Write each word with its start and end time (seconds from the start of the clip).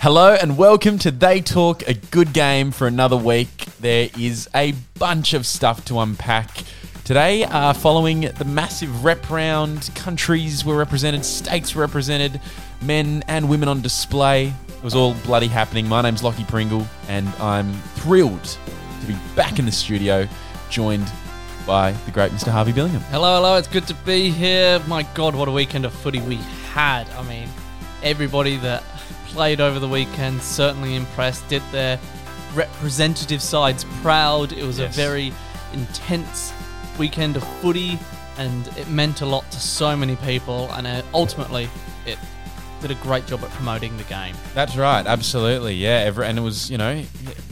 Hello 0.00 0.34
and 0.34 0.58
welcome 0.58 0.98
to 0.98 1.10
They 1.10 1.40
Talk, 1.40 1.86
a 1.88 1.94
good 1.94 2.32
game 2.32 2.72
for 2.72 2.86
another 2.86 3.16
week. 3.16 3.66
There 3.80 4.08
is 4.18 4.48
a 4.54 4.72
bunch 4.98 5.32
of 5.32 5.46
stuff 5.46 5.84
to 5.86 6.00
unpack. 6.00 6.64
Today, 7.04 7.44
uh, 7.44 7.72
following 7.72 8.22
the 8.22 8.44
massive 8.44 9.04
rep 9.04 9.30
round, 9.30 9.90
countries 9.94 10.64
were 10.64 10.76
represented, 10.76 11.24
states 11.24 11.74
were 11.74 11.82
represented, 11.82 12.40
men 12.80 13.22
and 13.28 13.48
women 13.48 13.68
on 13.68 13.80
display. 13.80 14.52
It 14.68 14.82
was 14.82 14.94
all 14.94 15.14
bloody 15.24 15.46
happening. 15.46 15.88
My 15.88 16.02
name's 16.02 16.22
Lockie 16.22 16.44
Pringle, 16.44 16.86
and 17.08 17.28
I'm 17.40 17.72
thrilled 17.96 18.42
to 18.44 19.06
be 19.06 19.16
back 19.36 19.58
in 19.58 19.66
the 19.66 19.72
studio, 19.72 20.26
joined 20.68 21.10
by 21.66 21.92
the 21.92 22.10
great 22.10 22.32
Mr. 22.32 22.50
Harvey 22.50 22.72
Billingham. 22.72 23.02
Hello, 23.02 23.36
hello. 23.36 23.56
It's 23.56 23.68
good 23.68 23.86
to 23.86 23.94
be 23.94 24.30
here. 24.30 24.80
My 24.88 25.04
God, 25.14 25.36
what 25.36 25.48
a 25.48 25.52
weekend 25.52 25.84
of 25.84 25.92
footy 25.92 26.20
we 26.20 26.36
had. 26.72 27.08
I 27.10 27.22
mean, 27.22 27.48
everybody 28.02 28.56
that 28.58 28.82
played 29.32 29.60
over 29.60 29.78
the 29.78 29.88
weekend 29.88 30.42
certainly 30.42 30.94
impressed, 30.94 31.46
did 31.48 31.62
their 31.72 31.98
representative 32.54 33.42
sides 33.42 33.84
proud. 34.02 34.52
It 34.52 34.64
was 34.64 34.78
Yes. 34.78 34.94
a 34.94 34.96
very 34.96 35.32
intense 35.72 36.52
weekend 36.98 37.36
of 37.36 37.44
footy, 37.60 37.98
and 38.38 38.66
it 38.76 38.88
meant 38.88 39.20
a 39.22 39.26
lot 39.26 39.50
to 39.52 39.60
so 39.60 39.96
many 39.96 40.16
people. 40.16 40.70
And 40.72 40.86
uh, 40.86 41.02
ultimately, 41.14 41.68
it 42.06 42.18
did 42.82 42.90
a 42.90 42.94
great 42.96 43.26
job 43.26 43.42
at 43.42 43.50
promoting 43.50 43.96
the 43.96 44.04
game. 44.04 44.34
That's 44.54 44.76
right, 44.76 45.06
absolutely, 45.06 45.74
yeah. 45.76 46.02
Every, 46.04 46.26
and 46.26 46.36
it 46.38 46.42
was, 46.42 46.70
you 46.70 46.76
know, 46.78 47.02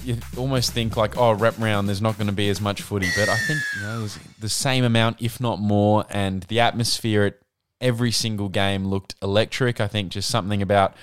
you 0.05 0.19
almost 0.37 0.73
think 0.73 0.97
like, 0.97 1.17
oh, 1.17 1.33
rep 1.33 1.59
round, 1.59 1.89
there's 1.89 2.03
not 2.03 2.17
going 2.19 2.27
to 2.27 2.33
be 2.33 2.49
as 2.51 2.61
much 2.61 2.83
footy, 2.83 3.09
but 3.17 3.29
I 3.29 3.37
think 3.37 3.61
you 3.77 3.83
know, 3.83 3.99
it 4.01 4.03
was 4.03 4.19
the 4.41 4.49
same 4.49 4.85
amount, 4.85 5.23
if 5.23 5.41
not 5.41 5.61
more, 5.61 6.05
and 6.11 6.43
the 6.45 6.61
atmosphere 6.61 7.23
at 7.25 7.35
every 7.81 8.11
single 8.13 8.49
game 8.51 8.85
looked 8.87 9.15
electric. 9.23 9.81
I 9.81 9.87
think 9.87 10.11
just 10.11 10.29
something 10.29 10.61
about 10.61 10.95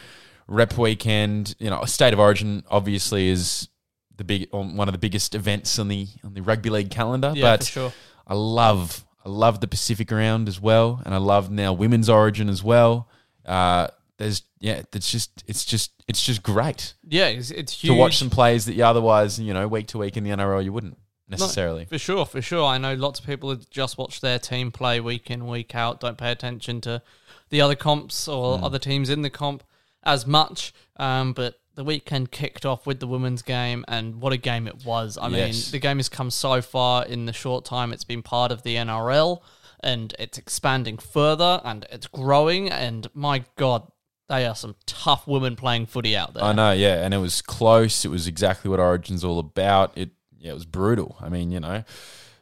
rep 0.47 0.77
weekend, 0.77 1.55
you 1.59 1.69
know, 1.69 1.83
state 1.85 2.13
of 2.13 2.19
origin 2.19 2.63
obviously 2.69 3.27
is 3.29 3.67
the 4.15 4.23
big 4.23 4.47
um, 4.53 4.75
one 4.77 4.87
of 4.87 4.93
the 4.93 4.97
biggest 4.97 5.35
events 5.35 5.77
on 5.79 5.87
the 5.87 6.07
on 6.23 6.33
the 6.33 6.41
rugby 6.41 6.69
league 6.69 6.89
calendar, 6.89 7.33
Yeah, 7.35 7.43
but 7.51 7.59
for 7.63 7.65
sure. 7.71 7.93
I 8.25 8.33
love 8.33 9.05
I 9.25 9.29
love 9.29 9.59
the 9.59 9.67
Pacific 9.67 10.09
round 10.11 10.47
as 10.47 10.59
well, 10.59 11.01
and 11.05 11.13
I 11.13 11.17
love 11.17 11.51
now 11.51 11.73
women's 11.73 12.09
origin 12.09 12.49
as 12.49 12.63
well. 12.63 13.09
Uh, 13.45 13.87
there's 14.17 14.41
yeah, 14.59 14.81
it's 14.93 15.11
just 15.11 15.43
it's 15.47 15.63
just 15.65 15.91
it's 16.07 16.25
just 16.25 16.41
great 16.41 16.93
Yeah, 17.03 17.27
it's, 17.27 17.51
it's 17.51 17.73
huge. 17.83 17.91
to 17.93 17.97
watch 17.99 18.17
some 18.17 18.29
plays 18.29 18.65
that 18.65 18.73
you 18.73 18.83
otherwise 18.83 19.39
you 19.39 19.53
know 19.53 19.67
week 19.67 19.87
to 19.87 19.97
week 19.99 20.17
in 20.17 20.23
the 20.23 20.31
NRL 20.31 20.63
you 20.63 20.73
wouldn't 20.73 20.93
No, 21.27 21.37
necessarily. 21.37 21.85
for 21.85 21.99
sure, 21.99 22.25
for 22.25 22.41
sure. 22.41 22.65
I 22.65 22.77
know 22.79 22.95
lots 22.95 23.19
of 23.19 23.25
people 23.27 23.49
that 23.49 23.69
just 23.69 23.97
watch 23.99 24.21
their 24.21 24.39
team 24.39 24.71
play 24.71 24.99
week 24.99 25.29
in, 25.29 25.45
week 25.45 25.75
out, 25.75 25.99
don't 25.99 26.17
pay 26.17 26.31
attention 26.31 26.81
to 26.81 27.01
the 27.49 27.61
other 27.61 27.75
comps 27.75 28.27
or 28.27 28.63
other 28.63 28.79
teams 28.79 29.09
in 29.11 29.21
the 29.21 29.29
comp 29.29 29.63
as 30.07 30.25
much. 30.25 30.73
Um, 30.95 31.33
but 31.33 31.59
the 31.75 31.83
weekend 31.83 32.31
kicked 32.31 32.65
off 32.65 32.87
with 32.87 32.99
the 32.99 33.05
women's 33.05 33.43
game, 33.43 33.85
and 33.87 34.19
what 34.19 34.33
a 34.33 34.37
game 34.37 34.65
it 34.67 34.83
was. 34.83 35.15
I 35.19 35.27
Yes. 35.27 35.65
mean, 35.67 35.71
the 35.73 35.79
game 35.79 35.97
has 35.97 36.09
come 36.09 36.31
so 36.31 36.59
far 36.63 37.05
in 37.05 37.25
the 37.25 37.33
short 37.33 37.65
time 37.65 37.93
it's 37.93 38.03
been 38.03 38.23
part 38.23 38.51
of 38.51 38.63
the 38.63 38.75
NRL, 38.77 39.41
and 39.81 40.15
it's 40.17 40.39
expanding 40.39 40.97
further 40.97 41.61
and 41.63 41.85
it's 41.91 42.07
growing. 42.07 42.67
And 42.71 43.07
my 43.13 43.43
God, 43.57 43.83
they 44.27 44.47
are 44.47 44.55
some 44.55 44.75
tough 44.87 45.27
women 45.27 45.55
playing 45.55 45.85
footy 45.85 46.17
out 46.17 46.33
there. 46.33 46.43
I 46.43 46.51
know, 46.53 46.71
yeah, 46.71 47.05
and 47.05 47.13
it 47.13 47.19
was 47.19 47.43
close. 47.43 48.03
It 48.03 48.09
was 48.09 48.25
exactly 48.25 48.71
what 48.71 48.79
Origin's 48.79 49.23
all 49.23 49.37
about. 49.37 49.95
It 49.95 50.09
yeah, 50.39 50.51
it 50.51 50.55
was 50.55 50.65
brutal. 50.65 51.15
I 51.21 51.29
mean, 51.29 51.51
you 51.51 51.59
know, 51.59 51.83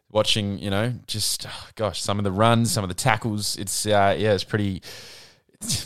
watching, 0.09 0.59
you 0.59 0.69
know, 0.69 0.94
just 1.07 1.45
oh, 1.47 1.68
gosh, 1.75 2.01
some 2.01 2.19
of 2.19 2.23
the 2.23 2.31
runs, 2.31 2.72
some 2.72 2.84
of 2.84 2.89
the 2.89 2.94
tackles. 2.95 3.57
It's 3.57 3.85
uh, 3.85 4.16
yeah, 4.18 4.31
it's 4.34 4.44
pretty. 4.45 4.81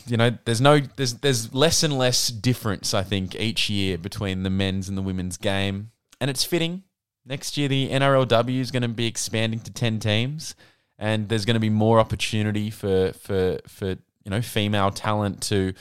You 0.07 0.17
know, 0.17 0.37
there's 0.45 0.61
no, 0.61 0.79
there's 0.79 1.15
there's 1.15 1.53
less 1.53 1.83
and 1.83 1.97
less 1.97 2.29
difference. 2.29 2.93
I 2.93 3.03
think 3.03 3.35
each 3.35 3.69
year 3.69 3.97
between 3.97 4.43
the 4.43 4.49
men's 4.49 4.89
and 4.89 4.97
the 4.97 5.01
women's 5.01 5.37
game, 5.37 5.91
and 6.19 6.29
it's 6.29 6.43
fitting. 6.43 6.83
Next 7.25 7.57
year, 7.57 7.67
the 7.67 7.89
NRLW 7.89 8.59
is 8.59 8.71
going 8.71 8.81
to 8.81 8.87
be 8.87 9.05
expanding 9.05 9.59
to 9.61 9.71
ten 9.71 9.99
teams, 9.99 10.55
and 10.97 11.29
there's 11.29 11.45
going 11.45 11.55
to 11.55 11.59
be 11.59 11.69
more 11.69 11.99
opportunity 11.99 12.69
for 12.69 13.13
for 13.13 13.59
for 13.67 13.89
you 13.89 14.31
know 14.31 14.41
female 14.41 14.91
talent 14.91 15.41
to 15.43 15.73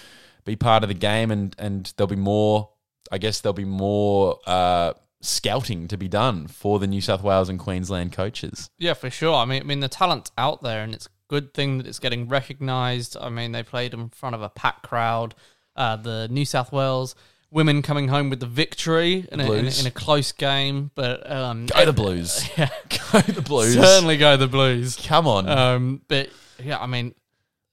be 0.45 0.57
part 0.57 0.83
of 0.83 0.89
the 0.89 0.95
game, 0.95 1.31
and 1.31 1.55
and 1.59 1.93
there'll 1.97 2.09
be 2.09 2.17
more. 2.17 2.71
I 3.11 3.19
guess 3.19 3.41
there'll 3.41 3.55
be 3.55 3.65
more 3.65 4.39
uh, 4.47 4.93
scouting 5.23 5.89
to 5.89 5.97
be 5.97 6.09
done 6.09 6.47
for 6.47 6.79
the 6.79 6.87
New 6.87 7.01
South 7.01 7.23
Wales 7.23 7.49
and 7.49 7.59
Queensland 7.59 8.13
coaches. 8.13 8.69
Yeah, 8.79 8.95
for 8.95 9.09
sure. 9.11 9.35
I 9.35 9.45
mean, 9.45 9.63
I 9.63 9.65
mean 9.65 9.81
the 9.81 9.89
talent's 9.89 10.31
out 10.37 10.63
there, 10.63 10.83
and 10.83 10.95
it's 10.95 11.09
good 11.29 11.55
thing 11.55 11.79
that 11.79 11.87
it's 11.87 11.99
getting 11.99 12.29
recognised. 12.29 13.17
I 13.21 13.29
mean, 13.29 13.53
they 13.53 13.63
played 13.63 13.95
in 13.95 14.09
front 14.09 14.35
of 14.35 14.43
a 14.43 14.49
packed 14.49 14.83
crowd. 14.83 15.35
Uh, 15.77 15.97
the 15.97 16.27
New 16.29 16.45
South 16.45 16.73
Wales 16.73 17.15
women 17.51 17.83
coming 17.83 18.09
home 18.09 18.31
with 18.31 18.41
the 18.41 18.47
victory 18.47 19.27
in, 19.33 19.41
a, 19.41 19.53
in, 19.53 19.67
in 19.67 19.87
a 19.87 19.91
close 19.91 20.33
game, 20.33 20.91
but 20.95 21.31
um, 21.31 21.67
Go 21.67 21.85
the 21.85 21.93
Blues! 21.93 22.49
yeah, 22.59 22.69
Go 23.13 23.21
the 23.21 23.43
Blues! 23.43 23.75
certainly 23.75 24.17
go 24.17 24.37
the 24.37 24.49
Blues. 24.49 24.97
Come 24.97 25.27
on. 25.27 25.49
Um, 25.49 26.03
but 26.09 26.31
yeah, 26.63 26.79
I 26.79 26.87
mean, 26.87 27.15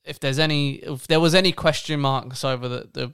if 0.03 0.19
there's 0.19 0.39
any, 0.39 0.75
if 0.75 1.07
there 1.07 1.19
was 1.19 1.35
any 1.35 1.51
question 1.51 1.99
marks 1.99 2.43
over 2.43 2.67
the 2.67 2.89
the, 2.93 3.13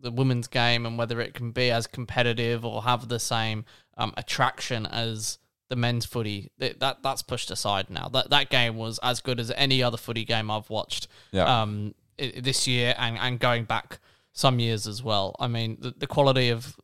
the 0.00 0.10
women's 0.10 0.48
game 0.48 0.84
and 0.84 0.98
whether 0.98 1.20
it 1.20 1.34
can 1.34 1.50
be 1.50 1.70
as 1.70 1.86
competitive 1.86 2.64
or 2.64 2.82
have 2.82 3.08
the 3.08 3.20
same 3.20 3.64
um, 3.96 4.12
attraction 4.16 4.86
as 4.86 5.38
the 5.70 5.76
men's 5.76 6.04
footy, 6.04 6.50
that, 6.58 6.80
that 6.80 7.02
that's 7.02 7.22
pushed 7.22 7.50
aside 7.50 7.90
now. 7.90 8.08
That 8.08 8.30
that 8.30 8.50
game 8.50 8.76
was 8.76 8.98
as 9.02 9.20
good 9.20 9.40
as 9.40 9.50
any 9.56 9.82
other 9.82 9.96
footy 9.96 10.24
game 10.24 10.50
I've 10.50 10.68
watched 10.70 11.08
Yeah. 11.32 11.62
um, 11.62 11.94
this 12.18 12.66
year 12.68 12.94
and, 12.98 13.16
and 13.18 13.38
going 13.40 13.64
back 13.64 13.98
some 14.32 14.58
years 14.58 14.86
as 14.86 15.02
well. 15.02 15.34
I 15.40 15.46
mean, 15.48 15.78
the, 15.80 15.94
the 15.96 16.06
quality 16.06 16.50
of 16.50 16.76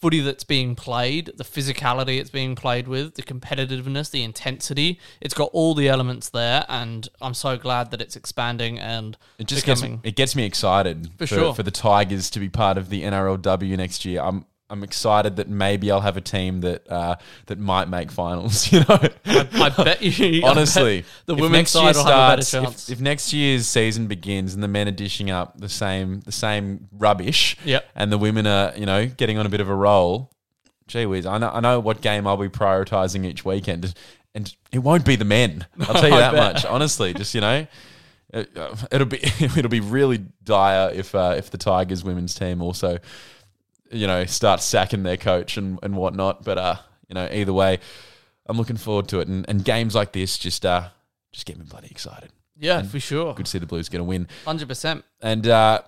footy 0.00 0.20
that's 0.20 0.44
being 0.44 0.76
played, 0.76 1.32
the 1.36 1.42
physicality 1.44 2.20
it's 2.20 2.30
being 2.30 2.54
played 2.54 2.86
with, 2.86 3.14
the 3.14 3.22
competitiveness, 3.22 4.10
the 4.12 4.22
intensity. 4.22 5.00
It's 5.20 5.34
got 5.34 5.50
all 5.52 5.74
the 5.74 5.88
elements 5.88 6.28
there, 6.30 6.64
and 6.68 7.08
I'm 7.20 7.34
so 7.34 7.56
glad 7.58 7.90
that 7.90 8.00
it's 8.00 8.14
expanding 8.14 8.78
and 8.78 9.16
It 9.40 9.48
just 9.48 9.66
becoming. 9.66 9.96
gets 9.96 10.08
it 10.08 10.16
gets 10.16 10.36
me 10.36 10.44
excited 10.44 11.08
For 11.18 11.26
for, 11.26 11.34
sure. 11.34 11.54
for 11.54 11.62
the 11.64 11.72
Tigers 11.72 12.30
to 12.30 12.38
be 12.38 12.48
part 12.48 12.78
of 12.78 12.90
the 12.90 13.02
NRLW 13.02 13.76
next 13.76 14.04
year. 14.04 14.22
I'm 14.22 14.44
I'm 14.70 14.82
excited 14.84 15.36
that 15.36 15.48
maybe 15.48 15.90
I'll 15.90 16.02
have 16.02 16.16
a 16.18 16.20
team 16.20 16.60
that 16.60 16.90
uh, 16.90 17.16
that 17.46 17.58
might 17.58 17.88
make 17.88 18.10
finals. 18.10 18.70
You 18.72 18.80
know, 18.80 18.98
I 19.24 19.70
bet 19.70 20.02
you. 20.02 20.42
Honestly, 20.44 21.00
bet 21.00 21.06
the 21.26 21.34
women's 21.36 21.70
side 21.70 21.96
will 21.96 22.04
have 22.04 22.32
a 22.32 22.36
better 22.36 22.42
chance. 22.50 22.88
If, 22.90 22.96
if 22.98 23.00
next 23.00 23.32
year's 23.32 23.66
season 23.66 24.06
begins 24.08 24.52
and 24.54 24.62
the 24.62 24.68
men 24.68 24.86
are 24.86 24.90
dishing 24.92 25.30
up 25.30 25.58
the 25.58 25.68
same 25.70 26.20
the 26.20 26.32
same 26.32 26.88
rubbish, 26.92 27.56
Yep. 27.64 27.88
and 27.94 28.12
the 28.12 28.18
women 28.18 28.46
are 28.46 28.72
you 28.76 28.84
know 28.84 29.06
getting 29.06 29.38
on 29.38 29.46
a 29.46 29.48
bit 29.48 29.60
of 29.60 29.68
a 29.70 29.74
roll, 29.74 30.30
gee 30.86 31.06
whiz, 31.06 31.24
I 31.24 31.38
know 31.38 31.48
I 31.50 31.60
know 31.60 31.80
what 31.80 32.02
game 32.02 32.26
I'll 32.26 32.36
be 32.36 32.48
prioritising 32.50 33.24
each 33.24 33.44
weekend, 33.46 33.94
and 34.34 34.54
it 34.70 34.80
won't 34.80 35.06
be 35.06 35.16
the 35.16 35.24
men. 35.24 35.66
I'll 35.80 35.86
tell 35.94 36.04
you 36.10 36.10
that 36.10 36.34
bet. 36.34 36.54
much. 36.54 36.64
Honestly, 36.66 37.14
just 37.14 37.34
you 37.34 37.40
know. 37.40 37.66
It, 38.30 38.54
uh, 38.58 38.76
it'll 38.92 39.06
be 39.06 39.20
it'll 39.40 39.70
be 39.70 39.80
really 39.80 40.18
dire 40.44 40.90
if 40.92 41.14
uh, 41.14 41.34
if 41.38 41.50
the 41.50 41.56
Tigers 41.56 42.04
women's 42.04 42.34
team 42.34 42.60
also, 42.60 42.98
you 43.90 44.06
know, 44.06 44.24
start 44.26 44.60
sacking 44.62 45.02
their 45.02 45.16
coach 45.16 45.56
and, 45.56 45.78
and 45.82 45.96
whatnot. 45.96 46.44
But 46.44 46.58
uh, 46.58 46.76
you 47.08 47.14
know, 47.14 47.28
either 47.32 47.52
way, 47.52 47.78
I'm 48.46 48.56
looking 48.56 48.76
forward 48.76 49.08
to 49.08 49.20
it. 49.20 49.28
And, 49.28 49.44
and 49.48 49.64
games 49.64 49.94
like 49.94 50.12
this 50.12 50.38
just 50.38 50.64
uh 50.66 50.88
just 51.32 51.46
get 51.46 51.58
me 51.58 51.64
bloody 51.68 51.88
excited. 51.90 52.30
yeah, 52.58 52.82
for 52.82 52.98
sure, 53.00 53.34
Good 53.34 53.46
to 53.46 53.50
see 53.52 53.58
the 53.58 53.66
Blues 53.66 53.88
going 53.88 54.00
to 54.00 54.04
win. 54.04 54.28
hundred 54.44 54.68
percent. 54.68 55.04
And 55.20 55.46
uh, 55.46 55.82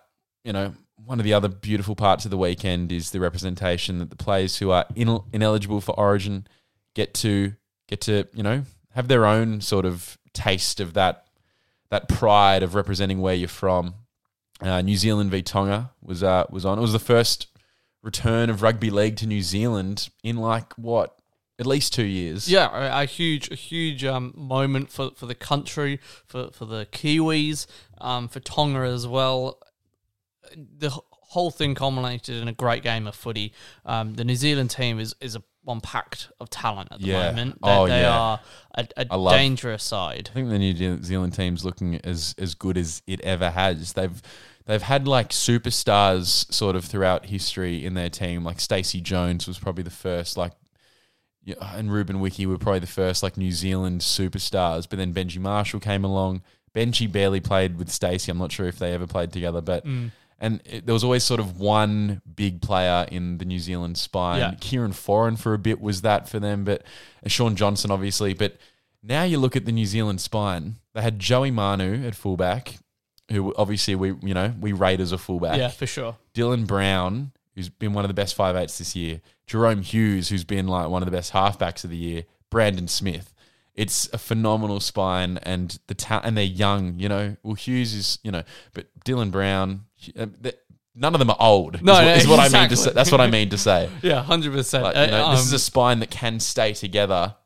you 0.44 0.52
know, 0.52 0.75
one 1.05 1.19
of 1.19 1.25
the 1.25 1.32
other 1.35 1.49
beautiful 1.49 1.94
parts 1.97 2.25
of 2.25 2.31
the 2.31 2.37
weekend 2.38 2.93
is 2.93 3.11
the 3.11 3.20
representation 3.20 3.99
that 3.99 4.11
the 4.11 4.17
players 4.17 4.58
who 4.58 4.70
are 4.70 4.85
in, 4.94 5.19
ineligible 5.32 5.81
for 5.81 5.99
Origin 5.99 6.46
get 6.94 7.14
to 7.14 7.55
get 7.88 8.00
to 8.03 8.26
you 8.35 8.43
know 8.43 8.64
have 8.94 9.08
their 9.08 9.25
own 9.25 9.61
sort 9.61 9.85
of 9.87 10.19
taste 10.32 10.81
of 10.81 10.94
that 10.94 11.26
that 11.91 12.08
pride 12.08 12.62
of 12.62 12.75
representing 12.75 13.20
where 13.20 13.35
you're 13.35 13.49
from. 13.49 13.94
Uh, 14.61 14.82
New 14.82 14.96
Zealand 14.96 15.31
v 15.31 15.43
Tonga 15.43 15.91
was 16.03 16.23
uh, 16.23 16.44
was 16.50 16.64
on. 16.67 16.79
It 16.79 16.82
was 16.82 16.93
the 16.93 16.99
first 16.99 17.46
return 18.02 18.50
of 18.50 18.62
rugby 18.62 18.91
league 18.91 19.17
to 19.17 19.26
New 19.26 19.43
Zealand 19.43 20.08
in 20.23 20.37
like 20.37 20.73
what 20.75 21.17
at 21.58 21.67
least 21.67 21.93
two 21.93 22.05
years. 22.05 22.50
Yeah, 22.50 22.70
a, 23.00 23.02
a 23.02 23.05
huge, 23.05 23.50
a 23.50 23.55
huge 23.55 24.05
um, 24.05 24.32
moment 24.35 24.91
for, 24.91 25.11
for 25.14 25.26
the 25.26 25.35
country, 25.35 26.00
for, 26.26 26.50
for 26.52 26.64
the 26.64 26.87
Kiwis, 26.91 27.67
um, 27.99 28.29
for 28.29 28.41
Tonga 28.41 28.81
as 28.81 29.06
well. 29.06 29.58
the 30.56 30.91
whole 31.11 31.50
thing 31.50 31.75
culminated 31.75 32.37
in 32.37 32.49
a 32.49 32.52
great 32.52 32.82
game 32.82 33.06
of 33.06 33.14
footy. 33.14 33.52
Um, 33.85 34.14
the 34.14 34.25
New 34.25 34.35
Zealand 34.37 34.70
team 34.70 34.99
is 34.99 35.14
is 35.20 35.37
a 35.37 35.43
one 35.62 35.81
packed 35.82 36.31
of 36.41 36.49
talent 36.49 36.88
at 36.91 37.00
the 37.00 37.06
Yeah. 37.08 37.31
moment. 37.31 37.61
They, 37.62 37.69
Oh, 37.69 37.87
they 37.87 38.00
yeah. 38.00 38.19
are 38.19 38.41
a 39.11 39.19
love- 39.19 39.35
dangerous 39.35 39.85
side. 39.85 40.31
I 40.32 40.35
think 40.35 40.49
the 40.49 40.58
New 40.58 41.03
Zealand 41.05 41.35
team's 41.35 41.64
looking 41.64 41.96
as 42.03 42.35
as 42.38 42.55
good 42.55 42.76
as 42.79 43.03
it 43.06 43.20
ever 43.20 43.50
has. 43.50 43.93
They've 43.93 44.20
they've 44.70 44.82
had 44.82 45.08
like 45.08 45.31
superstars 45.31 46.52
sort 46.52 46.76
of 46.76 46.84
throughout 46.84 47.26
history 47.26 47.84
in 47.84 47.94
their 47.94 48.08
team. 48.08 48.44
Like 48.44 48.61
Stacey 48.61 49.00
Jones 49.00 49.49
was 49.49 49.58
probably 49.58 49.82
the 49.82 49.90
first, 49.90 50.37
like, 50.37 50.52
and 51.61 51.93
Ruben 51.93 52.20
Wiki 52.20 52.46
were 52.46 52.58
probably 52.58 52.78
the 52.78 52.87
first 52.87 53.22
like 53.22 53.37
New 53.37 53.50
Zealand 53.50 54.02
superstars. 54.02 54.88
But 54.88 54.99
then 54.99 55.12
Benji 55.12 55.38
Marshall 55.38 55.81
came 55.81 56.05
along. 56.05 56.43
Benji 56.72 57.11
barely 57.11 57.40
played 57.40 57.78
with 57.78 57.90
Stacey. 57.90 58.31
I'm 58.31 58.38
not 58.38 58.52
sure 58.52 58.67
if 58.67 58.78
they 58.78 58.93
ever 58.93 59.06
played 59.06 59.32
together, 59.32 59.61
but. 59.61 59.84
And 60.43 60.62
it, 60.64 60.87
there 60.87 60.94
was 60.94 61.05
always 61.05 61.22
sort 61.22 61.38
of 61.38 61.61
one 61.61 62.22
big 62.34 62.62
player 62.62 63.06
in 63.12 63.37
the 63.37 63.44
New 63.44 63.58
Zealand 63.58 63.99
spine. 63.99 64.38
Yeah. 64.38 64.55
Kieran 64.58 64.93
Foran 64.93 65.38
for 65.38 65.52
a 65.52 65.58
bit 65.58 65.82
was 65.82 66.00
that 66.00 66.31
for 66.31 66.40
them, 66.40 66.64
but 66.64 66.82
uh, 67.22 67.28
Shaun 67.28 67.56
Johnson 67.56 67.90
obviously. 67.90 68.32
But 68.32 68.56
now 69.02 69.25
you 69.25 69.37
look 69.37 69.55
at 69.55 69.67
the 69.67 69.72
New 69.72 69.84
Zealand 69.84 70.19
spine. 70.20 70.76
They 70.94 71.02
had 71.02 71.19
Joey 71.19 71.50
Manu 71.50 72.06
at 72.06 72.14
fullback, 72.14 72.78
who 73.31 73.55
obviously 73.56 73.94
we 73.94 74.15
you 74.23 74.35
know 74.35 74.55
we 74.61 74.73
rate 74.73 75.00
as 75.00 75.12
a 75.12 75.19
fullback. 75.19 75.59
Yeah, 75.59 75.69
for 75.69 75.87
sure. 75.87 76.17
Dylan 76.35 76.67
Brown, 76.67 77.32
who's 77.55 77.69
been 77.69 77.93
one 77.93 78.05
of 78.05 78.09
the 78.09 78.15
best 78.15 78.35
five 78.35 78.56
eights 78.56 78.79
this 78.79 78.94
year. 78.97 79.21
Jahrome 79.49 79.82
Hughes, 79.82 80.29
who's 80.29 80.44
been 80.44 80.67
like 80.69 80.88
one 80.88 81.03
of 81.03 81.06
the 81.06 81.12
best 81.17 81.32
halfbacks 81.32 81.85
of 81.85 81.91
the 81.91 81.97
year. 81.97 82.25
Brandon 82.50 82.88
Smith. 82.88 83.35
It's 83.75 84.09
a 84.12 84.19
phenomenal 84.19 84.81
spine, 84.81 85.38
and 85.43 85.79
the 85.87 85.94
ta- 85.94 86.21
and 86.25 86.37
they're 86.37 86.44
young. 86.44 86.99
You 86.99 87.09
know, 87.09 87.37
well 87.43 87.55
Hughes 87.55 87.94
is 87.94 88.19
you 88.23 88.31
know, 88.31 88.43
but 88.75 88.87
Dylan 89.05 89.31
Brown. 89.31 89.87
uh, 90.19 90.27
None 90.97 91.15
of 91.15 91.21
them 91.21 91.31
are 91.31 91.37
old. 91.38 91.81
No, 91.82 91.93
is, 91.93 91.99
what- 91.99 92.05
no, 92.05 92.12
is 92.15 92.27
what 92.27 92.41
I 92.55 92.61
mean 92.61 92.69
to 92.69 92.77
say. 92.77 92.91
That's 92.91 93.12
what 93.12 93.21
I 93.21 93.31
mean 93.31 93.49
to 93.50 93.59
say. 93.59 93.88
Yeah, 94.03 94.23
hundred 94.23 94.53
percent. 94.53 94.85
You 94.87 94.93
know, 95.06 95.31
this 95.31 95.41
Um, 95.41 95.47
is 95.47 95.53
a 95.53 95.59
spine 95.61 96.00
that 96.00 96.11
can 96.11 96.41
stay 96.41 96.75
together 96.75 97.37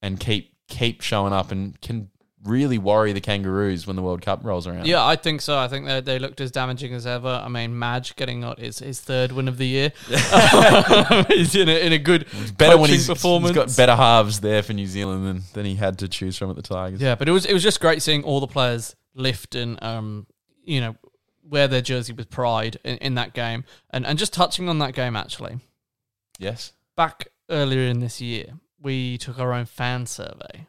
and 0.00 0.18
keep 0.18 0.54
keep 0.68 1.00
showing 1.00 1.32
up 1.32 1.50
and 1.50 1.78
can 1.80 2.08
really 2.48 2.78
worry 2.78 3.12
the 3.12 3.20
Kangaroos 3.20 3.86
when 3.86 3.96
the 3.96 4.02
World 4.02 4.22
Cup 4.22 4.40
rolls 4.42 4.66
around. 4.66 4.86
Yeah, 4.86 5.04
I 5.04 5.16
think 5.16 5.40
so. 5.40 5.58
I 5.58 5.68
think 5.68 5.86
they 5.86 6.00
they 6.00 6.18
looked 6.18 6.40
as 6.40 6.50
damaging 6.50 6.94
as 6.94 7.06
ever. 7.06 7.28
I 7.44 7.48
mean, 7.48 7.78
Madge 7.78 8.16
getting 8.16 8.40
not 8.40 8.58
his, 8.58 8.78
his 8.78 9.00
third 9.00 9.32
win 9.32 9.48
of 9.48 9.58
the 9.58 9.66
year. 9.66 9.92
he's 11.28 11.54
in 11.54 11.68
a, 11.68 11.86
in 11.86 11.92
a 11.92 11.98
good 11.98 12.26
better 12.56 12.76
when 12.76 12.90
he's, 12.90 13.06
performance. 13.06 13.54
he's 13.54 13.64
got 13.64 13.76
better 13.76 13.96
halves 13.96 14.40
there 14.40 14.62
for 14.62 14.72
New 14.72 14.86
Zealand 14.86 15.26
than, 15.26 15.42
than 15.52 15.66
he 15.66 15.74
had 15.76 15.98
to 15.98 16.08
choose 16.08 16.36
from 16.36 16.50
at 16.50 16.56
the 16.56 16.62
Tigers. 16.62 17.00
Yeah, 17.00 17.14
but 17.14 17.28
it 17.28 17.32
was 17.32 17.44
it 17.46 17.52
was 17.52 17.62
just 17.62 17.80
great 17.80 18.02
seeing 18.02 18.22
all 18.24 18.40
the 18.40 18.46
players 18.46 18.96
lift 19.14 19.54
and 19.54 19.82
um 19.82 20.26
you 20.64 20.80
know 20.80 20.96
wear 21.42 21.66
their 21.66 21.80
jersey 21.80 22.12
with 22.12 22.30
pride 22.30 22.78
in, 22.84 22.98
in 22.98 23.14
that 23.14 23.34
game. 23.34 23.64
And 23.90 24.06
and 24.06 24.18
just 24.18 24.32
touching 24.32 24.68
on 24.68 24.78
that 24.80 24.94
game 24.94 25.16
actually, 25.16 25.58
Yes. 26.38 26.72
back 26.96 27.28
earlier 27.50 27.88
in 27.88 28.00
this 28.00 28.20
year, 28.20 28.54
we 28.80 29.18
took 29.18 29.38
our 29.38 29.52
own 29.52 29.64
fan 29.64 30.06
survey. 30.06 30.66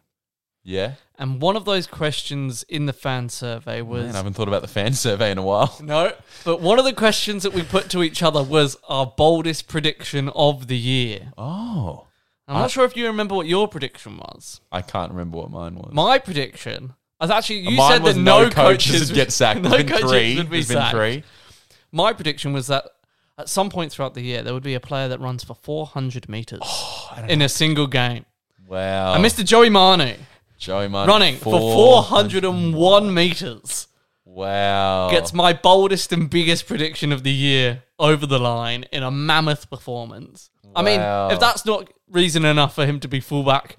Yeah. 0.63 0.93
And 1.17 1.41
one 1.41 1.55
of 1.55 1.65
those 1.65 1.87
questions 1.87 2.63
in 2.63 2.85
the 2.85 2.93
fan 2.93 3.29
survey 3.29 3.81
was 3.81 4.05
Man, 4.05 4.13
I 4.15 4.17
haven't 4.17 4.33
thought 4.33 4.47
about 4.47 4.61
the 4.61 4.67
fan 4.67 4.93
survey 5.05 5.31
in 5.31 5.37
a 5.37 5.41
while. 5.43 5.75
No, 5.81 6.13
but 6.45 6.61
one 6.61 6.79
of 6.79 6.85
the 6.85 6.93
questions 6.93 7.43
that 7.43 7.53
we 7.53 7.63
put 7.63 7.89
to 7.91 8.03
each 8.03 8.21
other 8.23 8.43
was 8.43 8.77
our 8.87 9.05
boldest 9.05 9.67
prediction 9.67 10.29
of 10.29 10.67
the 10.67 10.77
year. 10.77 11.33
Oh. 11.37 12.05
I'm 12.47 12.55
not 12.61 12.71
sure 12.71 12.83
if 12.83 12.97
you 12.97 13.05
remember 13.05 13.35
what 13.35 13.45
your 13.45 13.67
prediction 13.67 14.17
was. 14.17 14.59
I 14.71 14.81
can't 14.81 15.11
remember 15.11 15.37
what 15.37 15.51
mine 15.51 15.75
was. 15.75 15.91
My 15.93 16.17
prediction 16.17 16.93
was 17.21 17.29
actually 17.29 17.59
you 17.59 17.77
Mine 17.77 17.91
said 17.91 18.03
that 18.05 18.17
no, 18.19 18.49
coaches, 18.49 18.55
coaches 18.93 19.09
would 19.09 19.15
get 19.15 19.31
sacked. 19.41 19.61
No 19.61 19.83
coaches 19.83 20.09
three. 20.09 20.37
would 20.37 20.49
be 20.49 20.63
sacked. 20.63 20.95
three. 20.95 21.23
My 21.91 22.11
prediction 22.13 22.51
was 22.53 22.65
that 22.67 22.85
at 23.37 23.49
some 23.49 23.69
point 23.69 23.91
throughout 23.91 24.15
the 24.15 24.21
year 24.21 24.41
there 24.41 24.53
would 24.55 24.63
be 24.63 24.73
a 24.73 24.79
player 24.79 25.07
that 25.09 25.19
runs 25.19 25.43
for 25.43 25.53
400 25.53 26.27
meters 26.27 26.59
Oh, 26.63 27.25
in 27.27 27.41
a 27.43 27.49
single 27.49 27.85
game. 27.87 28.25
Wow. 28.67 29.13
And 29.13 29.23
Mr. 29.23 29.43
Joey 29.45 29.69
Manu 29.69 30.13
Joey 30.59 30.87
Manu. 30.89 31.09
running 31.11 31.37
for 31.37 31.57
401 31.59 33.13
meters 33.13 33.87
Wow. 34.25 35.09
gets 35.09 35.33
my 35.33 35.53
boldest 35.53 36.11
and 36.11 36.29
biggest 36.29 36.67
prediction 36.67 37.11
of 37.11 37.23
the 37.23 37.31
year 37.33 37.83
over 37.97 38.25
the 38.27 38.37
line 38.39 38.83
in 38.91 39.01
a 39.01 39.09
mammoth 39.09 39.69
performance. 39.69 40.51
I 40.75 40.83
mean, 40.83 40.99
if 41.33 41.39
that's 41.39 41.65
not 41.65 41.91
reason 42.11 42.45
enough 42.45 42.75
for 42.75 42.85
him 42.85 42.99
to 42.99 43.07
be 43.07 43.19
fullback 43.19 43.77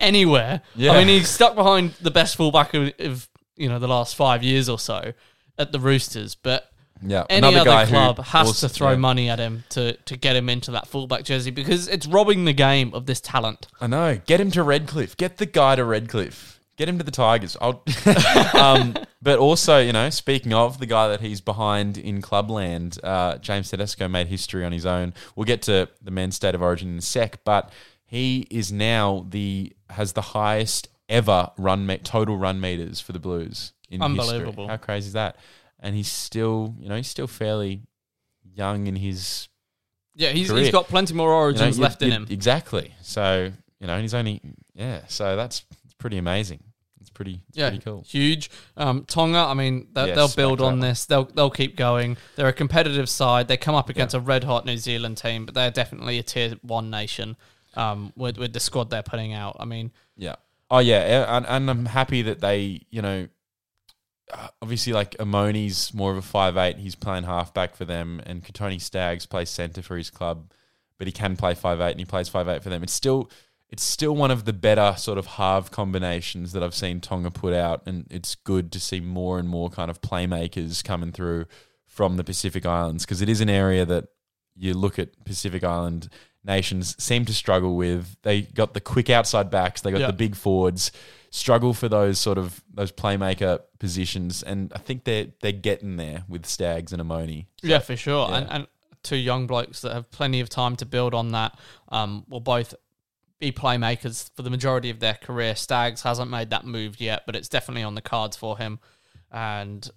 anywhere, 0.00 0.62
Yeah. 0.76 0.92
I 0.92 0.98
mean, 0.98 1.08
he's 1.08 1.28
stuck 1.28 1.54
behind 1.54 1.94
the 2.00 2.10
best 2.10 2.36
fullback 2.36 2.74
of, 2.74 2.92
of 3.00 3.28
you 3.56 3.68
know 3.68 3.78
the 3.78 3.88
last 3.88 4.14
five 4.16 4.42
years 4.42 4.68
or 4.68 4.78
so 4.78 5.12
at 5.58 5.72
the 5.72 5.80
Roosters, 5.80 6.34
but. 6.34 6.70
Yeah. 7.02 7.24
Any 7.28 7.48
Another 7.48 7.70
other 7.70 7.86
club 7.86 8.18
has 8.18 8.46
also- 8.48 8.68
to 8.68 8.72
throw 8.74 8.90
yeah. 8.90 8.96
money 8.96 9.28
at 9.28 9.38
him 9.38 9.64
to, 9.70 9.94
to 9.94 10.16
get 10.16 10.36
him 10.36 10.48
into 10.48 10.70
that 10.72 10.86
fullback 10.86 11.24
jersey 11.24 11.50
because 11.50 11.88
it's 11.88 12.06
robbing 12.06 12.44
the 12.44 12.52
game 12.52 12.92
of 12.94 13.06
this 13.06 13.20
talent. 13.20 13.66
I 13.80 13.86
know. 13.86 14.20
Get 14.26 14.40
him 14.40 14.50
to 14.52 14.62
Redcliffe. 14.62 15.16
Get 15.16 15.38
the 15.38 15.46
guy 15.46 15.76
to 15.76 15.84
Redcliffe. 15.84 16.60
Get 16.76 16.88
him 16.88 16.98
to 16.98 17.04
the 17.04 17.12
Tigers. 17.12 17.56
I'll, 17.60 17.84
um, 18.60 18.94
but 19.22 19.38
also, 19.38 19.78
you 19.78 19.92
know, 19.92 20.10
speaking 20.10 20.52
of 20.52 20.78
the 20.78 20.86
guy 20.86 21.06
that 21.08 21.20
he's 21.20 21.40
behind 21.40 21.96
in 21.96 22.20
Clubland, 22.20 22.98
uh, 23.04 23.38
James 23.38 23.70
Tedesco 23.70 24.08
made 24.08 24.26
history 24.26 24.64
on 24.64 24.72
his 24.72 24.84
own. 24.84 25.14
We'll 25.36 25.44
get 25.44 25.62
to 25.62 25.88
the 26.02 26.10
men's 26.10 26.34
state 26.34 26.54
of 26.54 26.62
origin 26.62 26.90
in 26.90 26.98
a 26.98 27.02
sec, 27.02 27.44
but 27.44 27.70
he 28.04 28.46
is 28.50 28.72
now 28.72 29.24
the 29.28 29.72
has 29.90 30.14
the 30.14 30.20
highest 30.22 30.88
ever 31.08 31.50
run 31.58 31.86
me- 31.86 31.98
total 31.98 32.36
run 32.36 32.60
meters 32.60 33.00
for 33.00 33.12
the 33.12 33.20
Blues 33.20 33.72
in 33.88 34.00
history. 34.00 34.20
Unbelievable. 34.20 34.68
How 34.68 34.76
crazy 34.76 35.08
is 35.08 35.12
that? 35.12 35.36
And 35.80 35.94
he's 35.94 36.10
still, 36.10 36.74
you 36.80 36.88
know, 36.88 36.96
he's 36.96 37.08
still 37.08 37.26
fairly 37.26 37.82
young 38.54 38.86
in 38.86 38.96
his 38.96 39.48
Yeah, 40.14 40.30
he's, 40.30 40.50
Career. 40.50 40.62
he's 40.64 40.72
got 40.72 40.88
plenty 40.88 41.14
more 41.14 41.28
you 41.28 41.32
know, 41.34 41.38
origins 41.40 41.78
left 41.78 42.00
in 42.02 42.10
him. 42.10 42.26
Exactly. 42.30 42.94
So 43.02 43.50
you 43.80 43.86
know, 43.86 43.94
and 43.94 44.02
he's 44.02 44.14
only 44.14 44.40
yeah. 44.74 45.00
So 45.08 45.36
that's 45.36 45.64
pretty 45.98 46.16
amazing. 46.18 46.62
It's 47.00 47.10
pretty 47.10 47.40
it's 47.48 47.58
Yeah, 47.58 47.68
pretty 47.68 47.84
cool. 47.84 48.02
huge. 48.06 48.50
Um, 48.78 49.04
Tonga, 49.04 49.38
I 49.38 49.52
mean, 49.52 49.88
they'll, 49.92 50.06
Yes, 50.06 50.16
they'll 50.16 50.28
build 50.48 50.62
on 50.62 50.80
this. 50.80 51.04
They'll 51.04 51.24
they'll 51.26 51.50
keep 51.50 51.76
going. 51.76 52.16
They're 52.36 52.48
a 52.48 52.52
competitive 52.52 53.08
side. 53.10 53.46
They 53.48 53.58
come 53.58 53.74
up 53.74 53.90
against 53.90 54.14
a 54.14 54.20
red 54.20 54.44
hot 54.44 54.64
New 54.64 54.78
Zealand 54.78 55.18
team, 55.18 55.44
but 55.44 55.54
they're 55.54 55.70
definitely 55.70 56.18
a 56.18 56.22
tier 56.22 56.54
one 56.62 56.88
nation. 56.90 57.36
Um, 57.74 58.12
with 58.16 58.38
with 58.38 58.52
the 58.52 58.60
squad 58.60 58.88
they're 58.88 59.02
putting 59.02 59.32
out. 59.34 59.56
I 59.60 59.64
mean, 59.66 59.90
Yeah. 60.16 60.36
Oh 60.70 60.78
yeah, 60.78 61.36
and, 61.36 61.44
and 61.46 61.68
I'm 61.70 61.84
happy 61.86 62.22
that 62.22 62.40
they 62.40 62.80
you 62.90 63.02
know. 63.02 63.28
Uh, 64.32 64.48
Obviously, 64.62 64.92
like 64.92 65.16
Amoni's 65.20 65.92
more 65.92 66.10
of 66.10 66.16
a 66.16 66.22
five 66.22 66.56
eight. 66.56 66.78
He's 66.78 66.94
playing 66.94 67.24
halfback 67.24 67.74
for 67.74 67.84
them, 67.84 68.20
and 68.24 68.42
Kotoni 68.44 68.80
Staggs 68.80 69.26
plays 69.26 69.50
centre 69.50 69.82
for 69.82 69.96
his 69.96 70.10
club, 70.10 70.50
but 70.98 71.06
he 71.06 71.12
can 71.12 71.36
play 71.36 71.54
five 71.54 71.80
eight, 71.80 71.90
and 71.92 72.00
he 72.00 72.06
plays 72.06 72.28
five 72.28 72.48
eight 72.48 72.62
for 72.62 72.70
them. 72.70 72.82
It's 72.82 72.92
still, 72.92 73.30
it's 73.68 73.82
still 73.82 74.14
one 74.16 74.30
of 74.30 74.44
the 74.46 74.52
better 74.54 74.94
sort 74.96 75.18
of 75.18 75.26
half 75.26 75.70
combinations 75.70 76.52
that 76.52 76.62
I've 76.62 76.74
seen 76.74 77.00
Tonga 77.00 77.30
put 77.30 77.52
out, 77.52 77.82
and 77.86 78.06
it's 78.10 78.34
good 78.34 78.72
to 78.72 78.80
see 78.80 79.00
more 79.00 79.38
and 79.38 79.48
more 79.48 79.68
kind 79.68 79.90
of 79.90 80.00
playmakers 80.00 80.82
coming 80.82 81.12
through 81.12 81.44
from 81.86 82.16
the 82.16 82.24
Pacific 82.24 82.64
Islands 82.66 83.04
because 83.04 83.20
it 83.22 83.28
is 83.28 83.40
an 83.40 83.50
area 83.50 83.84
that 83.84 84.06
you 84.56 84.72
look 84.74 84.98
at 84.98 85.24
Pacific 85.24 85.62
Island 85.62 86.08
nations 86.44 87.00
seem 87.02 87.24
to 87.26 87.32
struggle 87.34 87.76
with. 87.76 88.16
They 88.22 88.42
got 88.42 88.74
the 88.74 88.80
quick 88.80 89.10
outside 89.10 89.50
backs, 89.50 89.80
they 89.82 89.90
got 89.90 90.00
Yeah. 90.00 90.06
the 90.08 90.12
big 90.12 90.34
forwards, 90.34 90.90
struggle 91.34 91.74
for 91.74 91.88
those 91.88 92.20
sort 92.20 92.38
of 92.38 92.62
those 92.72 92.92
playmaker 92.92 93.58
positions, 93.80 94.42
and 94.44 94.72
I 94.72 94.78
think 94.78 95.02
they're 95.02 95.26
they're 95.42 95.50
getting 95.52 95.96
there 95.96 96.22
with 96.28 96.46
Staggs 96.46 96.92
and 96.92 97.02
Amoni. 97.02 97.46
yeah, 97.62 97.80
for 97.80 97.96
sure. 97.96 98.28
yeah. 98.28 98.36
And 98.36 98.50
and 98.50 98.66
two 99.02 99.16
young 99.16 99.46
blokes 99.48 99.80
that 99.80 99.92
have 99.92 100.10
plenty 100.12 100.40
of 100.40 100.48
time 100.48 100.76
to 100.76 100.86
build 100.86 101.12
on 101.12 101.32
that. 101.32 101.58
Um, 101.88 102.24
will 102.28 102.40
both 102.40 102.74
be 103.40 103.50
playmakers 103.50 104.30
for 104.36 104.42
the 104.42 104.50
majority 104.50 104.90
of 104.90 105.00
their 105.00 105.14
career. 105.14 105.56
Staggs 105.56 106.02
hasn't 106.02 106.30
made 106.30 106.50
that 106.50 106.64
move 106.64 107.00
yet, 107.00 107.24
but 107.26 107.34
it's 107.34 107.48
definitely 107.48 107.82
on 107.82 107.96
the 107.96 108.00
cards 108.00 108.36
for 108.36 108.56
him. 108.56 108.78
And 109.32 109.90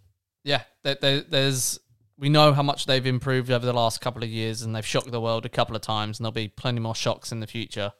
yeah, 0.43 0.63
there, 0.83 0.97
there, 0.99 1.21
there's 1.21 1.79
we 2.17 2.29
know 2.29 2.51
how 2.51 2.63
much 2.63 2.87
they've 2.87 3.05
improved 3.05 3.51
over 3.51 3.65
the 3.65 3.73
last 3.73 4.01
couple 4.01 4.23
of 4.23 4.29
years, 4.29 4.63
and 4.63 4.75
they've 4.75 4.85
shocked 4.85 5.11
the 5.11 5.21
world 5.21 5.45
a 5.45 5.49
couple 5.49 5.75
of 5.75 5.83
times, 5.83 6.17
and 6.17 6.25
there'll 6.25 6.31
be 6.31 6.47
plenty 6.47 6.79
more 6.79 6.95
shocks 6.95 7.31
in 7.31 7.41
the 7.41 7.47
future 7.47 7.93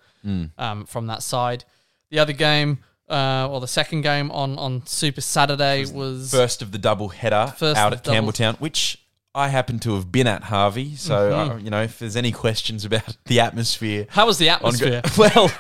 um, 0.58 0.86
from 0.86 1.06
that 1.06 1.22
side. 1.22 1.64
The 2.10 2.18
other 2.20 2.34
game, 2.34 2.80
uh, 3.10 3.48
or 3.50 3.60
the 3.62 3.68
second 3.68 4.02
game 4.02 4.32
on 4.32 4.58
on 4.60 4.86
Super 4.86 5.22
Saturday 5.22 5.86
was 5.86 6.32
First 6.32 6.62
of 6.62 6.72
the 6.72 6.78
double 6.78 7.10
header 7.10 7.54
First 7.58 7.78
out 7.80 7.94
at 7.94 8.04
Campbelltown, 8.04 8.60
which 8.60 9.00
I 9.36 9.50
happen 9.50 9.78
to 9.80 9.94
have 9.94 10.12
been 10.12 10.26
at 10.26 10.44
Harvey. 10.44 10.96
So 10.96 11.16
Mm-hmm. 11.32 11.52
uh, 11.52 11.58
you 11.58 11.70
know, 11.70 11.84
if 11.84 12.00
there's 12.00 12.16
any 12.16 12.32
questions 12.32 12.86
about 12.86 13.16
the 13.26 13.40
atmosphere. 13.40 14.08
how 14.10 14.26
was 14.26 14.40
the 14.40 14.46
go- 14.48 14.52
atmosphere? 14.54 15.02
well, 15.18 15.52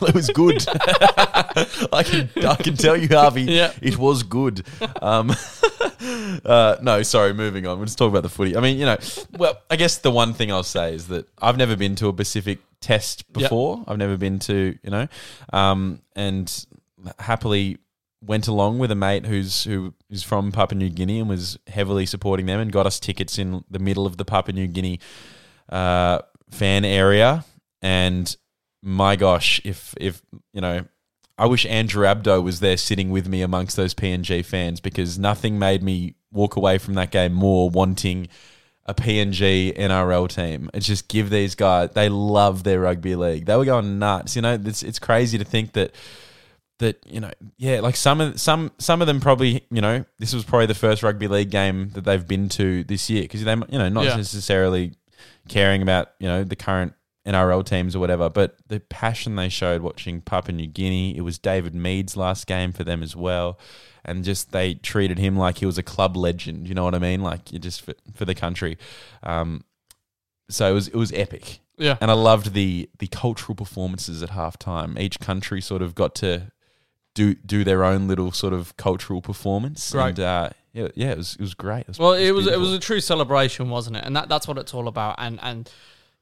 well, 0.00 0.08
it 0.10 0.14
was 0.14 0.28
good. 0.30 0.64
I 1.92 2.02
can 2.04 2.30
I 2.46 2.54
can 2.56 2.76
tell 2.76 2.96
you, 2.96 3.08
Harvey. 3.08 3.42
Yeah. 3.42 3.72
it 3.82 3.96
was 3.98 4.22
good. 4.22 4.64
Um, 5.02 5.32
uh, 6.44 6.76
no, 6.82 7.02
sorry. 7.02 7.32
Moving 7.34 7.66
on. 7.66 7.78
We'll 7.78 7.86
just 7.86 7.98
talk 7.98 8.10
about 8.10 8.22
the 8.22 8.28
footy. 8.28 8.56
I 8.56 8.60
mean, 8.60 8.78
you 8.78 8.86
know, 8.86 8.96
well, 9.36 9.58
I 9.70 9.76
guess 9.76 9.98
the 9.98 10.10
one 10.10 10.32
thing 10.34 10.52
I'll 10.52 10.62
say 10.62 10.94
is 10.94 11.08
that 11.08 11.28
I've 11.40 11.56
never 11.56 11.76
been 11.76 11.96
to 11.96 12.08
a 12.08 12.12
Pacific 12.12 12.58
Test 12.80 13.24
Yep. 13.34 13.42
before. 13.42 13.84
I've 13.88 13.98
never 13.98 14.16
been 14.16 14.38
to, 14.40 14.78
you 14.82 14.90
know, 14.90 15.08
um, 15.52 16.00
and 16.14 16.66
happily 17.18 17.78
went 18.22 18.48
along 18.48 18.78
with 18.78 18.90
a 18.90 18.94
mate 18.94 19.26
who's 19.26 19.64
who's 19.64 20.22
from 20.22 20.52
Papua 20.52 20.78
New 20.78 20.88
Guinea 20.88 21.20
and 21.20 21.28
was 21.28 21.58
heavily 21.66 22.06
supporting 22.06 22.46
them 22.46 22.60
and 22.60 22.72
got 22.72 22.86
us 22.86 22.98
tickets 22.98 23.38
in 23.38 23.64
the 23.70 23.78
middle 23.78 24.06
of 24.06 24.16
the 24.16 24.24
Papua 24.24 24.54
New 24.54 24.66
Guinea 24.66 25.00
uh, 25.68 26.20
fan 26.50 26.84
area. 26.84 27.44
And 27.82 28.34
my 28.82 29.16
gosh, 29.16 29.60
if 29.64 29.94
if 30.00 30.22
you 30.52 30.60
know, 30.60 30.84
I 31.38 31.46
wish 31.46 31.66
Andrew 31.66 32.04
Abdo 32.04 32.42
was 32.42 32.60
there 32.60 32.76
sitting 32.76 33.10
with 33.10 33.28
me 33.28 33.42
amongst 33.42 33.76
those 33.76 33.94
PNG 33.94 34.44
fans 34.44 34.80
because 34.80 35.18
nothing 35.18 35.58
made 35.58 35.82
me 35.82 36.14
walk 36.32 36.56
away 36.56 36.78
from 36.78 36.94
that 36.94 37.10
game 37.10 37.32
more 37.32 37.70
wanting 37.70 38.28
a 38.86 38.94
PNG 38.94 39.76
NRL 39.76 40.28
team. 40.28 40.70
It's 40.72 40.86
just 40.86 41.08
give 41.08 41.28
these 41.28 41.54
guys 41.54 41.90
they 41.90 42.08
love 42.08 42.62
their 42.62 42.80
rugby 42.80 43.16
league. 43.16 43.46
They 43.46 43.56
were 43.56 43.64
going 43.64 43.98
nuts. 43.98 44.36
You 44.36 44.42
know, 44.42 44.54
it's 44.54 44.82
it's 44.82 44.98
crazy 44.98 45.38
to 45.38 45.44
think 45.44 45.72
that 45.72 45.94
that 46.78 46.98
you 47.06 47.20
know, 47.20 47.30
yeah, 47.56 47.80
like 47.80 47.96
some 47.96 48.20
of 48.20 48.40
some 48.40 48.70
some 48.78 49.00
of 49.00 49.06
them 49.06 49.20
probably 49.20 49.64
you 49.70 49.80
know 49.80 50.04
this 50.18 50.34
was 50.34 50.44
probably 50.44 50.66
the 50.66 50.74
first 50.74 51.02
rugby 51.02 51.28
league 51.28 51.50
game 51.50 51.90
that 51.90 52.04
they've 52.04 52.26
been 52.26 52.48
to 52.50 52.84
this 52.84 53.08
year 53.10 53.22
because 53.22 53.44
they 53.44 53.52
you 53.54 53.78
know 53.78 53.88
not 53.88 54.04
Yeah. 54.04 54.16
necessarily 54.16 54.94
caring 55.48 55.82
about 55.82 56.10
you 56.18 56.28
know 56.28 56.44
the 56.44 56.56
current 56.56 56.92
NRL 57.26 57.64
teams 57.64 57.96
or 57.96 57.98
whatever, 57.98 58.28
but 58.30 58.56
the 58.68 58.78
passion 58.78 59.34
they 59.34 59.48
showed 59.48 59.82
watching 59.82 60.20
Papua 60.20 60.54
New 60.56 60.68
Guinea. 60.68 61.16
It 61.16 61.22
was 61.22 61.38
David 61.40 61.74
Mead's 61.74 62.16
last 62.16 62.46
game 62.46 62.72
for 62.72 62.84
them 62.84 63.02
as 63.02 63.16
well, 63.16 63.58
and 64.04 64.22
just 64.22 64.52
they 64.52 64.74
treated 64.74 65.18
him 65.18 65.36
like 65.36 65.58
he 65.58 65.66
was 65.66 65.76
a 65.78 65.82
club 65.82 66.16
legend. 66.16 66.68
You 66.68 66.74
know 66.74 66.84
what 66.84 66.94
I 66.94 67.00
mean? 67.00 67.22
Like 67.22 67.52
you 67.52 67.58
just 67.58 67.82
for, 67.82 67.94
for 68.14 68.24
the 68.24 68.34
country. 68.34 68.78
Um, 69.24 69.64
so 70.48 70.70
it 70.70 70.74
was 70.74 70.86
it 70.88 70.94
was 70.94 71.10
epic, 71.12 71.58
Yeah. 71.78 71.96
and 72.00 72.10
I 72.10 72.14
loved 72.14 72.52
the 72.52 72.88
the 73.00 73.08
cultural 73.08 73.56
performances 73.56 74.22
at 74.22 74.30
halftime. 74.30 74.96
Each 75.00 75.18
country 75.18 75.60
sort 75.60 75.82
of 75.82 75.96
got 75.96 76.14
to 76.16 76.52
do 77.16 77.34
do 77.34 77.64
their 77.64 77.82
own 77.82 78.06
little 78.06 78.30
sort 78.30 78.52
of 78.52 78.76
cultural 78.76 79.20
performance. 79.20 79.90
Great. 79.90 80.10
And, 80.10 80.20
uh, 80.20 80.50
yeah, 80.72 80.88
yeah, 80.94 81.12
it 81.12 81.16
was 81.16 81.34
it 81.34 81.40
was 81.40 81.54
great. 81.54 81.86
Well, 81.98 82.12
it 82.12 82.30
was 82.30 82.46
it 82.46 82.60
was 82.60 82.72
a 82.72 82.78
true 82.78 83.00
celebration, 83.00 83.70
wasn't 83.70 83.96
it? 83.96 84.04
And 84.04 84.14
that 84.14 84.28
that's 84.28 84.46
what 84.46 84.58
it's 84.58 84.74
all 84.74 84.86
about. 84.86 85.16
And 85.18 85.40
and 85.42 85.68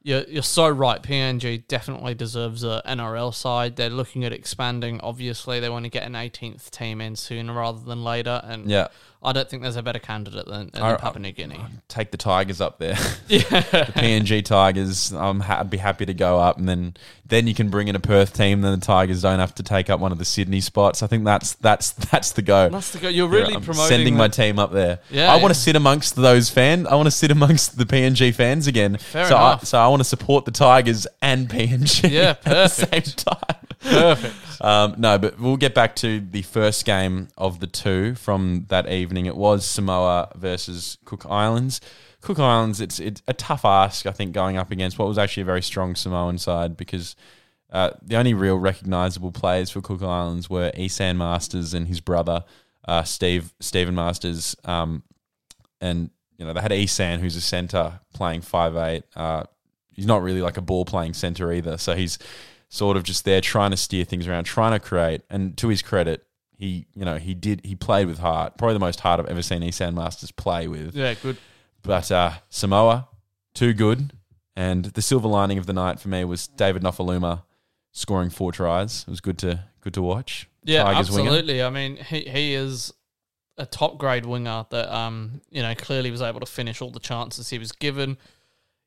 you're 0.01 0.23
you're 0.23 0.43
so 0.43 0.69
right. 0.69 1.03
PNG 1.03 1.67
definitely 1.67 2.15
deserves 2.15 2.63
a 2.63 2.81
NRL 2.87 3.33
side. 3.33 3.75
They're 3.75 3.89
looking 3.89 4.23
at 4.23 4.31
expanding. 4.31 5.01
Obviously, 5.01 5.59
they 5.59 5.69
want 5.69 5.83
to 5.83 5.89
get 5.89 6.03
an 6.03 6.13
18th 6.13 6.69
team 6.69 7.01
in 7.01 7.17
sooner 7.17 7.53
rather 7.53 7.83
than 7.83 8.03
later. 8.03 8.41
And 8.43 8.69
yeah. 8.69 8.87
I 9.25 9.31
don't 9.31 9.49
think 9.49 9.63
there's 9.63 9.75
a 9.75 9.83
better 9.83 9.99
candidate 9.99 10.45
than, 10.45 10.69
than 10.71 10.81
I- 10.81 10.95
Papua 10.97 11.19
New 11.21 11.31
Guinea. 11.31 11.59
Take 11.87 12.11
the 12.11 12.17
Tigers 12.17 12.61
up 12.61 12.79
there. 12.79 12.97
Yeah. 13.27 13.41
the 13.41 13.91
PNG 13.95 14.45
Tigers. 14.45 15.11
I'm 15.11 15.39
ha- 15.39 15.59
I'd 15.61 15.69
be 15.69 15.77
happy 15.77 16.05
to 16.05 16.13
go 16.13 16.39
up, 16.39 16.57
and 16.59 16.69
then 16.69 16.95
then 17.27 17.47
you 17.47 17.55
can 17.55 17.69
bring 17.69 17.87
in 17.87 17.95
a 17.95 17.99
Perth 17.99 18.33
team. 18.33 18.61
Then 18.61 18.79
the 18.79 18.85
Tigers 18.85 19.23
don't 19.23 19.39
have 19.39 19.55
to 19.55 19.63
take 19.63 19.89
up 19.89 19.99
one 19.99 20.11
of 20.11 20.19
the 20.19 20.25
Sydney 20.25 20.61
spots. 20.61 21.01
I 21.01 21.07
think 21.07 21.25
that's 21.25 21.53
that's 21.55 21.91
that's 21.91 22.33
the 22.33 22.43
go. 22.43 22.69
That's 22.69 22.91
the 22.91 22.99
go. 22.99 23.09
You're 23.09 23.27
really 23.27 23.55
I'm 23.55 23.61
promoting 23.63 23.87
sending 23.89 24.15
my 24.15 24.27
team 24.27 24.59
up 24.59 24.71
there. 24.71 24.99
Yeah, 25.09 25.33
I 25.33 25.41
want 25.41 25.53
to 25.53 25.59
sit 25.59 25.75
amongst 25.75 26.15
those 26.15 26.49
fans. 26.51 26.85
I 26.87 26.95
want 26.95 27.07
to 27.07 27.11
sit 27.11 27.31
amongst 27.31 27.77
the 27.77 27.85
PNG 27.85 28.33
fans 28.33 28.67
again. 28.67 28.97
Fair 28.97 29.25
so 29.25 29.35
enough. 29.35 29.63
I, 29.63 29.65
so 29.65 29.79
I 29.79 29.87
want 29.87 30.01
to 30.01 30.05
support 30.07 30.45
the 30.45 30.51
Tigers 30.51 31.07
and 31.21 31.49
PNG. 31.49 32.11
Yeah, 32.11 32.29
at 32.39 32.43
the 32.45 32.67
same 32.67 33.01
time. 33.01 33.65
Perfect. 33.81 34.35
Um, 34.65 34.95
no, 34.97 35.19
but 35.19 35.39
we'll 35.39 35.57
get 35.57 35.75
back 35.75 35.95
to 35.97 36.19
the 36.19 36.41
first 36.41 36.85
game 36.85 37.27
of 37.37 37.59
the 37.59 37.67
two 37.67 38.15
from 38.15 38.65
that 38.69 38.91
evening. 38.91 39.27
It 39.27 39.35
was 39.35 39.63
Samoa 39.63 40.31
versus 40.35 40.97
Cook 41.05 41.23
Islands. 41.29 41.79
Cook 42.21 42.39
Islands, 42.39 42.81
it's 42.81 42.99
it's 42.99 43.21
a 43.27 43.33
tough 43.33 43.63
ask, 43.63 44.07
I 44.07 44.11
think, 44.11 44.33
going 44.33 44.57
up 44.57 44.71
against 44.71 44.97
what 44.97 45.07
was 45.07 45.19
actually 45.19 45.41
a 45.41 45.45
very 45.45 45.61
strong 45.61 45.93
Samoan 45.93 46.39
side 46.39 46.75
because 46.75 47.15
uh, 47.71 47.91
the 48.01 48.15
only 48.15 48.33
real 48.33 48.57
recognisable 48.57 49.31
players 49.31 49.69
for 49.69 49.81
Cook 49.81 50.01
Islands 50.01 50.49
were 50.49 50.71
Esan 50.71 51.17
Masters 51.17 51.75
and 51.75 51.87
his 51.87 52.01
brother 52.01 52.43
uh, 52.87 53.03
Steve 53.03 53.53
Stephen 53.59 53.93
Masters, 53.93 54.55
um, 54.63 55.03
and 55.79 56.09
you 56.39 56.45
know 56.45 56.53
they 56.53 56.61
had 56.61 56.71
Esan, 56.71 57.19
who's 57.19 57.35
a 57.35 57.41
centre 57.41 57.99
playing 58.15 58.41
five 58.41 58.75
eight. 58.75 59.03
Uh, 59.15 59.43
he's 59.93 60.07
not 60.07 60.23
really 60.23 60.41
like 60.41 60.57
a 60.57 60.61
ball 60.61 60.85
playing 60.85 61.13
centre 61.13 61.53
either, 61.53 61.77
so 61.77 61.95
he's 61.95 62.17
sort 62.69 62.97
of 62.97 63.03
just 63.03 63.25
there 63.25 63.41
trying 63.41 63.71
to 63.71 63.77
steer 63.77 64.05
things 64.05 64.27
around, 64.27 64.45
trying 64.45 64.73
to 64.73 64.79
create. 64.79 65.21
And 65.29 65.55
to 65.57 65.67
his 65.69 65.81
credit, 65.81 66.25
he 66.57 66.85
you 66.93 67.03
know 67.03 67.17
he 67.17 67.33
did 67.33 67.61
he 67.65 67.75
played 67.75 68.07
with 68.07 68.19
heart, 68.19 68.57
probably 68.57 68.73
the 68.73 68.79
most 68.79 68.99
heart 69.01 69.19
I've 69.19 69.27
ever 69.27 69.41
seen 69.41 69.61
Esan 69.61 69.93
Masters 69.93 70.31
play 70.31 70.67
with. 70.67 70.95
Yeah, 70.95 71.13
good. 71.15 71.37
But 71.81 72.11
uh, 72.11 72.31
Samoa, 72.49 73.07
too 73.53 73.73
good. 73.73 74.11
And 74.55 74.85
the 74.85 75.01
silver 75.01 75.27
lining 75.27 75.57
of 75.57 75.65
the 75.65 75.73
night 75.73 75.99
for 75.99 76.07
me 76.07 76.23
was 76.23 76.47
David 76.47 76.81
Nofoaluma 76.81 77.43
scoring 77.91 78.29
four 78.29 78.51
tries. 78.51 79.01
It 79.01 79.09
was 79.09 79.21
good 79.21 79.37
to 79.39 79.65
good 79.81 79.93
to 79.95 80.01
watch. 80.01 80.49
Yeah, 80.63 80.83
Tigers 80.83 81.11
winger. 81.11 81.29
absolutely. 81.29 81.63
I 81.63 81.69
mean, 81.69 81.97
he 81.97 82.21
he 82.21 82.53
is 82.53 82.93
a 83.57 83.65
top 83.65 83.97
grade 83.97 84.25
winger 84.25 84.65
that 84.69 84.93
um 84.93 85.41
you 85.49 85.61
know 85.61 85.73
clearly 85.75 86.11
was 86.11 86.21
able 86.21 86.39
to 86.41 86.45
finish 86.45 86.81
all 86.81 86.91
the 86.91 86.99
chances 86.99 87.49
he 87.49 87.59
was 87.59 87.71
given. 87.71 88.17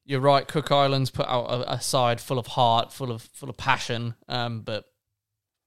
You're 0.08 0.20
right. 0.20 0.48
Cook 0.48 0.72
Islands 0.72 1.10
put 1.10 1.26
out 1.28 1.44
a, 1.50 1.74
a 1.74 1.80
side 1.80 2.18
full 2.20 2.38
of 2.38 2.46
heart, 2.48 2.92
full 2.92 3.12
of 3.12 3.22
full 3.34 3.50
of 3.50 3.56
passion. 3.58 4.14
Um, 4.26 4.62
but 4.62 4.86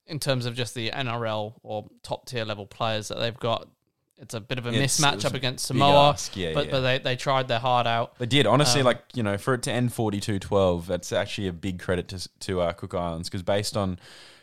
in 0.06 0.18
terms 0.18 0.46
of 0.46 0.56
just 0.56 0.74
the 0.74 0.90
NRL 0.90 1.54
or 1.62 1.88
top 2.02 2.26
tier 2.26 2.44
level 2.44 2.66
players 2.66 3.06
that 3.08 3.18
they've 3.20 3.38
got, 3.38 3.68
it's 4.18 4.34
a 4.34 4.40
bit 4.40 4.58
of 4.58 4.66
a 4.66 4.70
It's- 4.70 5.00
mismatch 5.00 5.24
up 5.24 5.34
against 5.34 5.66
Samoa. 5.66 6.16
yeah, 6.34 6.54
but 6.54 6.66
yeah. 6.66 6.70
but 6.72 6.80
they, 6.80 6.98
they 6.98 7.14
tried 7.14 7.46
their 7.46 7.60
heart 7.60 7.86
out. 7.86 8.18
They 8.18 8.26
did 8.26 8.46
honestly, 8.46 8.80
Um, 8.80 8.86
like 8.86 9.02
you 9.14 9.22
know, 9.22 9.38
for 9.38 9.54
it 9.54 9.62
to 9.62 9.72
end 9.72 9.90
42-12, 9.90 10.86
that's 10.86 11.12
actually 11.12 11.46
a 11.46 11.52
big 11.52 11.78
credit 11.78 12.08
to 12.08 12.28
to 12.40 12.60
uh, 12.62 12.72
Cook 12.72 12.94
Islands 12.94 13.28
because 13.28 13.44
based 13.44 13.76
on 13.76 14.00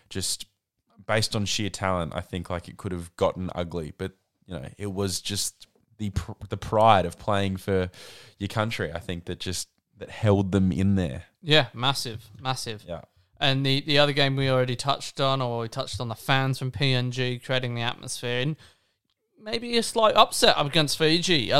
just 0.10 0.46
based 1.06 1.36
on 1.36 1.44
sheer 1.44 1.70
talent, 1.70 2.14
I 2.16 2.22
think 2.22 2.50
like 2.50 2.70
it 2.70 2.78
could 2.78 2.94
have 2.94 3.14
gotten 3.18 3.50
ugly, 3.54 3.94
but 3.98 4.14
you 4.48 4.54
know, 4.56 4.66
it 4.78 4.94
was 4.94 5.20
just 5.20 5.68
the 5.98 6.12
pr- 6.12 6.32
the 6.48 6.58
pride 6.58 7.06
of 7.06 7.20
playing 7.20 7.58
for 7.58 7.90
your 8.38 8.48
country. 8.48 8.94
I 8.94 9.00
think 9.00 9.26
that 9.26 9.40
just 9.42 9.68
that 10.00 10.10
held 10.10 10.52
them 10.52 10.72
in 10.72 10.96
there. 10.96 11.24
Yeah, 11.42 11.68
massive, 11.74 12.30
massive. 12.42 12.84
Yeah. 12.88 13.02
And 13.40 13.66
the, 13.66 13.82
the 13.82 14.00
other 14.00 14.12
game 14.12 14.36
we 14.36 14.50
already 14.50 14.76
touched 14.76 15.22
on, 15.22 15.42
or 15.42 15.62
we 15.62 15.70
touched 15.70 16.02
on 16.02 16.10
the 16.10 16.16
fans 16.16 16.60
from 16.60 16.72
PNG 16.72 17.44
creating 17.44 17.76
the 17.76 17.82
atmosphere, 17.82 18.42
and 18.42 18.58
maybe 19.42 19.78
a 19.78 19.84
slight 19.84 20.16
upset 20.16 20.58
up 20.58 20.66
against 20.66 20.98
Fiji. 20.98 21.52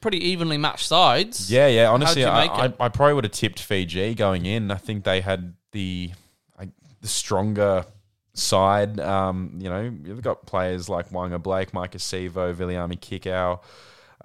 Pretty 0.00 0.18
evenly 0.18 0.56
matched 0.56 0.86
sides. 0.86 1.50
Yeah, 1.50 1.66
yeah. 1.66 1.90
Honestly, 1.90 2.24
I, 2.24 2.44
I. 2.46 2.64
I 2.80 2.88
probably 2.88 3.14
would 3.14 3.24
have 3.24 3.32
tipped 3.32 3.60
Fiji 3.60 4.14
going 4.14 4.46
in. 4.46 4.70
I 4.70 4.76
think 4.76 5.04
they 5.04 5.20
had 5.20 5.54
the 5.72 6.12
I, 6.58 6.68
the 7.02 7.08
stronger 7.08 7.84
side. 8.32 8.98
Um, 8.98 9.58
you 9.58 9.68
know, 9.68 9.92
you've 10.04 10.22
got 10.22 10.46
players 10.46 10.88
like 10.88 11.10
Waqa 11.10 11.42
Blake, 11.42 11.72
Maika 11.72 11.96
Sivo, 11.96 12.54
Viliame 12.54 12.98
Kikau. 12.98 13.60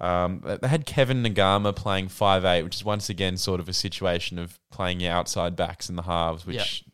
Um, 0.00 0.42
they 0.60 0.68
had 0.68 0.84
Kevin 0.84 1.22
Naiqama 1.22 1.74
playing 1.74 2.08
five 2.08 2.44
eight, 2.44 2.62
which 2.62 2.76
is 2.76 2.84
once 2.84 3.08
again 3.08 3.36
sort 3.36 3.60
of 3.60 3.68
a 3.68 3.72
situation 3.72 4.38
of 4.38 4.58
playing 4.70 5.00
your 5.00 5.12
outside 5.12 5.56
backs 5.56 5.88
in 5.88 5.96
the 5.96 6.02
halves, 6.02 6.46
which 6.46 6.84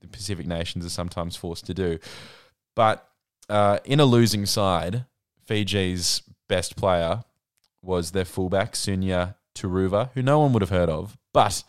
the 0.00 0.08
Pacific 0.08 0.46
nations 0.46 0.84
are 0.84 0.90
sometimes 0.90 1.36
forced 1.36 1.66
to 1.66 1.74
do. 1.74 1.98
But 2.74 3.06
uh, 3.48 3.78
in 3.84 4.00
a 4.00 4.04
losing 4.04 4.46
side, 4.46 5.04
Fiji's 5.46 6.22
best 6.48 6.76
player 6.76 7.24
was 7.82 8.10
their 8.10 8.24
fullback, 8.24 8.74
Sunia 8.74 9.36
Turuva, 9.54 10.10
who 10.14 10.22
no 10.22 10.40
one 10.40 10.52
would 10.52 10.62
have 10.62 10.70
heard 10.70 10.88
of. 10.88 11.16
But 11.32 11.62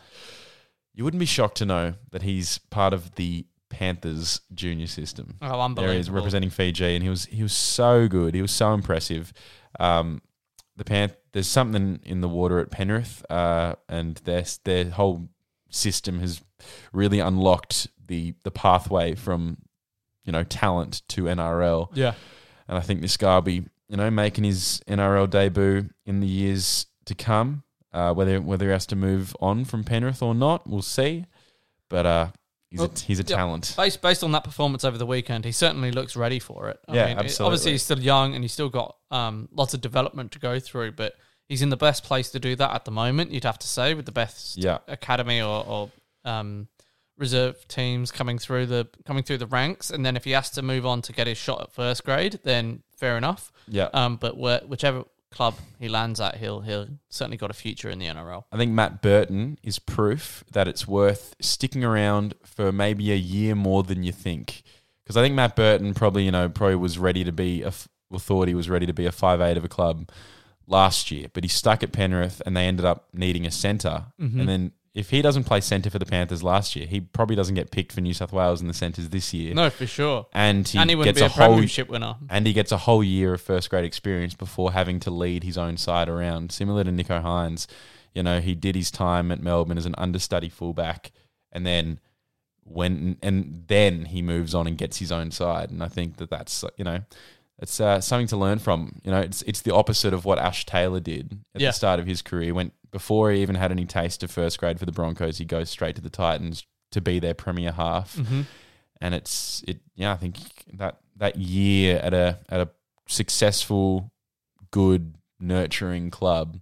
you 0.94 1.04
wouldn't 1.04 1.20
be 1.20 1.26
shocked 1.26 1.58
to 1.58 1.66
know 1.66 1.94
that 2.12 2.24
he's 2.24 2.58
part 2.58 2.94
of 2.94 3.16
the 3.16 3.46
Panthers 3.70 4.42
junior 4.54 4.88
system. 4.88 5.38
Oh, 5.42 5.62
unbelievable. 5.62 5.84
There 5.84 5.94
he 5.94 6.00
is 6.00 6.10
representing 6.10 6.50
Fiji, 6.50 6.96
and 6.96 7.04
he 7.04 7.10
was 7.10 7.26
he 7.26 7.42
was 7.44 7.54
so 7.54 8.08
good. 8.08 8.36
He 8.36 8.42
was 8.42 8.52
so 8.52 8.74
impressive. 8.74 9.32
Um, 9.80 10.22
the 10.84 10.92
Panth- 10.92 11.16
there's 11.32 11.48
something 11.48 12.00
in 12.04 12.22
the 12.22 12.28
water 12.28 12.60
at 12.60 12.72
Penrith, 12.72 13.24
uh, 13.30 13.76
and 13.88 14.16
their 14.26 14.44
their 14.64 14.90
whole 14.90 15.30
system 15.70 16.20
has 16.20 16.42
really 16.92 17.20
unlocked 17.20 17.88
the 18.08 18.34
the 18.44 18.52
pathway 18.52 19.14
from 19.14 19.58
you 20.24 20.32
know 20.32 20.44
talent 20.44 21.04
to 21.10 21.24
NRL. 21.24 21.90
Yeah. 21.94 22.14
And 22.68 22.78
I 22.78 22.82
think 22.82 23.02
this 23.02 23.18
guy 23.18 23.36
will 23.36 23.42
be, 23.42 23.66
you 23.90 23.98
know, 23.98 24.10
making 24.10 24.44
his 24.44 24.82
NRL 24.88 25.30
debut 25.30 25.90
in 26.06 26.20
the 26.20 26.28
years 26.28 26.88
to 27.06 27.14
come. 27.14 27.64
Uh, 27.94 28.14
whether 28.14 28.42
whether 28.42 28.66
he 28.66 28.72
has 28.72 28.88
to 28.88 28.96
move 28.96 29.36
on 29.40 29.66
from 29.66 29.84
Penrith 29.84 30.24
or 30.24 30.34
not, 30.34 30.68
we'll 30.68 30.82
see. 30.82 31.26
But 31.90 32.06
uh, 32.06 32.28
he's 32.72 32.82
a 32.82 32.90
he's 33.06 33.20
a 33.20 33.24
yeah, 33.24 33.36
talent. 33.36 33.74
Based 33.78 34.02
based 34.02 34.24
on 34.24 34.32
that 34.32 34.44
performance 34.44 34.84
over 34.84 34.98
the 34.98 35.06
weekend, 35.06 35.46
he 35.46 35.52
certainly 35.52 35.92
looks 35.92 36.16
ready 36.16 36.40
for 36.40 36.70
it. 36.70 36.80
I 36.88 36.96
Yeah, 36.96 37.06
mean, 37.08 37.18
it- 37.18 37.26
absolutely. 37.26 37.46
Obviously, 37.54 37.72
he's 37.74 37.84
still 37.84 38.00
young 38.00 38.34
and 38.34 38.44
he's 38.44 38.54
still 38.54 38.70
got 38.70 38.96
um, 39.12 39.50
lots 39.54 39.74
of 39.74 39.82
development 39.82 40.32
to 40.32 40.40
go 40.40 40.60
through, 40.60 40.94
but 40.94 41.14
he's 41.48 41.62
in 41.62 41.70
the 41.70 41.78
best 41.78 42.04
place 42.04 42.32
to 42.32 42.40
do 42.40 42.56
that 42.56 42.74
at 42.74 42.86
the 42.86 42.92
moment. 42.92 43.32
You'd 43.32 43.44
have 43.44 43.60
to 43.60 43.68
say 43.68 43.94
with 43.94 44.06
the 44.06 44.12
best 44.12 44.58
Yeah. 44.58 44.80
academy 44.88 45.42
or, 45.42 45.66
or 45.68 45.92
um, 46.26 46.68
reserve 47.18 47.68
teams 47.68 48.12
coming 48.12 48.40
through 48.40 48.66
the 48.68 48.88
coming 49.06 49.24
through 49.24 49.38
the 49.40 49.48
ranks, 49.48 49.90
and 49.92 50.06
then 50.06 50.16
if 50.16 50.24
he 50.24 50.32
has 50.32 50.50
to 50.52 50.62
move 50.62 50.86
on 50.86 51.02
to 51.04 51.14
get 51.14 51.28
his 51.28 51.38
shot 51.38 51.62
at 51.62 51.72
first 51.74 52.04
grade, 52.06 52.40
then 52.44 52.84
fair 52.96 53.18
enough. 53.18 53.52
Yeah. 53.68 53.90
Um, 53.94 54.16
but 54.16 54.38
where, 54.38 54.62
whichever 54.66 55.04
club 55.32 55.56
he 55.80 55.90
lands 55.90 56.20
at, 56.20 56.38
he'll 56.38 56.62
he'll 56.62 56.88
certainly 57.10 57.38
got 57.38 57.50
a 57.50 57.54
future 57.54 57.90
in 57.90 58.00
the 58.00 58.06
NRL. 58.06 58.44
I 58.52 58.58
think 58.58 58.72
Matt 58.72 59.02
Burton 59.02 59.58
is 59.64 59.80
proof 59.80 60.44
that 60.52 60.68
it's 60.68 60.88
worth 60.88 61.36
sticking 61.42 61.84
around 61.84 62.34
for 62.44 62.72
maybe 62.72 63.12
a 63.12 63.16
year 63.16 63.56
more 63.56 63.84
than 63.84 64.04
you 64.04 64.12
think. 64.12 64.64
Because 65.04 65.18
I 65.18 65.22
think 65.22 65.36
Matt 65.36 65.56
Burton 65.56 65.94
probably, 65.94 66.24
you 66.24 66.32
know, 66.32 66.48
probably 66.50 66.76
was 66.76 66.98
ready 66.98 67.24
to 67.24 67.32
be 67.32 67.64
a 67.64 67.68
f- 67.68 67.88
thought 68.18 68.48
he 68.48 68.56
was 68.56 68.70
ready 68.70 68.86
to 68.86 68.94
be 68.94 69.06
a 69.06 69.12
five 69.12 69.42
eight 69.42 69.58
of 69.58 69.66
a 69.66 69.70
club 69.70 70.10
last 70.68 71.12
year, 71.12 71.28
but 71.34 71.44
he 71.44 71.48
stuck 71.48 71.84
at 71.84 71.92
Penrith 71.92 72.42
and 72.46 72.56
they 72.56 72.66
ended 72.66 72.86
up 72.86 73.08
needing 73.14 73.46
a 73.46 73.52
center. 73.52 74.06
Mm-hmm. 74.20 74.40
And 74.40 74.50
then 74.50 74.72
if 74.94 75.10
he 75.10 75.22
doesn't 75.22 75.46
play 75.46 75.62
centre 75.62 75.90
for 75.90 76.00
the 76.00 76.06
Panthers 76.06 76.44
last 76.44 76.76
year, 76.76 76.86
he 76.86 77.00
probably 77.00 77.36
doesn't 77.36 77.56
get 77.56 77.72
picked 77.72 77.94
for 77.94 78.02
New 78.02 78.14
South 78.14 78.34
Wales 78.34 78.62
in 78.62 78.68
the 78.68 78.74
centres 78.74 79.10
this 79.10 79.34
year. 79.34 79.54
No, 79.54 79.70
for 79.70 79.88
sure. 79.88 80.28
And 80.34 80.68
he, 80.68 80.78
and 80.78 80.90
he 80.90 80.96
gets 81.02 81.20
be 81.20 81.24
a, 81.24 81.28
a 81.28 81.30
whole 81.30 81.54
premiership 81.54 81.88
winner. 81.88 82.16
and 82.30 82.46
he 82.46 82.52
gets 82.54 82.72
a 82.74 82.78
whole 82.78 83.04
year 83.04 83.34
of 83.36 83.42
first 83.42 83.70
grade 83.70 83.86
experience 83.86 84.34
before 84.34 84.74
having 84.74 85.00
to 85.02 85.10
lead 85.12 85.44
his 85.46 85.58
own 85.58 85.78
side 85.78 86.10
around. 86.10 86.52
Similar 86.52 86.84
to 86.84 86.92
Nicho 86.92 87.22
Hynes, 87.24 87.68
you 88.14 88.22
know, 88.24 88.42
he 88.42 88.54
did 88.54 88.76
his 88.76 88.92
time 88.92 89.32
at 89.32 89.42
Melbourne 89.42 89.78
as 89.78 89.86
an 89.86 89.96
understudy 89.98 90.50
fullback, 90.50 91.12
and 91.54 91.66
then 91.66 92.00
when 92.64 93.18
and 93.22 93.64
then 93.68 94.06
he 94.06 94.22
moves 94.22 94.54
on 94.54 94.68
and 94.68 94.78
gets 94.78 94.98
his 94.98 95.12
own 95.12 95.32
side. 95.32 95.70
And 95.72 95.82
I 95.84 95.88
think 95.88 96.18
that 96.18 96.30
that's 96.30 96.64
you 96.78 96.84
know. 96.84 97.00
It's 97.60 97.80
uh, 97.80 98.02
something 98.02 98.26
to 98.28 98.38
learn 98.38 98.58
from. 98.58 99.00
You 99.04 99.12
know, 99.12 99.20
it's 99.20 99.44
it's 99.44 99.62
the 99.62 99.74
opposite 99.74 100.14
of 100.16 100.26
what 100.26 100.40
Ash 100.40 100.66
Taylor 100.66 101.00
did 101.00 101.38
at 101.54 101.62
Yeah. 101.62 101.70
the 101.70 101.74
start 101.74 102.00
of 102.00 102.08
his 102.08 102.24
career. 102.24 102.46
He 102.46 102.52
went 102.52 102.74
before 102.92 103.32
he 103.32 103.42
even 103.42 103.56
had 103.56 103.72
any 103.72 103.86
taste 103.86 104.22
of 104.24 104.32
first 104.32 104.60
grade 104.60 104.80
for 104.80 104.86
the 104.86 104.92
Broncos. 104.92 105.38
He 105.38 105.46
goes 105.46 105.70
straight 105.70 105.96
to 105.96 106.02
the 106.02 106.10
Titans 106.10 106.66
to 106.92 107.02
be 107.02 107.20
their 107.20 107.34
premier 107.34 107.72
half 107.72 108.16
Mm-hmm. 108.18 108.42
and 109.00 109.16
it's 109.16 109.64
it 109.66 109.80
yeah 109.96 110.12
I 110.12 110.18
think 110.18 110.36
that 110.74 110.98
that 111.16 111.38
year 111.38 111.98
at 111.98 112.14
a 112.14 112.40
at 112.50 112.60
a 112.62 112.70
successful, 113.08 114.12
good, 114.72 115.16
nurturing 115.40 116.10
club 116.10 116.60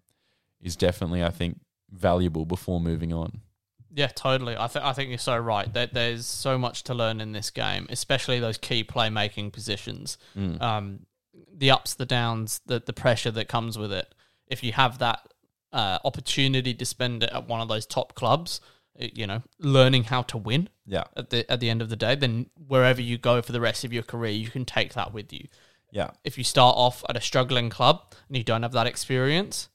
is 0.62 0.76
definitely 0.76 1.24
I 1.24 1.30
think 1.30 1.60
valuable 1.92 2.46
before 2.46 2.80
moving 2.80 3.14
on. 3.14 3.42
Yeah, 3.92 4.08
totally. 4.08 4.56
I 4.56 4.68
think 4.68 4.86
I 4.86 4.94
think 4.94 5.10
you're 5.10 5.18
so 5.18 5.38
right. 5.38 5.72
That 5.74 5.94
there's 5.94 6.26
so 6.26 6.58
much 6.58 6.84
to 6.84 6.94
learn 6.94 7.22
in 7.22 7.32
this 7.32 7.50
game, 7.50 7.88
especially 7.90 8.40
those 8.40 8.58
key 8.58 8.84
playmaking 8.84 9.52
positions. 9.52 10.18
Mm. 10.38 10.62
Um, 10.62 11.00
the 11.52 11.72
ups, 11.72 11.96
the 11.96 12.06
downs, 12.06 12.62
the 12.68 12.80
the 12.86 12.94
pressure 12.94 13.32
that 13.32 13.48
comes 13.48 13.78
with 13.80 13.92
it. 13.92 14.14
If 14.48 14.64
you 14.64 14.74
have 14.74 15.00
that 15.00 15.28
uh, 15.72 16.00
opportunity 16.04 16.74
to 16.74 16.86
spend 16.86 17.24
it 17.24 17.30
at 17.32 17.48
one 17.48 17.62
of 17.62 17.68
those 17.68 17.86
top 17.86 18.16
clubs, 18.16 18.62
you 18.98 19.26
know, 19.28 19.42
learning 19.60 20.06
how 20.06 20.22
to 20.24 20.38
win 20.38 20.70
Yeah, 20.86 21.04
at 21.16 21.30
the 21.30 21.50
at 21.52 21.60
the 21.60 21.70
end 21.70 21.82
of 21.82 21.90
the 21.90 21.96
day, 21.96 22.16
then 22.16 22.48
wherever 22.68 23.02
you 23.02 23.18
go 23.18 23.42
for 23.42 23.52
the 23.52 23.62
rest 23.62 23.84
of 23.84 23.94
your 23.94 24.04
career, 24.04 24.32
you 24.32 24.50
can 24.50 24.66
take 24.66 24.94
that 24.96 25.14
with 25.14 25.32
you. 25.32 25.48
yeah, 25.92 26.10
If 26.24 26.38
you 26.38 26.44
start 26.44 26.76
off 26.78 27.04
at 27.10 27.16
a 27.16 27.22
struggling 27.22 27.70
club 27.70 28.14
and 28.28 28.36
you 28.38 28.44
don't 28.44 28.64
have 28.64 28.74
that 28.74 28.88
experience, 28.88 29.70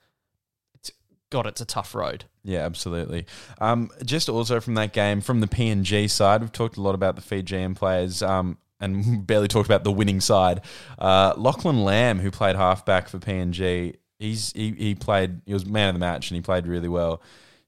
it's 0.75 0.91
God, 1.31 1.47
it's 1.47 1.61
a 1.61 1.65
tough 1.65 1.95
road. 1.95 2.25
yeah, 2.43 2.61
absolutely. 2.67 3.25
Um, 3.61 3.89
just 4.05 4.29
also 4.29 4.61
from 4.61 4.75
that 4.75 4.93
game, 4.93 5.21
from 5.23 5.41
the 5.41 5.47
PNG 5.49 6.11
side, 6.11 6.43
we've 6.43 6.53
talked 6.53 6.77
a 6.77 6.83
lot 6.83 6.95
about 6.95 7.17
the 7.17 7.23
Fijian 7.23 7.75
players. 7.75 8.23
Um, 8.23 8.59
and 8.81 9.27
barely 9.27 9.49
talked 9.49 9.67
about 9.67 9.85
the 9.85 9.93
winning 9.93 10.21
side. 10.21 10.61
Uh, 10.99 11.33
Lachlan 11.39 11.85
Lamb, 11.85 12.19
who 12.19 12.31
played 12.31 12.57
halfback 12.57 13.09
for 13.09 13.19
PNG, 13.19 13.95
he's 14.19 14.53
he, 14.53 14.73
he 14.73 14.95
played. 14.95 15.41
He 15.47 15.53
was 15.53 15.67
man 15.67 15.89
of 15.89 15.95
the 15.95 16.01
match, 16.01 16.31
and 16.31 16.37
he 16.37 16.43
played 16.43 16.67
really 16.67 16.89
well. 16.89 17.23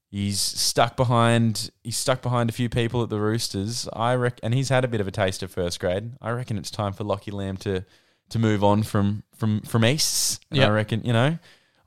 He's 0.09 0.39
stuck 0.39 0.95
behind. 0.95 1.69
He's 1.83 1.97
stuck 1.97 2.21
behind 2.21 2.49
a 2.49 2.53
few 2.53 2.69
people 2.69 3.03
at 3.03 3.09
the 3.09 3.19
Roosters. 3.19 3.89
I 3.91 4.15
reckon, 4.15 4.39
and 4.43 4.53
he's 4.53 4.69
had 4.69 4.85
a 4.85 4.87
bit 4.87 5.01
of 5.01 5.07
a 5.07 5.11
taste 5.11 5.43
of 5.43 5.51
first 5.51 5.79
grade. 5.79 6.13
I 6.21 6.31
reckon 6.31 6.57
it's 6.57 6.71
time 6.71 6.93
for 6.93 7.03
Lockie 7.03 7.31
Lamb 7.31 7.57
to 7.57 7.83
to 8.29 8.39
move 8.39 8.63
on 8.63 8.83
from 8.83 9.23
from 9.35 9.61
from 9.61 9.83
East. 9.85 10.45
And 10.49 10.59
Yep. 10.59 10.69
I 10.69 10.71
reckon 10.71 11.01
you 11.03 11.13
know. 11.13 11.37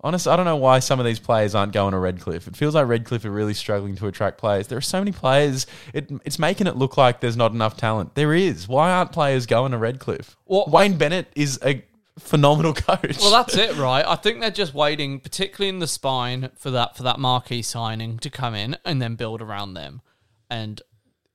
Honestly, 0.02 0.32
I 0.32 0.36
don't 0.36 0.46
know 0.46 0.56
why 0.56 0.78
some 0.78 0.98
of 0.98 1.04
these 1.04 1.18
players 1.18 1.54
aren't 1.54 1.74
going 1.74 1.92
to 1.92 1.98
Redcliffe. 1.98 2.48
It 2.48 2.56
feels 2.56 2.74
like 2.74 2.86
Redcliffe 2.86 3.22
are 3.26 3.30
really 3.30 3.52
struggling 3.52 3.96
to 3.96 4.06
attract 4.06 4.38
players. 4.38 4.66
There 4.66 4.78
are 4.78 4.80
so 4.80 4.98
many 4.98 5.12
players. 5.12 5.66
It, 5.92 6.10
it's 6.24 6.38
making 6.38 6.68
it 6.68 6.76
look 6.76 6.96
like 6.96 7.20
there's 7.20 7.36
not 7.36 7.52
enough 7.52 7.76
talent. 7.76 8.14
There 8.14 8.32
is. 8.32 8.66
Why 8.66 8.92
aren't 8.92 9.12
players 9.12 9.44
going 9.44 9.72
to 9.72 9.76
Redcliffe? 9.78 10.38
Well, 10.46 10.64
Wayne 10.68 10.96
Bennett 10.96 11.26
is 11.36 11.58
a 11.62 11.84
phenomenal 12.20 12.74
coach. 12.74 13.18
Well, 13.20 13.30
that's 13.32 13.56
it, 13.56 13.76
right? 13.76 14.04
I 14.06 14.16
think 14.16 14.40
they're 14.40 14.50
just 14.50 14.74
waiting, 14.74 15.20
particularly 15.20 15.68
in 15.68 15.78
the 15.78 15.86
spine, 15.86 16.50
for 16.56 16.70
that 16.70 16.96
for 16.96 17.02
that 17.02 17.18
marquee 17.18 17.62
signing 17.62 18.18
to 18.18 18.30
come 18.30 18.54
in 18.54 18.76
and 18.84 19.00
then 19.00 19.16
build 19.16 19.42
around 19.42 19.74
them. 19.74 20.02
And 20.48 20.80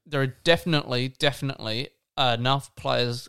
there 0.05 0.21
are 0.21 0.35
definitely, 0.43 1.09
definitely 1.09 1.89
enough 2.17 2.75
players, 2.75 3.27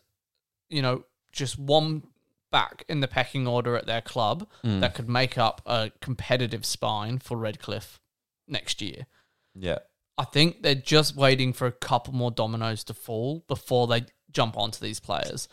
you 0.68 0.82
know, 0.82 1.04
just 1.32 1.58
one 1.58 2.04
back 2.52 2.84
in 2.88 3.00
the 3.00 3.08
pecking 3.08 3.46
order 3.46 3.76
at 3.76 3.86
their 3.86 4.00
club 4.00 4.48
mm. 4.64 4.80
that 4.80 4.94
could 4.94 5.08
make 5.08 5.36
up 5.36 5.60
a 5.66 5.90
competitive 6.00 6.64
spine 6.64 7.18
for 7.18 7.36
Redcliffe 7.36 8.00
next 8.46 8.80
year. 8.80 9.06
yeah. 9.54 9.78
I 10.18 10.24
think 10.24 10.62
they're 10.62 10.74
just 10.74 11.14
waiting 11.14 11.52
for 11.52 11.66
a 11.66 11.72
couple 11.72 12.14
more 12.14 12.30
dominoes 12.30 12.82
to 12.84 12.94
fall 12.94 13.44
before 13.48 13.86
they 13.86 14.06
jump 14.30 14.56
onto 14.56 14.80
these 14.80 14.98
players 14.98 15.46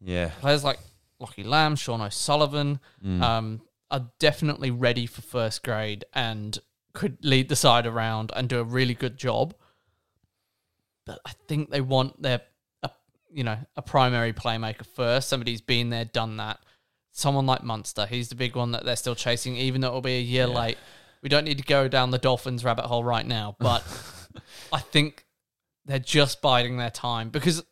Yeah. 0.00 0.28
players 0.40 0.62
like 0.62 0.78
Lockie 1.20 1.44
Lamb, 1.44 1.76
Sean 1.76 2.00
O'Sullivan 2.00 2.80
um, 3.04 3.60
are 3.90 4.10
definitely 4.18 4.70
ready 4.70 5.06
for 5.06 5.22
first 5.22 5.62
grade 5.62 6.04
and 6.12 6.58
could 6.92 7.24
lead 7.24 7.48
the 7.48 7.56
side 7.56 7.86
around 7.86 8.32
and 8.36 8.48
do 8.48 8.58
a 8.60 8.64
really 8.64 8.94
good 8.94 9.16
job. 9.16 9.54
But 11.06 11.20
I 11.26 11.32
think 11.48 11.70
they 11.70 11.80
want 11.80 12.20
their, 12.22 12.40
a, 12.82 12.90
you 13.30 13.44
know, 13.44 13.58
a 13.76 13.82
primary 13.82 14.32
playmaker 14.32 14.86
first. 14.86 15.28
Somebody's 15.28 15.60
been 15.60 15.90
there, 15.90 16.04
done 16.04 16.36
that. 16.38 16.60
Someone 17.12 17.46
like 17.46 17.62
Munster, 17.62 18.06
he's 18.06 18.28
the 18.28 18.34
big 18.34 18.56
one 18.56 18.72
that 18.72 18.84
they're 18.84 18.96
still 18.96 19.14
chasing, 19.14 19.56
even 19.56 19.80
though 19.80 19.88
it'll 19.88 20.00
be 20.00 20.16
a 20.16 20.20
year 20.20 20.46
late. 20.46 20.78
We 21.22 21.28
don't 21.28 21.44
need 21.44 21.58
to 21.58 21.64
go 21.64 21.86
down 21.88 22.10
the 22.10 22.18
Dolphins 22.18 22.64
rabbit 22.64 22.86
hole 22.86 23.04
right 23.04 23.24
now, 23.26 23.54
but 23.60 23.84
I 24.72 24.80
think 24.80 25.24
they're 25.86 25.98
just 26.00 26.42
biding 26.42 26.76
their 26.78 26.90
time 26.90 27.28
because 27.30 27.62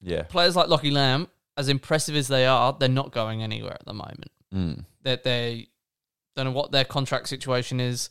Yeah. 0.00 0.22
players 0.24 0.54
like 0.56 0.68
Lockie 0.68 0.90
Lamb, 0.90 1.28
as 1.60 1.68
impressive 1.68 2.16
as 2.16 2.26
they 2.28 2.46
are, 2.46 2.76
they're 2.78 2.88
not 2.88 3.12
going 3.12 3.42
anywhere 3.42 3.74
at 3.74 3.84
the 3.86 3.94
moment. 3.94 4.30
Mm. 4.52 4.84
That 5.02 5.22
they 5.22 5.68
don't 6.36 6.46
know 6.46 6.52
what 6.52 6.72
their 6.72 6.84
contract 6.84 7.28
situation 7.28 7.78
is 7.80 8.10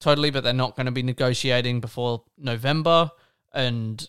totally, 0.00 0.30
but 0.30 0.44
they're 0.44 0.52
not 0.52 0.76
going 0.76 0.86
to 0.86 0.92
be 0.92 1.02
negotiating 1.02 1.80
before 1.80 2.22
November, 2.36 3.10
and 3.52 4.06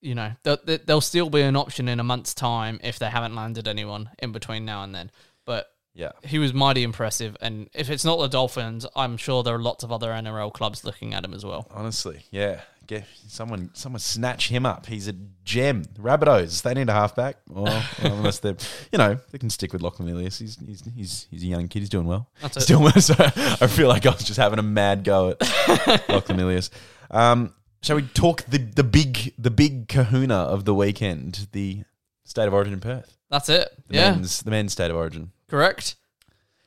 you 0.00 0.14
know 0.14 0.32
they'll, 0.42 0.58
they'll 0.84 1.00
still 1.00 1.28
be 1.30 1.42
an 1.42 1.56
option 1.56 1.88
in 1.88 2.00
a 2.00 2.04
month's 2.04 2.34
time 2.34 2.78
if 2.82 2.98
they 2.98 3.08
haven't 3.10 3.34
landed 3.34 3.66
anyone 3.68 4.10
in 4.18 4.32
between 4.32 4.64
now 4.64 4.82
and 4.82 4.94
then. 4.94 5.10
But 5.44 5.66
Yeah. 5.94 6.12
he 6.24 6.38
was 6.38 6.52
mighty 6.54 6.82
impressive, 6.82 7.36
and 7.40 7.68
if 7.74 7.90
it's 7.90 8.04
not 8.04 8.18
the 8.18 8.28
Dolphins, 8.28 8.86
I'm 8.94 9.16
sure 9.16 9.42
there 9.42 9.54
are 9.56 9.62
lots 9.62 9.82
of 9.84 9.90
other 9.92 10.10
NRL 10.10 10.52
clubs 10.52 10.84
looking 10.84 11.14
at 11.14 11.24
him 11.24 11.34
as 11.34 11.44
well. 11.44 11.66
Honestly, 11.70 12.24
yeah. 12.30 12.60
Get 12.90 13.06
someone, 13.28 13.70
someone 13.72 14.00
snatch 14.00 14.48
him 14.48 14.66
up. 14.66 14.86
He's 14.86 15.06
a 15.06 15.12
gem. 15.44 15.84
Rabbitohs, 15.96 16.62
they 16.62 16.74
need 16.74 16.88
a 16.88 16.92
halfback. 16.92 17.36
Or, 17.48 17.62
well, 17.64 17.84
unless 18.02 18.40
they're, 18.40 18.56
you 18.90 18.98
know, 18.98 19.16
they 19.30 19.38
can 19.38 19.48
stick 19.48 19.72
with 19.72 19.80
Lachlan 19.80 20.08
Ilias. 20.08 20.40
He's, 20.40 20.58
he's, 20.66 20.82
he's, 20.96 21.28
he's 21.30 21.42
a 21.44 21.46
young 21.46 21.68
kid. 21.68 21.78
He's 21.78 21.88
doing 21.88 22.08
well. 22.08 22.28
That's 22.42 22.56
He's 22.56 22.64
it. 22.64 22.66
doing 22.66 22.82
well. 22.82 22.92
So 23.00 23.14
I 23.16 23.68
feel 23.68 23.86
like 23.86 24.06
I 24.06 24.10
was 24.10 24.24
just 24.24 24.40
having 24.40 24.58
a 24.58 24.64
mad 24.64 25.04
go 25.04 25.30
at 25.30 25.38
Lachlan 26.08 26.40
Ilias. 26.40 26.70
Um, 27.12 27.54
shall 27.80 27.94
we 27.94 28.02
talk 28.02 28.42
the, 28.46 28.58
the 28.58 28.82
big, 28.82 29.34
the 29.38 29.52
big 29.52 29.86
kahuna 29.86 30.34
of 30.34 30.64
the 30.64 30.74
weekend, 30.74 31.46
the 31.52 31.84
state 32.24 32.48
of 32.48 32.54
origin 32.54 32.72
in 32.72 32.80
Perth? 32.80 33.16
That's 33.30 33.48
it. 33.48 33.68
The 33.86 33.94
yeah, 33.94 34.10
men's, 34.10 34.42
the 34.42 34.50
men's 34.50 34.72
state 34.72 34.90
of 34.90 34.96
origin. 34.96 35.30
correct. 35.48 35.94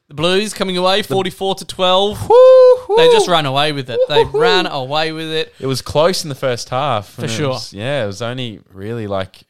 The 0.10 0.14
Blues 0.16 0.54
coming 0.54 0.78
away, 0.78 1.02
forty-four 1.02 1.56
to 1.56 1.66
twelve. 1.66 2.20
They 2.98 3.08
just 3.12 3.28
ran 3.28 3.46
away 3.46 3.72
with 3.72 3.90
it. 3.90 4.00
They 4.10 4.26
ran 4.26 4.66
away 4.68 5.12
with 5.12 5.32
it. 5.32 5.54
It 5.60 5.66
was 5.68 5.82
close 5.82 6.24
in 6.24 6.30
the 6.30 6.36
first 6.36 6.70
half. 6.70 7.10
For 7.10 7.28
sure. 7.28 7.50
was- 7.50 7.74
yeah, 7.74 8.04
it 8.04 8.08
was 8.08 8.22
only 8.22 8.60
really 8.72 9.08
like 9.08 9.44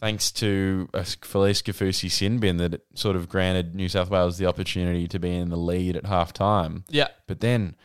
thanks 0.00 0.30
to 0.30 0.88
a 0.92 1.00
Felise 1.00 1.62
Kaufusi 1.62 2.10
sin 2.10 2.38
bin 2.38 2.58
that 2.58 2.74
it 2.74 2.84
sort 2.94 3.16
of 3.16 3.28
granted 3.28 3.74
New 3.74 3.88
South 3.88 4.10
Wales 4.10 4.36
the 4.38 4.44
opportunity 4.46 5.08
to 5.08 5.18
be 5.18 5.34
in 5.34 5.48
the 5.48 5.56
lead 5.56 5.96
at 5.96 6.04
half 6.04 6.32
time. 6.34 6.84
Yeah, 6.90 7.08
But 7.26 7.40
then, 7.40 7.76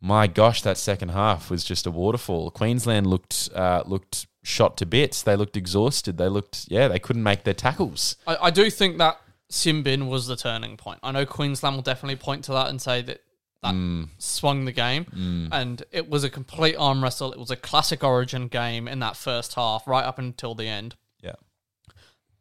my 0.00 0.26
gosh, 0.26 0.62
that 0.62 0.76
second 0.78 1.10
half 1.10 1.50
was 1.50 1.62
just 1.62 1.86
a 1.86 1.90
waterfall. 1.92 2.50
Queensland 2.50 3.06
looked 3.06 3.50
uh, 3.54 3.82
looked 3.86 4.26
shot 4.42 4.76
to 4.78 4.86
bits. 4.86 5.22
They 5.22 5.36
looked 5.36 5.56
exhausted. 5.56 6.16
They 6.18 6.28
looked 6.28 6.64
yeah, 6.68 6.88
they 6.88 6.98
couldn't 6.98 7.22
make 7.22 7.44
their 7.44 7.54
tackles. 7.54 8.16
I, 8.26 8.36
I 8.44 8.50
do 8.50 8.68
think 8.70 8.98
that 8.98 9.20
Sin 9.50 9.82
bin 9.82 10.06
was 10.06 10.26
the 10.26 10.36
turning 10.36 10.76
point. 10.76 11.00
I 11.02 11.12
know 11.12 11.26
Queensland 11.26 11.76
will 11.76 11.82
definitely 11.82 12.16
point 12.16 12.44
to 12.44 12.52
that 12.52 12.68
and 12.68 12.80
say 12.80 13.02
that 13.02 13.20
that 13.62 13.74
Mm. 13.74 14.10
swung 14.18 14.66
the 14.66 14.72
game, 14.72 15.06
and 15.50 15.84
it 15.90 16.10
was 16.10 16.22
a 16.22 16.28
complete 16.28 16.76
arm 16.76 17.02
wrestle. 17.02 17.32
It 17.32 17.38
was 17.38 17.50
a 17.50 17.56
classic 17.56 18.04
Origin 18.04 18.48
game 18.48 18.86
in 18.86 18.98
that 18.98 19.16
first 19.16 19.54
half, 19.54 19.86
right 19.86 20.04
up 20.04 20.18
until 20.18 20.54
the 20.54 20.68
end. 20.68 20.96
Yeah. 21.22 21.36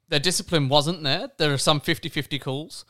Their 0.09 0.19
discipline 0.19 0.67
wasn't 0.67 1.01
there. 1.03 1.31
There 1.37 1.53
are 1.53 1.57
some 1.57 1.79
50-50 1.79 2.37
calls. 2.39 2.83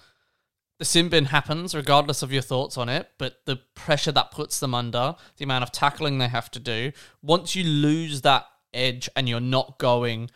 The 0.80 0.86
sin 0.86 1.10
bin 1.10 1.26
happens 1.26 1.76
regardless 1.76 2.24
of 2.24 2.32
your 2.34 2.42
thoughts 2.42 2.76
on 2.76 2.90
it, 2.90 3.12
but 3.20 3.46
the 3.46 3.58
pressure 3.76 4.12
that 4.12 4.32
puts 4.32 4.60
them 4.60 4.74
under, 4.74 5.16
the 5.38 5.44
amount 5.44 5.62
of 5.64 5.72
tackling 5.72 6.18
they 6.18 6.28
have 6.28 6.50
to 6.52 6.60
do, 6.60 6.92
once 7.22 7.56
you 7.56 7.64
lose 7.64 8.22
that 8.22 8.48
edge 8.74 9.08
and 9.16 9.30
you're 9.30 9.40
not 9.40 9.78
going 9.78 10.32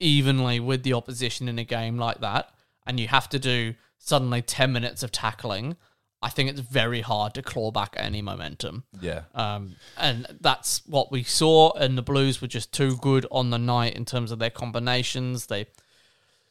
evenly 0.00 0.58
with 0.58 0.82
the 0.82 0.92
opposition 0.92 1.48
in 1.48 1.60
a 1.60 1.64
game 1.64 1.96
like 1.96 2.20
that, 2.20 2.50
and 2.86 2.98
you 3.00 3.08
have 3.08 3.28
to 3.30 3.38
do 3.38 3.74
suddenly 3.98 4.42
10 4.42 4.72
minutes 4.72 5.02
of 5.02 5.10
tackling, 5.12 5.76
I 6.22 6.30
think 6.30 6.48
it's 6.50 6.60
very 6.60 7.00
hard 7.02 7.34
to 7.34 7.42
claw 7.42 7.70
back 7.70 7.94
any 7.98 8.22
momentum. 8.22 8.84
Yeah. 9.00 9.22
Um, 9.34 9.76
and 9.96 10.26
that's 10.40 10.82
what 10.86 11.12
we 11.12 11.22
saw. 11.22 11.72
And 11.72 11.96
the 11.98 12.02
Blues 12.02 12.40
were 12.40 12.48
just 12.48 12.72
too 12.72 12.96
good 12.96 13.26
on 13.30 13.50
the 13.50 13.58
night 13.58 13.94
in 13.94 14.04
terms 14.04 14.30
of 14.32 14.38
their 14.38 14.50
combinations. 14.50 15.46
They 15.46 15.66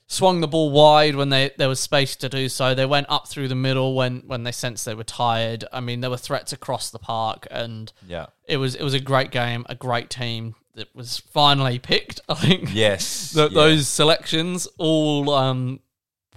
swung 0.07 0.41
the 0.41 0.47
ball 0.47 0.69
wide 0.69 1.15
when 1.15 1.29
they 1.29 1.51
there 1.57 1.69
was 1.69 1.79
space 1.79 2.15
to 2.17 2.29
do 2.29 2.49
so. 2.49 2.75
They 2.75 2.85
went 2.85 3.07
up 3.09 3.27
through 3.27 3.47
the 3.47 3.55
middle 3.55 3.95
when 3.95 4.21
when 4.27 4.43
they 4.43 4.51
sensed 4.51 4.85
they 4.85 4.93
were 4.93 5.03
tired. 5.03 5.65
I 5.73 5.79
mean, 5.79 6.01
there 6.01 6.09
were 6.11 6.17
threats 6.17 6.53
across 6.53 6.89
the 6.91 6.99
park, 6.99 7.47
and 7.49 7.91
Yeah. 8.07 8.27
it 8.45 8.57
was 8.57 8.75
it 8.75 8.83
was 8.83 8.93
a 8.93 8.99
great 8.99 9.31
game, 9.31 9.65
a 9.69 9.75
great 9.75 10.09
team 10.09 10.55
that 10.75 10.93
was 10.95 11.17
finally 11.19 11.79
picked. 11.79 12.19
I 12.29 12.35
think 12.35 12.69
Yes. 12.73 13.31
Th- 13.33 13.49
yeah. 13.51 13.55
those 13.55 13.87
selections 13.87 14.67
all 14.77 15.29
um, 15.31 15.79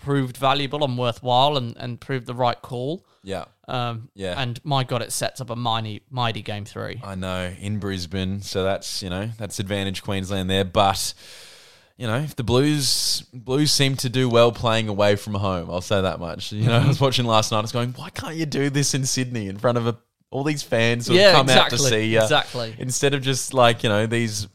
proved 0.07 0.37
valuable 0.37 0.85
and 0.85 0.97
worthwhile, 0.97 1.57
and, 1.57 1.77
and 1.77 2.01
proved 2.01 2.27
the 2.27 2.35
right 2.35 2.61
call. 2.63 3.05
Yeah. 3.25 3.47
Um, 3.67 4.09
Yeah. 4.15 4.41
and 4.41 4.61
my 4.65 4.85
God, 4.85 5.03
it 5.03 5.11
sets 5.13 5.41
up 5.41 5.51
a 5.51 5.57
mighty 5.57 6.03
mighty 6.11 6.43
game 6.43 6.65
three. 6.65 7.01
I 7.03 7.17
know 7.17 7.53
in 7.61 7.79
Brisbane, 7.79 8.41
so 8.41 8.63
that's 8.63 9.03
you 9.03 9.11
know 9.11 9.31
that's 9.37 9.59
advantage 9.59 10.03
Queensland 10.05 10.49
there. 10.49 10.65
But 10.65 11.13
you 11.99 12.07
know, 12.07 12.19
if 12.19 12.37
the 12.37 12.45
Blues 12.45 13.25
Blues 13.35 13.73
seem 13.73 13.97
to 13.97 14.09
do 14.09 14.29
well 14.29 14.53
playing 14.53 14.89
away 14.89 15.17
from 15.17 15.35
home, 15.35 15.69
I'll 15.71 15.81
say 15.81 16.01
that 16.01 16.21
much. 16.21 16.53
You 16.53 16.67
know, 16.69 16.79
I 16.79 16.87
was 16.87 17.01
watching 17.01 17.27
last 17.27 17.51
night. 17.51 17.59
I 17.59 17.63
was 17.63 17.73
going, 17.73 17.93
why 17.95 18.11
can't 18.11 18.37
you 18.37 18.47
do 18.47 18.71
this 18.71 18.95
in 18.95 19.05
Sydney 19.05 19.49
in 19.49 19.59
front 19.59 19.77
of 19.79 19.87
a, 19.89 19.97
all 20.31 20.45
these 20.45 20.63
fans 20.63 21.09
who 21.09 21.15
have 21.15 21.23
Yeah, 21.23 21.33
come 21.33 21.49
out 21.49 21.71
to 21.71 21.75
exactly, 21.75 21.91
see 21.91 22.07
you? 22.13 22.23
exactly. 22.23 22.77
Instead 22.79 23.15
of 23.15 23.23
just 23.23 23.53
like 23.55 23.83
you 23.83 23.89
know 23.89 24.07
these 24.07 24.47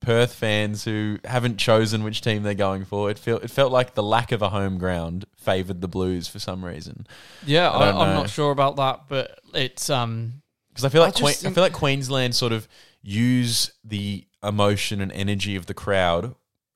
Perth 0.00 0.34
fans 0.34 0.84
who 0.84 1.18
haven't 1.24 1.58
chosen 1.58 2.02
which 2.02 2.22
team 2.22 2.42
they're 2.42 2.54
going 2.54 2.84
for. 2.84 3.10
It 3.10 3.18
felt 3.18 3.44
it 3.44 3.50
felt 3.50 3.70
like 3.70 3.94
the 3.94 4.02
lack 4.02 4.32
of 4.32 4.40
a 4.42 4.48
home 4.48 4.78
ground 4.78 5.26
favoured 5.36 5.80
the 5.82 5.88
Blues 5.88 6.26
for 6.26 6.38
some 6.38 6.64
reason. 6.64 7.06
Yeah, 7.44 7.70
I 7.70 7.90
I, 7.90 8.06
I'm 8.08 8.14
not 8.14 8.30
sure 8.30 8.50
about 8.50 8.76
that, 8.76 9.02
but 9.08 9.38
it's 9.54 9.90
um 9.90 10.42
Because 10.70 10.84
I 10.84 10.88
feel 10.88 11.02
like 11.02 11.16
I 11.16 11.20
Que- 11.32 11.48
I 11.48 11.52
feel 11.52 11.62
like 11.62 11.72
Queensland 11.74 12.34
sort 12.34 12.52
of 12.52 12.66
use 13.02 13.72
the 13.84 14.26
emotion 14.42 15.00
and 15.00 15.12
energy 15.12 15.54
of 15.56 15.66
the 15.66 15.74
crowd 15.74 16.34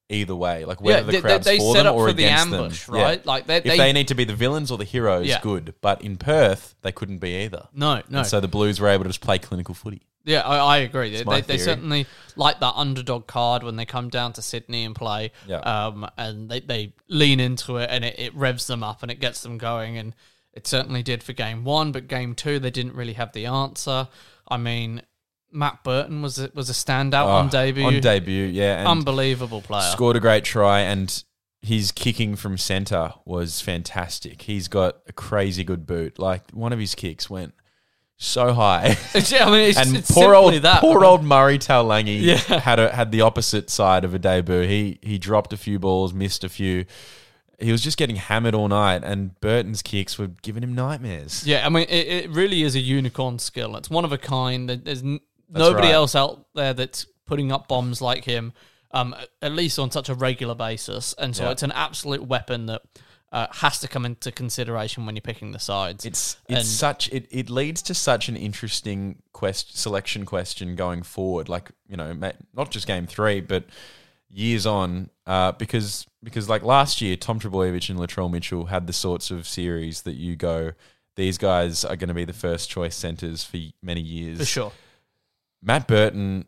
either 0.09 0.35
way, 0.37 0.65
like 0.65 0.81
whether 0.81 0.99
yeah, 0.99 1.03
the 1.07 1.13
they, 1.13 1.21
crowd's 1.21 1.45
they 1.45 1.59
for 1.59 1.75
set 1.75 1.85
them 1.85 1.95
up 1.95 1.97
or 1.97 2.09
for 2.09 2.13
the 2.13 2.25
against 2.25 2.47
ambush, 2.53 2.87
them. 2.87 2.97
Yeah. 2.97 3.03
right? 3.03 3.27
Like 3.27 3.47
they, 3.47 3.57
If 3.59 3.65
they, 3.65 3.77
they, 3.77 3.93
need 3.93 4.09
to 4.09 4.15
be 4.15 4.25
the 4.25 4.35
villains 4.35 4.71
or 4.71 4.79
the 4.79 4.85
heroes, 4.85 5.27
Yeah. 5.27 5.41
good. 5.41 5.75
But 5.81 6.03
in 6.03 6.17
Perth, 6.17 6.75
they 6.83 6.93
couldn't 6.93 7.19
be 7.19 7.45
either. 7.45 7.69
no 7.73 8.03
no 8.09 8.19
And 8.19 8.27
so 8.27 8.41
the 8.41 8.49
Blues 8.49 8.81
were 8.81 8.89
able 8.89 9.05
to 9.05 9.11
just 9.11 9.21
play 9.21 9.39
clinical 9.39 9.75
footy. 9.75 10.03
Yeah, 10.27 10.41
I, 10.41 10.57
I 10.57 10.77
agree. 10.79 11.11
They, 11.11 11.23
they, 11.23 11.41
they 11.43 11.59
certainly 11.59 12.07
like 12.35 12.61
that 12.61 12.73
underdog 12.77 13.27
card 13.27 13.63
when 13.63 13.77
they 13.77 13.85
come 13.85 14.09
down 14.09 14.33
to 14.35 14.43
Sydney 14.43 14.85
and 14.85 14.95
play. 14.95 15.33
Yeah. 15.47 15.59
Um, 15.59 16.09
and 16.17 16.49
they, 16.49 16.61
they 16.61 16.95
lean 17.09 17.41
into 17.41 17.77
it 17.77 17.91
and 17.91 18.05
it, 18.05 18.19
it 18.19 18.35
revs 18.35 18.67
them 18.67 18.83
up 18.83 19.03
and 19.03 19.11
it 19.11 19.21
gets 19.21 19.43
them 19.43 19.59
going. 19.59 19.99
And 19.99 20.15
it 20.55 20.67
certainly 20.67 21.03
did 21.03 21.23
for 21.23 21.35
game 21.35 21.65
one, 21.65 21.93
but 21.93 22.09
game 22.09 22.35
two, 22.35 22.59
they 22.59 22.71
didn't 22.71 22.95
really 22.95 23.13
have 23.15 23.33
the 23.33 23.45
answer. 23.47 24.09
I 24.49 24.57
mean, 24.57 25.03
Matt 25.55 25.83
Burton 25.85 26.21
was 26.21 26.39
a, 26.39 26.51
was 26.55 26.69
a 26.69 26.73
standout 26.73 27.27
on 27.27 27.47
Oh, 27.47 27.51
debut. 27.51 27.85
On 27.85 28.01
debut, 28.01 28.45
yeah. 28.47 28.85
Unbelievable 28.87 29.63
player. 29.63 29.83
scored 29.93 30.17
a 30.17 30.21
great 30.21 30.45
try 30.45 30.81
and 30.81 31.23
his 31.63 31.93
kicking 31.93 32.37
from 32.37 32.59
centre 32.59 33.15
was 33.25 33.61
fantastic. 33.63 34.43
He's 34.43 34.69
got 34.69 34.97
a 35.09 35.13
crazy 35.13 35.65
good 35.65 35.87
boot. 35.87 36.19
Like 36.19 36.51
one 36.51 36.73
of 36.75 36.79
his 36.79 36.95
kicks 36.95 37.31
went 37.31 37.55
so 38.17 38.53
high. 38.53 38.97
Yeah, 39.29 39.47
I 39.47 39.51
mean, 39.51 39.61
it's, 39.71 39.79
and 39.79 39.97
it's 39.97 40.11
poor 40.11 40.35
old 40.35 40.53
that. 40.63 40.81
poor 40.81 41.05
old 41.05 41.25
Murray 41.25 41.59
Taulagi 41.59 42.21
Yeah. 42.21 42.37
had 42.61 42.79
a, 42.79 42.95
had 42.95 43.13
the 43.13 43.23
opposite 43.23 43.71
side 43.71 44.05
of 44.05 44.13
a 44.13 44.19
debut. 44.19 44.63
He 44.63 44.99
he 45.03 45.17
dropped 45.19 45.53
a 45.53 45.57
few 45.57 45.79
balls, 45.79 46.13
missed 46.13 46.45
a 46.45 46.49
few. 46.49 46.85
He 47.61 47.71
was 47.73 47.81
just 47.83 47.97
getting 47.97 48.17
hammered 48.17 48.55
all 48.55 48.69
night, 48.69 49.03
and 49.05 49.39
Burton's 49.41 49.81
kicks 49.81 50.19
were 50.19 50.27
giving 50.43 50.63
him 50.65 50.75
nightmares. 50.75 51.47
Yeah, 51.47 51.65
I 51.65 51.69
mean, 51.71 51.87
it, 51.89 52.07
it 52.09 52.31
really 52.31 52.63
is 52.65 52.75
a 52.75 52.81
unicorn 52.81 53.39
skill. 53.39 53.77
It's 53.77 53.89
one 53.89 54.05
of 54.05 54.13
a 54.13 54.19
kind. 54.19 54.69
There- 54.69 54.77
There's 54.77 55.03
n- 55.55 55.61
nobody 55.61 55.89
right. 55.89 55.95
else 55.95 56.15
out 56.15 56.47
there 56.55 56.75
that's 56.75 57.07
putting 57.27 57.53
up 57.53 57.69
bombs 57.69 58.01
like 58.03 58.25
him, 58.25 58.53
um, 58.91 59.15
at 59.43 59.53
least 59.53 59.79
on 59.79 59.91
such 59.91 60.09
a 60.09 60.15
regular 60.15 60.55
basis. 60.55 61.15
And 61.19 61.35
so 61.35 61.45
Yeah. 61.45 61.51
it's 61.53 61.63
an 61.63 61.73
absolute 61.73 62.23
weapon 62.27 62.67
that 62.67 62.83
uh, 63.33 63.49
has 63.51 63.81
to 63.81 63.89
come 63.89 64.05
into 64.07 64.31
consideration 64.31 65.07
when 65.07 65.17
you're 65.17 65.21
picking 65.21 65.51
the 65.51 65.59
sides. 65.59 66.05
It's 66.07 66.37
it's 66.49 66.59
And- 66.61 66.67
such 66.67 67.09
it, 67.13 67.27
it 67.33 67.51
leads 67.51 67.83
to 67.83 67.95
such 67.95 68.29
an 68.29 68.37
interesting 68.37 69.23
quest 69.33 69.77
selection 69.77 70.25
question 70.25 70.77
going 70.77 71.03
forward. 71.03 71.49
Like 71.49 71.71
you 71.89 71.97
know, 71.97 72.13
not 72.53 72.71
just 72.71 72.87
game 72.87 73.07
three, 73.09 73.41
but 73.41 73.65
years 74.31 74.67
on. 74.67 75.11
Uh, 75.27 75.51
because 75.53 76.07
because 76.23 76.49
like 76.49 76.63
last 76.63 77.01
year, 77.01 77.17
Tom 77.17 77.41
Trbojevic 77.41 77.91
and 77.91 77.99
Latrell 77.99 78.31
Mitchell 78.31 78.67
had 78.67 78.87
the 78.87 78.93
sorts 78.93 79.31
of 79.33 79.49
series 79.49 80.03
that 80.03 80.15
you 80.15 80.37
go, 80.37 80.73
these 81.17 81.37
guys 81.37 81.85
are 81.85 81.97
going 81.97 82.09
to 82.09 82.15
be 82.15 82.25
the 82.25 82.33
first 82.33 82.71
choice 82.71 82.95
centers 82.95 83.43
for 83.43 83.59
many 83.83 84.01
years. 84.01 84.39
for 84.39 84.45
sure. 84.45 84.73
Matt 85.65 85.89
Burton, 85.89 86.45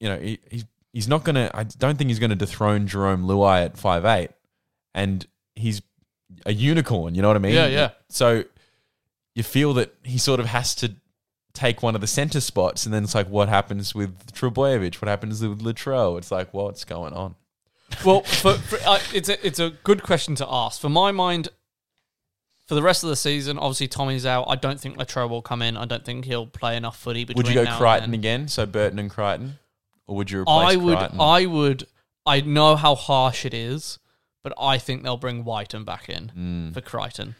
you 0.00 0.08
know, 0.08 0.18
he, 0.18 0.38
he's 0.50 0.64
he's 0.92 1.08
not 1.08 1.24
going 1.24 1.34
to. 1.34 1.50
I 1.54 1.64
don't 1.64 1.98
think 1.98 2.08
he's 2.08 2.18
going 2.18 2.30
to 2.30 2.36
dethrone 2.36 2.86
Jarome 2.86 3.24
Luai 3.24 3.64
at 3.64 3.76
five 3.76 4.04
eight, 4.04 4.30
and 4.94 5.26
he's 5.54 5.82
a 6.46 6.52
unicorn. 6.52 7.14
You 7.14 7.22
know 7.22 7.28
what 7.28 7.36
I 7.36 7.40
mean? 7.40 7.54
Yeah, 7.54 7.66
yeah. 7.66 7.90
So 8.08 8.44
you 9.34 9.42
feel 9.42 9.74
that 9.74 9.94
he 10.02 10.18
sort 10.18 10.40
of 10.40 10.46
has 10.46 10.74
to 10.76 10.94
take 11.52 11.82
one 11.82 11.94
of 11.94 12.00
the 12.00 12.06
center 12.06 12.40
spots, 12.40 12.84
and 12.86 12.94
then 12.94 13.04
it's 13.04 13.14
like, 13.14 13.28
what 13.28 13.48
happens 13.48 13.94
with 13.94 14.32
Trbojevic? 14.32 14.96
What 14.96 15.08
happens 15.08 15.42
with 15.42 15.60
Latrell? 15.60 16.18
It's 16.18 16.30
like, 16.30 16.52
what's 16.54 16.84
going 16.84 17.12
on? 17.12 17.34
Well, 18.04 18.22
for, 18.22 18.54
for, 18.54 18.78
uh, 18.86 18.98
it's 19.12 19.28
a 19.28 19.46
it's 19.46 19.58
a 19.58 19.70
good 19.70 20.02
question 20.02 20.34
to 20.36 20.46
ask. 20.48 20.80
For 20.80 20.88
my 20.88 21.12
mind, 21.12 21.48
for 22.66 22.74
the 22.74 22.82
rest 22.82 23.02
of 23.02 23.10
the 23.10 23.16
season, 23.16 23.58
obviously 23.58 23.88
Tommy's 23.88 24.24
out. 24.26 24.46
I 24.48 24.56
don't 24.56 24.80
think 24.80 24.96
Latrell 24.96 25.28
will 25.28 25.42
come 25.42 25.60
in. 25.62 25.76
I 25.76 25.84
don't 25.84 26.04
think 26.04 26.24
he'll 26.24 26.46
play 26.46 26.76
enough 26.76 26.98
footy. 26.98 27.24
Between 27.24 27.36
Would 27.44 27.48
you 27.48 27.54
go 27.54 27.64
now 27.64 27.70
and 27.72 27.78
Crichton 27.78 28.10
then. 28.12 28.20
again? 28.20 28.48
So 28.48 28.64
Burton 28.66 28.98
and 28.98 29.10
Crichton, 29.10 29.58
or 30.06 30.16
would 30.16 30.30
you 30.30 30.40
replace 30.42 30.72
I 30.72 30.76
would, 30.76 30.98
Crichton? 30.98 31.20
I 31.20 31.46
would, 31.46 31.86
I 32.26 32.40
know 32.40 32.76
how 32.76 32.94
harsh 32.94 33.44
it 33.44 33.52
is, 33.54 33.98
but 34.42 34.52
I 34.58 34.78
think 34.78 35.02
they'll 35.02 35.16
bring 35.16 35.44
Wighton 35.44 35.84
back 35.84 36.08
in 36.08 36.70
for 36.74 36.80
Crichton. 36.80 37.34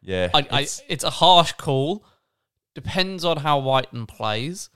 yeah, 0.00 0.30
I, 0.34 0.38
I, 0.38 0.40
it's- 0.62 0.82
it's 0.88 1.04
a 1.04 1.10
harsh 1.10 1.52
call. 1.52 2.04
Depends 2.74 3.24
on 3.24 3.36
how 3.38 3.58
Wighton 3.58 4.06
plays, 4.06 4.70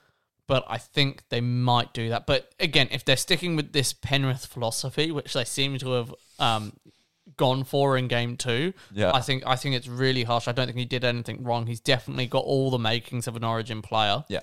but 0.46 0.64
I 0.68 0.76
think 0.78 1.22
they 1.30 1.40
might 1.40 1.94
do 1.94 2.10
that. 2.10 2.26
But 2.26 2.52
again, 2.60 2.88
if 2.90 3.04
they're 3.04 3.16
sticking 3.16 3.56
with 3.56 3.72
this 3.72 3.92
Penrith 3.94 4.44
philosophy, 4.46 5.10
which 5.10 5.32
they 5.32 5.44
seem 5.44 5.78
to 5.78 5.90
have 5.92 6.14
um, 6.38 6.74
gone 7.36 7.64
for 7.64 7.96
in 7.96 8.08
game 8.08 8.36
two, 8.36 8.72
Yeah. 8.92 9.12
I 9.12 9.20
think 9.20 9.42
I 9.46 9.56
think 9.56 9.74
it's 9.74 9.88
really 9.88 10.22
harsh. 10.24 10.48
I 10.48 10.52
don't 10.52 10.66
think 10.66 10.78
he 10.78 10.84
did 10.84 11.04
anything 11.04 11.42
wrong. 11.44 11.66
He's 11.66 11.80
definitely 11.80 12.26
got 12.26 12.44
all 12.44 12.70
the 12.70 12.78
makings 12.78 13.26
of 13.26 13.36
an 13.36 13.44
Origin 13.44 13.82
player. 13.82 14.24
yeah. 14.28 14.40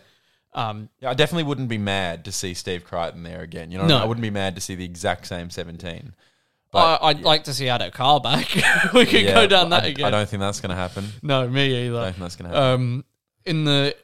Um, 0.54 0.89
Yeah, 1.00 1.10
I 1.10 1.13
definitely 1.15 1.43
wouldn't 1.46 1.69
be 1.69 1.80
mad 1.80 2.26
to 2.26 2.32
see 2.32 2.54
Steve 2.54 2.84
Crichton 2.84 3.24
there 3.24 3.41
again. 3.41 3.72
You 3.72 3.80
know, 3.80 3.88
No. 3.88 3.98
I 3.98 4.06
wouldn't 4.06 4.22
be 4.22 4.30
mad 4.30 4.54
to 4.56 4.62
see 4.62 4.76
the 4.76 4.86
exact 4.86 5.26
same 5.28 5.50
seventeen. 5.50 6.13
I, 6.76 6.98
I'd 7.02 7.22
like 7.22 7.43
to 7.43 7.54
see 7.54 7.65
Addo 7.65 7.91
Carr 7.93 8.19
back. 8.19 8.48
we 8.93 9.06
could 9.06 9.26
go 9.28 9.46
down 9.46 9.69
that 9.69 9.84
I, 9.84 9.88
again. 9.88 10.06
I 10.06 10.10
don't 10.10 10.28
think 10.28 10.39
that's 10.39 10.60
going 10.60 10.72
to 10.72 10.76
happen. 10.76 11.08
No, 11.22 11.48
me 11.48 11.86
either. 11.88 11.98
I 12.00 12.04
don't 12.06 12.13
think 12.13 12.22
that's 12.24 12.36
going 12.36 12.50
to 12.52 12.58
happen. 12.58 12.74
Um, 12.74 13.06
in 13.46 13.63
the 13.63 13.96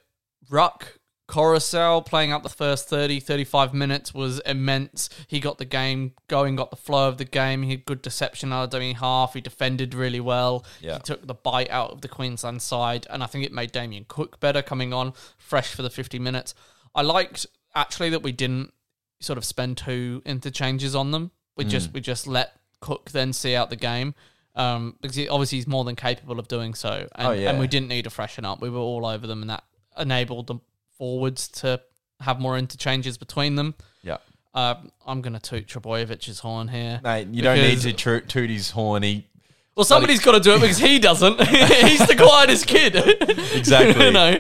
ruck, 0.52 0.99
Koroisau 1.30 2.04
playing 2.06 2.32
out 2.32 2.42
the 2.44 2.50
first 2.50 2.90
30, 2.90 3.20
35 3.20 3.74
minutes 3.74 4.14
was 4.14 4.40
immense. 4.48 5.10
He 5.28 5.40
got 5.40 5.60
the 5.60 5.66
game 5.66 6.14
going, 6.28 6.56
got 6.56 6.72
the 6.72 6.76
flow 6.76 7.08
of 7.08 7.18
the 7.20 7.26
game. 7.26 7.62
He 7.64 7.72
had 7.72 7.86
good 7.86 8.02
deception 8.02 8.52
out 8.52 8.64
of 8.64 8.70
dummy 8.72 8.94
half. 8.94 9.36
He 9.36 9.42
defended 9.42 9.94
really 9.94 10.20
well. 10.20 10.66
Yeah. 10.82 10.96
He 10.96 11.00
took 11.02 11.26
the 11.28 11.36
bite 11.36 11.70
out 11.70 11.92
of 11.92 12.02
the 12.02 12.08
Queensland 12.08 12.62
side, 12.64 13.06
and 13.12 13.24
I 13.24 13.28
think 13.28 13.46
it 13.46 13.52
made 13.54 13.72
Damien 13.72 14.06
Cook 14.08 14.40
better 14.40 14.62
coming 14.64 14.92
on 14.92 15.14
fresh 15.38 15.74
for 15.74 15.84
the 15.84 15.90
50 15.92 16.18
minutes. 16.18 16.56
I 16.96 17.04
liked 17.04 17.46
actually 17.76 18.10
that 18.10 18.24
we 18.24 18.32
didn't 18.32 18.74
sort 19.20 19.38
of 19.38 19.46
spend 19.46 19.78
two 19.78 20.24
interchanges 20.26 20.96
on 20.96 21.12
them. 21.12 21.30
We 21.56 21.66
Mm. 21.66 21.70
just 21.70 21.94
we 21.94 22.02
just 22.02 22.26
let 22.26 22.56
Cook 22.80 23.12
then 23.12 23.34
see 23.34 23.56
out 23.56 23.70
the 23.70 23.76
game. 23.76 24.16
Um, 24.56 24.96
because 25.00 25.16
he, 25.16 25.30
obviously 25.30 25.60
he's 25.60 25.68
more 25.68 25.84
than 25.86 25.96
capable 25.96 26.40
of 26.40 26.48
doing 26.48 26.74
so, 26.74 27.08
and, 27.16 27.28
Oh, 27.28 27.32
yeah. 27.32 27.50
and 27.52 27.60
we 27.60 27.68
didn't 27.68 27.88
need 27.88 28.04
to 28.06 28.10
freshen 28.10 28.44
up. 28.46 28.60
We 28.62 28.70
were 28.70 28.80
all 28.80 29.06
over 29.06 29.28
them, 29.28 29.42
and 29.42 29.50
that 29.52 29.64
enabled 29.98 30.48
the 30.48 30.56
forwards 31.04 31.48
to 31.48 31.82
have 32.20 32.40
more 32.40 32.58
interchanges 32.58 33.18
between 33.18 33.56
them. 33.56 33.74
yeah. 34.04 34.18
Um, 34.54 34.92
I'm 35.06 35.22
going 35.22 35.34
to 35.34 35.40
toot 35.40 35.68
Trbojevic's 35.68 36.40
horn 36.40 36.68
here. 36.68 37.00
Mate, 37.04 37.28
you 37.32 37.42
don't 37.44 37.58
need 37.60 37.80
to 37.82 37.94
tru- 37.94 38.22
toot 38.22 38.50
his 38.50 38.72
horn. 38.72 39.04
He, 39.04 39.28
Well, 39.76 39.84
somebody's 39.86 40.20
got 40.22 40.32
to 40.34 40.40
do 40.40 40.56
it 40.56 40.62
because 40.62 40.80
he 40.80 40.98
doesn't. 41.00 41.40
He's 41.48 42.06
the 42.08 42.16
quietest 42.18 42.66
kid. 42.68 42.96
Exactly. 43.56 44.06
you 44.06 44.12
know. 44.12 44.38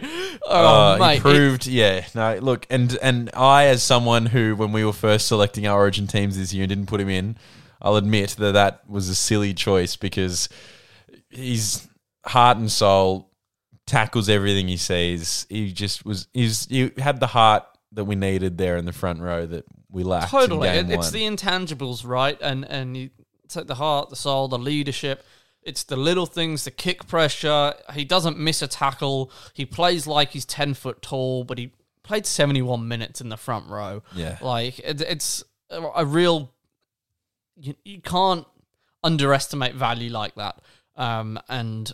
Oh, 0.47 0.93
uh, 0.93 0.97
mate. 0.99 1.21
he 1.21 1.29
it- 1.53 1.67
yeah. 1.67 2.05
No, 2.15 2.37
look, 2.41 2.65
and 2.71 2.97
and 3.03 3.29
I, 3.35 3.65
as 3.67 3.83
someone 3.83 4.25
who, 4.25 4.55
when 4.55 4.71
we 4.71 4.83
were 4.83 4.93
first 4.93 5.27
selecting 5.27 5.67
our 5.67 5.77
Origin 5.79 6.07
teams 6.07 6.37
this 6.37 6.53
year, 6.53 6.65
didn't 6.67 6.87
put 6.87 6.99
him 6.99 7.09
in, 7.09 7.37
I'll 7.81 7.95
admit 7.95 8.31
that 8.39 8.53
that 8.53 8.89
was 8.89 9.09
a 9.09 9.15
silly 9.15 9.53
choice 9.53 9.95
because 9.95 10.49
he's 11.29 11.87
heart 12.25 12.57
and 12.57 12.71
soul 12.71 13.28
tackles 13.89 14.29
everything 14.29 14.67
he 14.67 14.77
sees. 14.77 15.45
He 15.49 15.71
just 15.73 16.05
was. 16.05 16.27
He's 16.33 16.65
he 16.67 16.91
had 16.97 17.19
the 17.19 17.27
heart 17.27 17.63
that 17.91 18.05
we 18.05 18.15
needed 18.15 18.57
there 18.57 18.77
in 18.77 18.85
the 18.85 18.93
front 18.93 19.19
row 19.19 19.45
that 19.45 19.65
we 19.91 20.03
lacked. 20.03 20.29
Totally, 20.31 20.67
It- 20.69 20.89
it's 20.91 21.11
the 21.11 21.23
intangibles, 21.23 22.05
right? 22.05 22.37
And 22.41 22.63
and 22.65 22.95
you 22.95 23.09
take 23.47 23.67
the 23.67 23.75
heart, 23.75 24.09
the 24.09 24.15
soul, 24.15 24.47
the 24.47 24.59
leadership. 24.59 25.25
It's 25.63 25.83
the 25.83 25.97
little 25.97 26.25
things, 26.25 26.63
the 26.63 26.71
kick 26.71 27.07
pressure. 27.07 27.73
He 27.93 28.05
doesn't 28.05 28.37
miss 28.37 28.61
a 28.61 28.67
tackle. 28.67 29.31
He 29.53 29.65
plays 29.65 30.07
like 30.07 30.31
he's 30.31 30.45
ten 30.45 30.73
foot 30.73 31.01
tall, 31.01 31.43
but 31.43 31.57
he 31.57 31.73
played 32.03 32.25
seventy 32.25 32.61
one 32.61 32.87
minutes 32.87 33.19
in 33.21 33.29
the 33.29 33.37
front 33.37 33.67
row. 33.69 34.01
Yeah. 34.15 34.37
like 34.41 34.79
it, 34.79 35.01
it's 35.01 35.43
a, 35.69 35.81
a 35.95 36.05
real. 36.05 36.51
You, 37.61 37.75
you 37.83 38.01
can't 38.01 38.45
underestimate 39.03 39.75
value 39.75 40.09
like 40.11 40.35
that. 40.35 40.61
Um, 40.95 41.39
and 41.49 41.91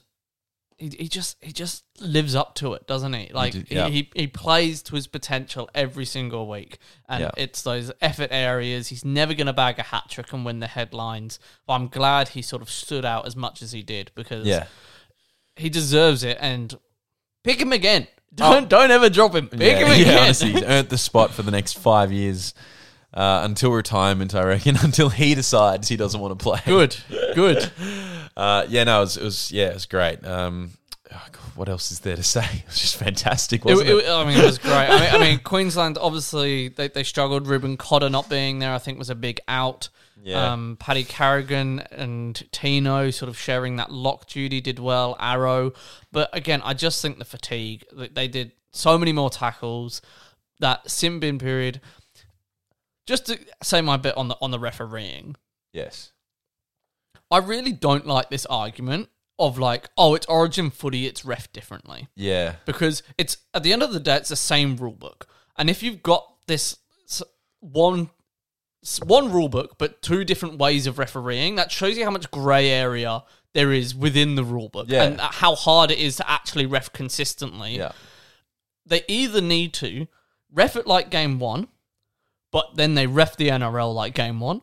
he, 0.78 0.90
he 1.00 1.08
just 1.08 1.38
he 1.42 1.52
just 1.54 1.86
lives 2.02 2.36
up 2.36 2.56
to 2.56 2.74
it, 2.74 2.86
doesn't 2.86 3.14
he? 3.14 3.32
Like 3.34 3.54
d- 3.54 3.66
yeah. 3.70 3.88
he, 3.88 4.10
he 4.14 4.22
he 4.22 4.28
plays 4.28 4.82
to 4.84 4.96
his 4.96 5.08
potential 5.08 5.70
every 5.74 6.06
single 6.06 6.50
week, 6.50 6.80
and 7.08 7.22
Yeah. 7.22 7.32
it's 7.38 7.62
those 7.62 7.92
effort 8.02 8.30
areas. 8.32 8.90
He's 8.90 9.06
never 9.06 9.34
going 9.34 9.48
to 9.48 9.54
bag 9.54 9.80
a 9.80 9.84
hat 9.84 10.06
trick 10.10 10.34
and 10.34 10.44
win 10.46 10.60
the 10.60 10.68
headlines. 10.68 11.40
But 11.66 11.74
I'm 11.76 11.88
glad 11.88 12.30
he 12.30 12.42
sort 12.42 12.62
of 12.62 12.70
stood 12.70 13.06
out 13.06 13.26
as 13.26 13.36
much 13.36 13.62
as 13.62 13.72
he 13.72 13.84
did 13.84 14.12
because 14.16 14.46
Yeah. 14.46 14.66
he 15.56 15.70
deserves 15.70 16.24
it. 16.24 16.38
And 16.42 16.78
pick 17.44 17.62
him 17.62 17.72
again. 17.72 18.08
Don't 18.34 18.68
don't 18.68 18.92
ever 18.92 19.10
drop 19.10 19.34
him. 19.34 19.48
Pick 19.48 19.62
yeah, 19.62 19.78
him 19.86 19.92
again. 19.92 20.08
yeah, 20.08 20.20
honestly, 20.24 20.52
he's 20.52 20.64
earned 20.64 20.90
the 20.90 20.98
spot 20.98 21.32
for 21.32 21.42
the 21.42 21.52
next 21.52 21.78
five 21.78 22.12
years 22.12 22.54
uh, 23.14 23.42
until 23.46 23.72
retirement, 23.72 24.36
I 24.36 24.44
reckon, 24.44 24.76
until 24.82 25.08
he 25.08 25.36
decides 25.36 25.88
he 25.88 25.96
doesn't 25.96 26.20
want 26.20 26.38
to 26.38 26.44
play. 26.44 26.60
good, 26.66 26.98
good. 27.34 27.72
Uh, 28.38 28.66
yeah, 28.70 28.84
no, 28.84 28.98
it 28.98 29.02
was, 29.02 29.18
it 29.18 29.24
was 29.24 29.52
yeah, 29.52 29.68
it 29.68 29.74
was 29.76 29.86
great. 29.86 30.26
Um, 30.26 30.72
oh, 31.12 31.26
God, 31.32 31.42
what 31.56 31.70
else 31.70 31.92
is 31.92 32.02
there 32.02 32.16
to 32.16 32.24
say? 32.24 32.46
It 32.54 32.66
was 32.68 32.80
just 32.80 32.98
fantastic, 32.98 33.64
wasn't 33.66 33.90
it? 33.90 33.96
it- 34.06 34.10
I 34.10 34.26
mean, 34.26 34.38
it 34.38 34.46
was 34.46 34.58
great. 34.58 34.74
I 34.90 35.00
mean, 35.00 35.10
I 35.14 35.18
mean 35.30 35.40
Queensland 35.40 35.98
obviously 35.98 36.68
they, 36.70 36.88
they 36.90 37.04
struggled. 37.04 37.48
Reuben 37.48 37.78
Cotter 37.78 38.10
not 38.10 38.30
being 38.30 38.60
there, 38.60 38.74
I 38.74 38.78
think, 38.80 38.98
was 39.00 39.10
a 39.10 39.16
big 39.16 39.40
out. 39.48 39.90
Yeah. 40.24 40.54
Um, 40.54 40.78
Paddy 40.80 41.04
Carrigan 41.04 41.82
and 41.92 42.42
Tino 42.52 43.12
sort 43.12 43.30
of 43.30 43.38
sharing 43.38 43.76
that 43.76 43.92
lock 43.92 44.28
duty 44.28 44.60
did 44.60 44.80
well. 44.80 45.16
Arrow, 45.20 45.74
but 46.12 46.30
again, 46.34 46.62
I 46.64 46.74
just 46.74 47.02
think 47.02 47.20
the 47.20 47.26
fatigue. 47.26 47.86
They 47.94 48.28
did 48.28 48.52
so 48.72 48.98
many 48.98 49.14
more 49.14 49.30
tackles. 49.30 50.02
That 50.62 50.90
sin 50.90 51.20
bin 51.20 51.38
period. 51.38 51.80
Just 53.06 53.28
to 53.28 53.38
say 53.62 53.82
my 53.82 53.98
bit 53.98 54.18
on 54.18 54.30
the 54.30 54.38
on 54.42 54.50
the 54.52 54.58
refereeing, 54.60 55.36
yes. 55.74 56.12
I 57.36 57.40
really 57.40 57.74
don't 57.74 58.08
like 58.08 58.30
this 58.30 58.46
argument 58.46 59.10
of 59.38 59.58
like, 59.60 59.90
oh, 59.98 60.16
it's 60.16 60.26
Origin 60.28 60.70
footy, 60.72 61.06
it's 61.06 61.26
ref 61.26 61.52
differently 61.52 62.08
Yeah. 62.16 62.56
because 62.66 63.04
it's 63.18 63.38
at 63.54 63.64
the 63.64 63.74
end 63.74 63.84
of 63.84 63.92
the 63.92 64.00
day 64.00 64.16
it's 64.16 64.30
the 64.30 64.36
same 64.38 64.78
rule 64.78 64.94
book 64.94 65.28
and 65.58 65.70
if 65.70 65.84
you've 65.84 66.02
got 66.02 66.24
this 66.48 66.78
one 67.60 68.10
one 69.04 69.32
rule 69.32 69.50
book 69.50 69.78
but 69.80 70.02
two 70.02 70.24
different 70.24 70.58
ways 70.60 70.86
of 70.88 71.00
refereeing 71.00 71.56
that 71.56 71.72
shows 71.72 71.98
you 71.98 72.04
how 72.06 72.12
much 72.12 72.30
gray 72.32 72.70
area 72.70 73.24
there 73.54 73.74
is 73.74 73.96
within 73.96 74.36
the 74.36 74.44
rule 74.44 74.70
book 74.70 74.86
Yeah. 74.90 75.04
and 75.04 75.20
uh, 75.20 75.30
how 75.32 75.56
hard 75.56 75.90
it 75.92 75.98
is 75.98 76.18
to 76.18 76.30
actually 76.30 76.66
ref 76.68 76.94
consistently 76.94 77.78
Yeah. 77.78 77.94
they 78.86 79.04
either 79.08 79.42
need 79.42 79.74
to 79.76 80.08
ref 80.54 80.76
it 80.76 80.86
like 80.88 81.10
game 81.10 81.40
1 81.40 81.68
but 82.52 82.76
then 82.76 82.94
they 82.94 83.08
ref 83.08 83.36
the 83.36 83.50
NRL 83.50 83.94
like 83.94 84.14
game 84.14 84.40
1 84.40 84.62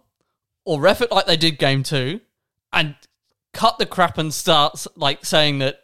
or 0.64 0.80
ref 0.80 1.02
it 1.02 1.11
like 1.11 1.26
they 1.26 1.37
did 1.37 1.58
game 1.58 1.82
2 1.82 2.20
and 2.72 2.94
cut 3.52 3.78
the 3.78 3.87
crap 3.87 4.18
and 4.18 4.32
start 4.32 4.87
like 4.96 5.24
saying 5.24 5.58
that 5.58 5.78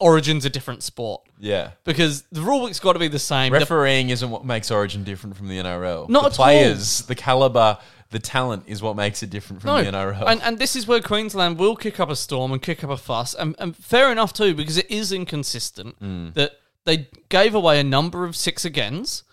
Origin's 0.00 0.44
a 0.44 0.50
different 0.50 0.82
sport 0.82 1.22
Yeah. 1.40 1.72
because 1.84 2.22
the 2.30 2.40
rule 2.40 2.60
book's 2.60 2.78
got 2.80 2.92
to 2.92 2.98
be 3.00 3.08
the 3.08 3.18
same. 3.18 3.52
Refereeing 3.52 4.10
isn't 4.10 4.30
what 4.30 4.44
makes 4.44 4.70
Origin 4.70 5.02
different 5.04 5.36
from 5.36 5.48
the 5.48 5.58
NRL. 5.58 6.08
Not 6.08 6.22
the 6.24 6.30
players, 6.30 7.02
the 7.02 7.14
caliber, 7.16 7.78
the 8.10 8.20
talent 8.20 8.62
is 8.68 8.80
what 8.80 8.94
makes 8.96 9.22
it 9.24 9.28
different 9.30 9.60
from 9.60 9.68
no, 9.70 9.82
the 9.84 9.90
NRL. 9.90 10.24
and 10.28 10.40
and 10.42 10.58
this 10.58 10.76
is 10.76 10.86
where 10.86 11.00
Queensland 11.02 11.58
will 11.58 11.76
kick 11.76 11.98
up 12.00 12.08
a 12.10 12.16
storm 12.16 12.52
and 12.52 12.62
kick 12.62 12.82
up 12.84 12.90
a 12.90 12.96
fuss, 12.96 13.34
and, 13.34 13.54
and 13.58 13.76
fair 13.76 14.10
enough 14.12 14.32
too 14.32 14.54
because 14.54 14.78
it 14.78 14.90
is 14.90 15.12
inconsistent 15.12 15.98
Mm. 16.00 16.32
that 16.34 16.52
they 16.86 17.08
gave 17.28 17.54
away 17.54 17.78
a 17.80 17.84
number 17.84 18.24
of 18.24 18.34
six 18.36 18.64
agains, 18.64 19.24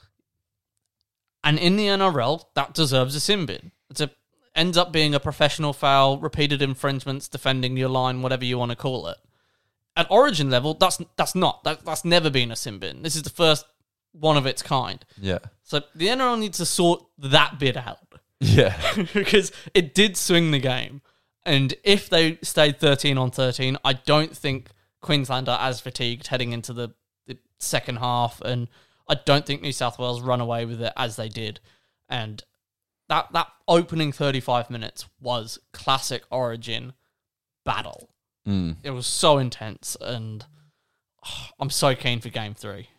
and 1.44 1.60
in 1.60 1.78
the 1.78 1.86
NRL 1.88 2.46
that 2.56 2.74
deserves 2.74 3.16
a 3.16 3.20
sin 3.20 3.46
bin. 3.46 3.72
It's 3.90 4.02
a 4.02 4.10
ends 4.56 4.78
up 4.78 4.92
being 4.92 5.14
a 5.14 5.20
professional 5.20 5.74
foul, 5.74 6.18
repeated 6.18 6.62
infringements, 6.62 7.28
defending 7.28 7.78
your 7.78 7.90
line, 7.90 8.22
whatever 8.22 8.46
you 8.46 8.58
want 8.58 8.72
to 8.72 8.76
call 8.76 9.08
it. 9.08 9.18
At 9.98 10.08
Origin 10.10 10.50
level, 10.50 10.74
that's 10.74 11.02
that's 11.16 11.36
not 11.36 11.64
that, 11.64 11.86
that's 11.86 12.04
never 12.04 12.30
been 12.30 12.52
a 12.52 12.56
sin 12.56 12.80
bin. 12.80 13.02
This 13.02 13.16
is 13.16 13.24
the 13.24 13.30
first 13.30 13.66
one 14.12 14.38
of 14.38 14.46
its 14.46 14.62
kind. 14.62 15.04
yeah. 15.20 15.40
So 15.64 15.82
the 15.94 16.08
NRL 16.08 16.40
needs 16.40 16.58
to 16.60 16.66
sort 16.66 17.06
that 17.18 17.60
bit 17.60 17.76
out. 17.76 18.00
Yeah. 18.40 18.76
because 19.14 19.52
it 19.74 19.94
did 19.94 20.18
swing 20.18 20.52
the 20.52 20.60
game. 20.60 21.02
And 21.46 21.76
if 21.84 22.10
they 22.10 22.40
stayed 22.42 22.80
13 22.80 23.18
on 23.18 23.32
13, 23.32 23.78
I 23.84 23.94
don't 23.94 24.36
think 24.36 24.70
Queensland 25.02 25.48
are 25.48 25.60
as 25.60 25.80
fatigued 25.80 26.28
heading 26.28 26.54
into 26.54 26.74
the, 26.74 26.90
the 27.28 27.38
second 27.60 27.98
half. 27.98 28.42
And 28.42 28.68
I 29.08 29.16
don't 29.16 29.46
think 29.46 29.62
New 29.62 29.72
South 29.72 30.00
Wales 30.00 30.22
run 30.22 30.42
away 30.42 30.66
with 30.66 30.82
it 30.82 30.94
as 30.98 31.18
they 31.18 31.30
did. 31.30 31.60
And 32.10 32.44
that, 33.10 33.32
that 33.34 33.48
opening 33.68 34.12
35 34.12 34.70
minutes 34.70 35.08
was 35.20 35.60
classic 35.74 36.24
Origin 36.32 36.94
battle. 37.64 38.10
Mm. 38.48 38.78
It 38.84 38.92
was 38.92 39.08
so 39.08 39.38
intense. 39.38 39.98
And 40.02 40.46
oh, 41.26 41.48
I'm 41.60 41.70
so 41.70 41.96
keen 41.96 42.20
for 42.22 42.30
game 42.30 42.54
three. 42.54 42.90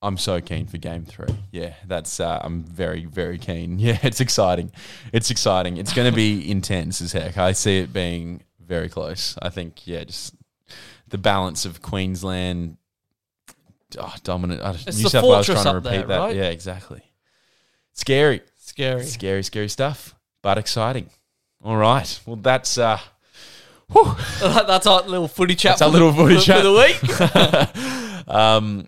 I'm 0.00 0.16
so 0.16 0.40
keen 0.40 0.66
for 0.66 0.78
game 0.78 1.04
three. 1.04 1.34
Yeah, 1.50 1.74
that's 1.84 2.20
uh, 2.20 2.40
I'm 2.42 2.62
very 2.62 3.04
very 3.04 3.38
keen. 3.38 3.78
Yeah, 3.88 3.98
it's 4.02 4.20
exciting. 4.20 4.70
It's 5.12 5.30
exciting. 5.30 5.76
It's 5.76 5.92
going 5.92 6.08
to 6.08 6.14
be 6.14 6.48
intense 6.50 7.00
as 7.00 7.12
heck. 7.12 7.36
I 7.36 7.52
see 7.52 7.78
it 7.78 7.92
being 7.92 8.42
very 8.64 8.88
close. 8.88 9.36
I 9.42 9.48
think 9.48 9.86
yeah, 9.86 10.04
just 10.04 10.34
the 11.08 11.18
balance 11.18 11.64
of 11.64 11.82
Queensland 11.82 12.76
oh, 13.98 14.14
dominant. 14.22 14.60
Uh, 14.60 14.74
It's 14.86 14.98
New 14.98 15.04
the 15.04 15.10
South 15.10 15.24
Wales 15.24 15.46
trying 15.46 15.64
to 15.64 15.74
repeat 15.74 15.90
there, 15.90 16.06
that. 16.06 16.18
right? 16.18 16.36
Yeah, 16.36 16.50
exactly. 16.50 17.02
Scary, 17.94 18.42
Scary. 18.68 19.04
scary, 19.04 19.42
scary 19.42 19.68
stuff, 19.68 20.14
but 20.42 20.58
exciting. 20.58 21.08
All 21.64 21.76
right. 21.76 22.20
Well, 22.26 22.36
that's 22.36 22.76
uh, 22.78 22.98
whew. 23.90 24.14
That's 24.40 24.86
our 24.86 25.02
little 25.02 25.26
footy 25.28 25.54
chat. 25.54 25.78
That's 25.78 25.82
our 25.82 25.88
little 25.88 26.12
the- 26.12 26.16
footy 26.18 26.34
for- 26.36 26.42
chat. 26.42 26.58
for 26.58 26.64
the 26.64 28.18
week. 28.24 28.28
um, 28.28 28.86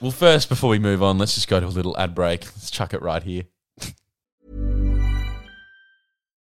well, 0.00 0.10
first 0.10 0.48
before 0.48 0.70
we 0.70 0.78
move 0.78 1.02
on, 1.02 1.18
let's 1.18 1.34
just 1.34 1.48
go 1.48 1.60
to 1.60 1.66
a 1.66 1.68
little 1.68 1.96
ad 1.98 2.14
break. 2.14 2.44
Let's 2.46 2.70
chuck 2.70 2.94
it 2.94 3.02
right 3.02 3.22
here. 3.22 3.44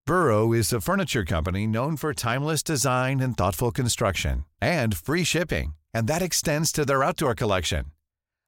Burrow 0.05 0.53
is 0.53 0.71
a 0.71 0.79
furniture 0.81 1.25
company 1.25 1.65
known 1.65 1.97
for 1.97 2.13
timeless 2.13 2.61
design 2.61 3.19
and 3.19 3.35
thoughtful 3.35 3.71
construction 3.71 4.45
and 4.61 4.95
free 4.95 5.23
shipping, 5.23 5.75
and 5.93 6.07
that 6.07 6.21
extends 6.21 6.71
to 6.71 6.85
their 6.85 7.03
outdoor 7.03 7.33
collection. 7.33 7.85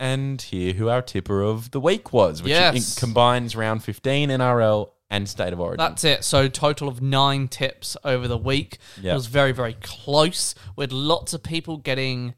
and 0.00 0.40
hear 0.40 0.72
who 0.74 0.88
our 0.88 1.02
tipper 1.02 1.42
of 1.42 1.70
the 1.70 1.80
week 1.80 2.12
was, 2.12 2.42
which 2.42 2.50
Yes. 2.50 2.96
in- 2.96 3.00
combines 3.00 3.54
round 3.56 3.82
15 3.84 4.30
NRL 4.30 4.90
and 5.10 5.28
State 5.28 5.52
of 5.52 5.60
Origin. 5.60 5.78
That's 5.78 6.02
it. 6.04 6.24
So 6.24 6.48
total 6.48 6.88
of 6.88 7.00
nine 7.00 7.46
tips 7.48 7.96
over 8.04 8.26
the 8.26 8.38
week. 8.38 8.78
Yeah. 9.00 9.12
It 9.12 9.14
was 9.14 9.26
very, 9.26 9.52
very 9.52 9.74
close 9.74 10.54
with 10.76 10.90
lots 10.92 11.32
of 11.32 11.42
people 11.42 11.76
getting 11.76 12.34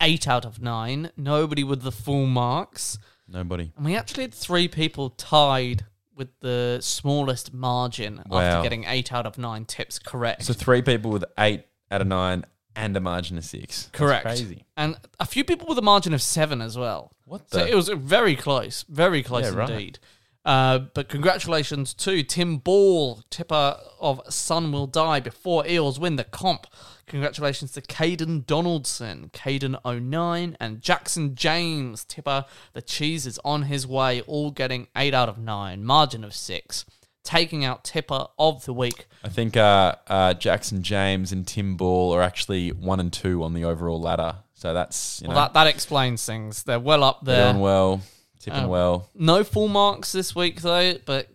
eight 0.00 0.26
out 0.26 0.44
of 0.44 0.60
nine. 0.62 1.10
Nobody 1.16 1.62
with 1.64 1.82
the 1.82 1.92
full 1.92 2.26
marks. 2.26 2.98
Nobody. 3.28 3.72
And 3.76 3.84
we 3.84 3.96
actually 3.96 4.24
had 4.24 4.34
three 4.34 4.68
people 4.68 5.10
tied 5.10 5.84
with 6.16 6.28
the 6.40 6.78
smallest 6.80 7.52
margin 7.52 8.22
Wow. 8.28 8.38
after 8.40 8.62
getting 8.62 8.84
eight 8.84 9.12
out 9.12 9.26
of 9.26 9.36
nine 9.36 9.64
tips 9.64 9.98
correct. 9.98 10.44
So 10.44 10.52
three 10.52 10.80
people 10.82 11.10
with 11.10 11.24
eight 11.38 11.64
out 11.90 12.00
of 12.00 12.06
nine 12.06 12.44
and 12.76 12.96
a 12.96 13.00
margin 13.00 13.38
of 13.38 13.44
six. 13.44 13.84
That's 13.84 13.98
correct. 13.98 14.24
crazy. 14.24 14.64
And 14.76 14.96
a 15.20 15.26
few 15.26 15.44
people 15.44 15.68
with 15.68 15.78
a 15.78 15.82
margin 15.82 16.12
of 16.14 16.22
seven 16.22 16.60
as 16.60 16.76
well. 16.76 17.12
What 17.24 17.50
So 17.50 17.64
it 17.64 17.74
was 17.74 17.88
very 17.88 18.36
close. 18.36 18.84
Very 18.88 19.22
close 19.22 19.44
Yeah, 19.44 19.58
right. 19.58 19.70
indeed. 19.70 19.98
Uh, 20.44 20.78
but 20.78 21.08
congratulations 21.08 21.94
to 21.94 22.22
Tim 22.22 22.58
Ball, 22.58 23.22
tipper 23.30 23.78
of 23.98 24.20
Sun 24.28 24.72
Will 24.72 24.86
Die 24.86 25.20
before 25.20 25.66
Eels 25.66 25.98
win 25.98 26.16
the 26.16 26.24
comp. 26.24 26.66
Congratulations 27.06 27.72
to 27.72 27.80
Caden 27.80 28.44
Donaldson, 28.46 29.30
Caden 29.32 29.76
09, 29.84 30.56
and 30.60 30.82
Jackson 30.82 31.34
James, 31.34 32.04
tipper. 32.04 32.44
The 32.74 32.82
cheese 32.82 33.26
is 33.26 33.38
on 33.42 33.62
his 33.62 33.86
way, 33.86 34.20
all 34.22 34.50
getting 34.50 34.88
8 34.94 35.14
out 35.14 35.30
of 35.30 35.38
9, 35.38 35.82
margin 35.82 36.24
of 36.24 36.34
6. 36.34 36.84
Taking 37.24 37.64
out 37.64 37.84
tipper 37.84 38.26
of 38.38 38.64
the 38.66 38.72
week. 38.74 39.06
I 39.24 39.28
think 39.30 39.56
uh, 39.56 39.94
uh, 40.06 40.34
Jackson 40.34 40.82
James 40.82 41.32
and 41.32 41.46
Tim 41.46 41.76
Ball 41.76 42.14
are 42.14 42.22
actually 42.22 42.70
one 42.70 43.00
and 43.00 43.12
two 43.12 43.42
on 43.42 43.54
the 43.54 43.64
overall 43.64 44.00
ladder. 44.00 44.36
So 44.52 44.72
that's 44.74 45.20
you 45.22 45.28
know 45.28 45.34
Well, 45.34 45.44
that, 45.46 45.54
that 45.54 45.66
explains 45.66 46.24
things. 46.24 46.62
They're 46.64 46.78
well 46.78 47.02
up 47.02 47.24
there. 47.24 47.50
doing 47.52 47.62
well, 47.62 48.02
tipping 48.40 48.60
Um, 48.64 48.68
well. 48.68 49.08
No 49.14 49.42
full 49.42 49.68
marks 49.68 50.12
this 50.12 50.34
week 50.36 50.60
though, 50.60 50.94
but 51.06 51.28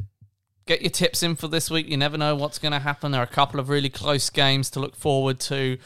get 0.68 0.82
your 0.82 0.92
tips 0.92 1.24
in 1.24 1.36
for 1.36 1.48
this 1.48 1.72
week. 1.72 1.88
You 1.90 1.98
never 1.98 2.18
know 2.18 2.36
what's 2.36 2.60
going 2.60 2.72
to 2.74 2.80
happen. 2.80 3.12
There 3.12 3.22
are 3.22 3.24
a 3.24 3.28
couple 3.28 3.60
of 3.60 3.68
really 3.70 3.90
close 3.90 4.30
games 4.30 4.70
to 4.72 4.80
look 4.80 4.96
forward 4.96 5.40
to. 5.42 5.78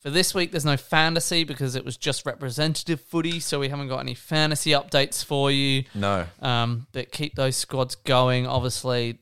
For 0.00 0.10
this 0.10 0.34
week, 0.34 0.50
there's 0.50 0.64
no 0.66 0.76
fantasy 0.76 1.44
because 1.44 1.76
it 1.76 1.84
was 1.84 1.96
just 1.96 2.26
representative 2.26 3.00
footy, 3.00 3.40
so 3.40 3.58
we 3.60 3.68
haven't 3.70 3.88
got 3.88 4.00
any 4.00 4.14
fantasy 4.14 4.72
updates 4.72 5.24
for 5.24 5.50
you. 5.50 5.84
No, 5.94 6.26
Um, 6.42 6.86
but 6.92 7.10
keep 7.10 7.36
those 7.36 7.56
squads 7.56 7.94
going. 7.94 8.46
Obviously, 8.46 9.18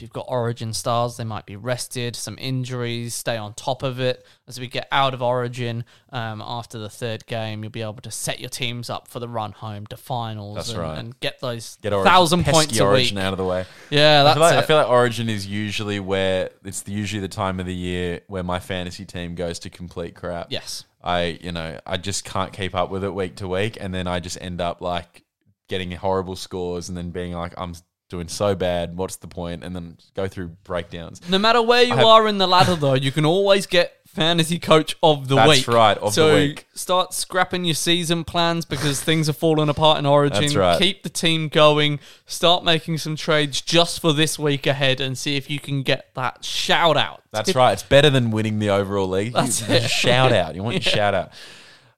if 0.00 0.02
you've 0.02 0.12
got 0.14 0.24
Origin 0.28 0.72
stars, 0.72 1.18
they 1.18 1.24
might 1.24 1.44
be 1.44 1.56
rested. 1.56 2.16
Some 2.16 2.38
injuries, 2.38 3.12
stay 3.12 3.36
on 3.36 3.52
top 3.52 3.82
of 3.82 4.00
it. 4.00 4.24
As 4.48 4.58
we 4.58 4.66
get 4.66 4.88
out 4.90 5.12
of 5.12 5.20
Origin 5.20 5.84
um, 6.10 6.42
after 6.42 6.78
the 6.78 6.88
third 6.88 7.26
game, 7.26 7.62
you'll 7.62 7.70
be 7.70 7.82
able 7.82 8.00
to 8.00 8.10
set 8.10 8.40
your 8.40 8.48
teams 8.48 8.88
up 8.88 9.08
for 9.08 9.20
the 9.20 9.28
run 9.28 9.52
home 9.52 9.86
to 9.88 9.98
finals. 9.98 10.56
That's 10.56 10.70
and, 10.70 10.78
right. 10.78 10.98
and 10.98 11.20
get 11.20 11.38
those 11.40 11.76
get 11.82 11.92
Origin, 11.92 12.10
thousand 12.10 12.46
points 12.46 12.78
a 12.78 12.84
Origin 12.86 13.16
week. 13.16 13.24
out 13.24 13.34
of 13.34 13.36
the 13.36 13.44
way. 13.44 13.66
Yeah, 13.90 14.22
I 14.22 14.24
that's 14.24 14.34
feel, 14.36 14.42
like, 14.42 14.54
it. 14.54 14.58
I 14.58 14.62
feel 14.62 14.76
like 14.78 14.88
Origin 14.88 15.28
is 15.28 15.46
usually 15.46 16.00
where 16.00 16.48
it's 16.64 16.82
usually 16.88 17.20
the 17.20 17.28
time 17.28 17.60
of 17.60 17.66
the 17.66 17.74
year 17.74 18.22
where 18.26 18.42
my 18.42 18.58
fantasy 18.58 19.04
team 19.04 19.34
goes 19.34 19.58
to 19.58 19.70
complete 19.70 20.14
crap. 20.14 20.46
yes. 20.50 20.86
I 21.02 21.38
you 21.42 21.52
know 21.52 21.78
I 21.86 21.98
just 21.98 22.24
can't 22.24 22.54
keep 22.54 22.74
up 22.74 22.90
with 22.90 23.04
it 23.04 23.12
week 23.14 23.36
to 23.36 23.48
week, 23.48 23.76
and 23.78 23.92
then 23.92 24.06
I 24.06 24.20
just 24.20 24.40
end 24.40 24.62
up 24.62 24.80
like 24.80 25.24
getting 25.68 25.90
horrible 25.92 26.36
scores, 26.36 26.88
and 26.88 26.96
then 26.96 27.10
being 27.10 27.32
like 27.32 27.52
I'm 27.58 27.74
doing 28.10 28.28
so 28.28 28.54
bad. 28.54 28.96
What's 28.96 29.16
the 29.16 29.28
point? 29.28 29.64
And 29.64 29.74
then 29.74 29.96
go 30.14 30.28
through 30.28 30.48
breakdowns. 30.64 31.22
No 31.30 31.38
matter 31.38 31.62
where 31.62 31.82
you 31.82 31.94
have- 31.96 32.04
are 32.04 32.28
in 32.28 32.36
the 32.38 32.46
ladder, 32.46 32.76
though, 32.76 32.94
you 32.94 33.10
can 33.12 33.24
always 33.24 33.66
get 33.66 33.94
fantasy 34.06 34.58
coach 34.58 34.96
of 35.04 35.28
the 35.28 35.36
That's 35.36 35.48
week. 35.48 35.66
That's 35.66 35.68
right, 35.76 35.96
of 35.98 36.02
the 36.06 36.10
so 36.10 36.34
week. 36.34 36.66
start 36.74 37.14
scrapping 37.14 37.64
your 37.64 37.76
season 37.76 38.24
plans 38.24 38.64
because 38.64 39.00
things 39.00 39.28
are 39.28 39.32
falling 39.32 39.68
apart 39.68 39.98
in 40.00 40.04
Origin. 40.06 40.40
That's 40.40 40.56
right. 40.56 40.78
Keep 40.80 41.04
the 41.04 41.08
team 41.08 41.48
going. 41.48 42.00
Start 42.26 42.64
making 42.64 42.98
some 42.98 43.14
trades 43.14 43.60
just 43.60 44.00
for 44.00 44.12
this 44.12 44.36
week 44.36 44.66
ahead 44.66 45.00
and 45.00 45.16
see 45.16 45.36
if 45.36 45.48
you 45.48 45.60
can 45.60 45.82
get 45.84 46.12
that 46.16 46.44
shout 46.44 46.96
out. 46.96 47.22
That's 47.30 47.54
right. 47.54 47.72
It's 47.72 47.84
better 47.84 48.10
than 48.10 48.32
winning 48.32 48.58
the 48.58 48.70
overall 48.70 49.08
league. 49.08 49.32
That's 49.32 49.66
You- 49.68 49.76
it. 49.76 49.88
Shout 49.88 50.32
out. 50.40 50.56
You 50.56 50.64
want 50.64 50.74
your 50.84 50.92
shout 50.92 51.14
out. 51.14 51.30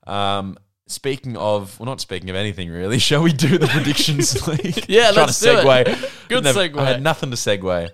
Um, 0.07 0.59
speaking 0.93 1.37
of, 1.37 1.79
well, 1.81 1.87
not 1.87 2.01
speaking 2.01 2.31
of 2.31 2.37
anything 2.37 2.71
really. 2.71 2.99
Shall 3.01 3.23
we 3.23 3.33
do 3.33 3.59
the 3.59 3.67
predictions 3.67 4.47
league? 4.47 4.85
Yeah, 4.89 5.11
Trying 5.13 5.27
let's 5.27 5.39
to 5.41 5.45
do 5.47 5.59
it. 5.59 5.65
segue. 5.65 6.11
Good 6.29 6.45
Never- 6.45 6.61
segue. 6.69 6.79
I 6.79 6.85
had 6.85 7.03
nothing 7.03 7.31
to 7.31 7.37
segue. 7.37 7.91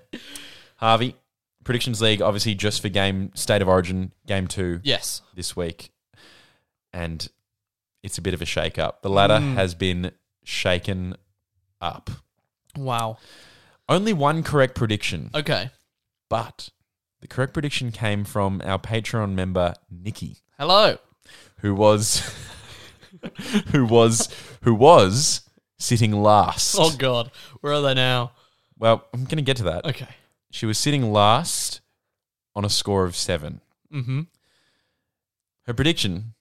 Harvey, 0.77 1.17
predictions 1.65 2.01
league. 2.01 2.21
Obviously, 2.23 2.55
just 2.55 2.83
for 2.83 2.89
game 2.89 3.31
state 3.35 3.63
of 3.63 3.69
origin, 3.69 4.13
game 4.27 4.47
two 4.47 4.81
Yes. 4.85 5.23
this 5.35 5.57
week, 5.57 5.91
and 6.93 7.29
it's 8.03 8.19
a 8.19 8.23
bit 8.23 8.35
of 8.35 8.43
a 8.43 8.47
shake 8.47 8.79
up. 8.79 9.03
The 9.03 9.11
ladder 9.11 9.35
Mm. 9.39 9.55
has 9.55 9.75
been 9.75 10.13
shaken 10.45 11.17
up. 11.81 12.11
Wow. 12.77 13.19
Only 13.89 14.13
one 14.13 14.43
correct 14.43 14.75
prediction. 14.75 15.31
Okay. 15.35 15.71
But 16.29 16.69
the 17.21 17.27
correct 17.27 17.55
prediction 17.55 17.91
came 17.91 18.25
from 18.25 18.61
our 18.65 18.79
Patreon 18.79 19.33
member 19.35 19.75
Nikki, 19.91 20.37
Hello. 20.59 20.99
who 21.59 21.75
was 21.75 22.23
who 23.73 23.85
was 23.85 24.29
who 24.62 24.75
was 24.75 25.42
sitting 25.79 26.12
last. 26.23 26.77
Oh 26.79 26.94
God. 26.97 27.31
Where 27.61 27.73
are 27.73 27.83
they 27.83 27.94
now? 27.94 28.33
Well, 28.79 29.05
I'm 29.12 29.25
going 29.25 29.37
to 29.37 29.42
get 29.42 29.57
to 29.59 29.64
that. 29.64 29.85
Okay. 29.85 30.09
She 30.51 30.66
was 30.66 30.79
sitting 30.79 31.12
last 31.12 31.81
on 32.55 32.64
a 32.64 32.71
score 32.71 33.05
of 33.05 33.16
7. 33.16 33.61
Mm-hmm. 33.92 34.21
Her 35.66 35.75
prediction 35.75 36.35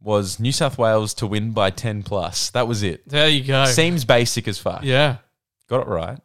was 0.00 0.40
New 0.40 0.52
South 0.52 0.78
Wales 0.78 1.14
to 1.14 1.26
win 1.26 1.52
by 1.52 1.70
10 1.70 2.02
plus. 2.02 2.50
That 2.50 2.66
was 2.66 2.82
it. 2.82 3.08
There 3.08 3.28
you 3.28 3.44
go. 3.44 3.64
Seems 3.66 4.04
basic 4.04 4.48
as 4.48 4.58
fuck. 4.58 4.82
Yeah. 4.82 5.18
Got 5.68 5.82
it 5.82 5.88
right. 5.88 6.18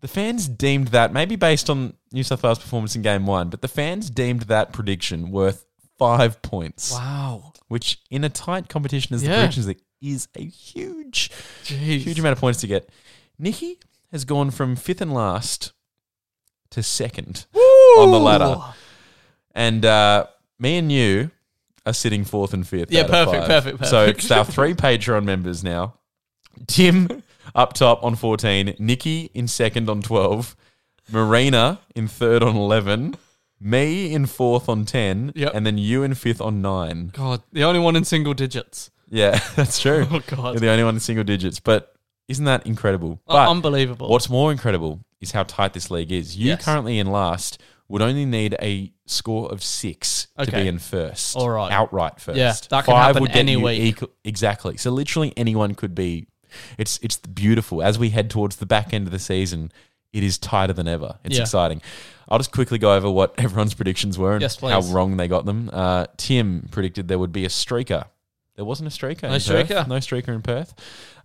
The 0.00 0.08
fans 0.08 0.48
deemed 0.48 0.88
that, 0.88 1.12
maybe 1.12 1.36
based 1.36 1.68
on 1.68 1.94
New 2.12 2.22
South 2.22 2.42
Wales' 2.42 2.58
performance 2.58 2.96
in 2.96 3.02
game 3.02 3.26
one, 3.26 3.50
but 3.50 3.60
the 3.60 3.68
fans 3.68 4.08
deemed 4.08 4.42
that 4.42 4.72
prediction 4.72 5.30
worth 5.30 5.66
five 6.00 6.42
points. 6.42 6.90
Wow. 6.92 7.52
which 7.68 8.00
in 8.10 8.24
a 8.24 8.28
tight 8.28 8.68
competition 8.68 9.14
as 9.14 9.20
the 9.22 9.28
Yeah. 9.28 9.36
predictions 9.36 9.68
league 9.68 9.82
is 10.02 10.26
a 10.34 10.42
huge, 10.44 11.30
Jeez. 11.64 12.00
huge 12.00 12.18
amount 12.18 12.32
of 12.32 12.40
points 12.40 12.60
to 12.62 12.66
get. 12.66 12.88
Nikki 13.38 13.78
has 14.10 14.24
gone 14.24 14.50
from 14.50 14.74
fifth 14.74 15.00
and 15.00 15.14
last 15.14 15.70
to 16.70 16.82
second 16.82 17.46
on 17.98 18.10
the 18.10 18.18
ladder, 18.18 18.56
and 19.54 19.84
uh, 19.84 20.26
me 20.58 20.78
and 20.78 20.90
you 20.90 21.30
are 21.86 21.92
sitting 21.92 22.24
fourth 22.24 22.52
and 22.54 22.66
fifth. 22.66 22.90
Yeah, 22.90 23.00
out 23.02 23.04
of 23.06 23.10
perfect, 23.12 23.46
five. 23.46 23.48
perfect, 23.64 23.86
So 23.86 24.06
perfect. 24.06 24.18
it's 24.24 24.30
our 24.32 24.44
three 24.44 24.74
Patreon 24.74 25.24
members 25.24 25.62
now. 25.62 25.94
Tim 26.66 27.22
up 27.54 27.74
top 27.74 28.02
on 28.02 28.16
fourteen, 28.16 28.74
Nikki 28.80 29.30
in 29.34 29.46
second 29.48 29.88
on 29.88 30.02
twelve, 30.02 30.56
Marina 31.10 31.78
in 31.94 32.08
third 32.08 32.42
on 32.42 32.56
eleven. 32.56 33.16
Me 33.60 34.12
in 34.14 34.26
fourth 34.26 34.68
on 34.68 34.84
ten, 34.86 35.32
Yep. 35.34 35.52
and 35.54 35.66
then 35.66 35.76
you 35.76 36.02
in 36.02 36.14
fifth 36.14 36.40
on 36.40 36.62
nine. 36.62 37.10
God, 37.12 37.42
the 37.52 37.64
only 37.64 37.80
one 37.80 37.94
in 37.96 38.04
single 38.04 38.32
digits. 38.34 38.90
Yeah, 39.10 39.38
that's 39.56 39.78
true. 39.80 40.06
Oh, 40.10 40.20
God. 40.26 40.52
You're 40.54 40.60
the 40.60 40.70
only 40.70 40.84
one 40.84 40.94
in 40.94 41.00
single 41.00 41.24
digits. 41.24 41.60
But 41.60 41.92
isn't 42.28 42.44
that 42.46 42.66
incredible? 42.66 43.20
Uh, 43.28 43.34
But 43.34 43.48
unbelievable. 43.50 44.08
what's 44.08 44.30
more 44.30 44.50
incredible 44.52 45.00
is 45.20 45.32
how 45.32 45.42
tight 45.42 45.74
this 45.74 45.90
league 45.90 46.10
is. 46.12 46.36
You 46.36 46.48
Yes. 46.50 46.64
currently 46.64 46.98
in 46.98 47.08
last 47.08 47.60
would 47.88 48.00
only 48.02 48.24
need 48.24 48.56
a 48.62 48.92
score 49.06 49.50
of 49.50 49.62
six 49.64 50.28
to 50.38 50.42
Okay. 50.44 50.62
be 50.62 50.68
in 50.68 50.78
first. 50.78 51.36
All 51.36 51.50
right. 51.50 51.70
Outright 51.72 52.20
first. 52.20 52.38
Yeah, 52.38 52.54
that 52.70 52.84
can 52.84 52.94
happen 52.94 53.26
any 53.32 53.52
you 53.52 53.60
week. 53.60 53.80
equal- 53.82 54.10
exactly. 54.24 54.76
So 54.76 54.90
literally 54.92 55.32
anyone 55.36 55.74
could 55.74 55.94
be 55.94 56.28
it's 56.78 56.98
it's 57.02 57.16
beautiful. 57.16 57.82
As 57.82 57.98
we 57.98 58.10
head 58.10 58.30
towards 58.30 58.56
the 58.56 58.66
back 58.66 58.94
end 58.94 59.06
of 59.06 59.12
the 59.12 59.18
season, 59.18 59.70
it 60.12 60.22
is 60.22 60.38
tighter 60.38 60.72
than 60.72 60.88
ever. 60.88 61.18
It's 61.24 61.36
Yeah. 61.36 61.42
exciting. 61.42 61.82
I'll 62.28 62.38
just 62.38 62.52
quickly 62.52 62.78
go 62.78 62.94
over 62.94 63.10
what 63.10 63.34
everyone's 63.38 63.74
predictions 63.74 64.16
were 64.18 64.32
and 64.34 64.42
Yes, 64.42 64.60
how 64.60 64.80
wrong 64.82 65.16
they 65.16 65.28
got 65.28 65.44
them. 65.46 65.70
Uh, 65.72 66.06
Tim 66.16 66.68
predicted 66.70 67.08
there 67.08 67.18
would 67.18 67.32
be 67.32 67.44
a 67.44 67.48
streaker. 67.48 68.04
There 68.56 68.64
wasn't 68.64 68.92
a 68.92 68.96
streaker. 68.96 69.22
No 69.22 69.28
in 69.34 69.40
Perth. 69.40 69.68
streaker? 69.68 69.88
No 69.88 69.96
streaker 69.96 70.28
in 70.28 70.42
Perth. 70.42 70.74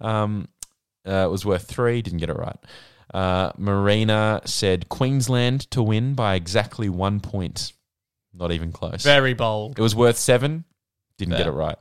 Um, 0.02 0.48
uh, 1.08 1.26
it 1.26 1.30
was 1.32 1.46
worth 1.46 1.66
three. 1.68 2.02
Didn't 2.02 2.20
get 2.20 2.30
it 2.30 2.38
right. 2.38 2.58
Uh, 3.14 3.52
Marina 3.58 4.42
said 4.46 4.90
Queensland 4.90 5.70
to 5.72 5.84
win 5.84 6.16
by 6.16 6.36
exactly 6.36 6.90
one 6.90 7.20
point. 7.20 7.74
Not 8.34 8.52
even 8.52 8.72
close. 8.72 9.04
Very 9.04 9.34
bold. 9.34 9.78
It 9.78 9.82
was 9.82 9.96
worth 9.96 10.18
seven. 10.18 10.66
Didn't 11.18 11.38
get 11.38 11.48
it 11.48 11.52
right. 11.52 11.78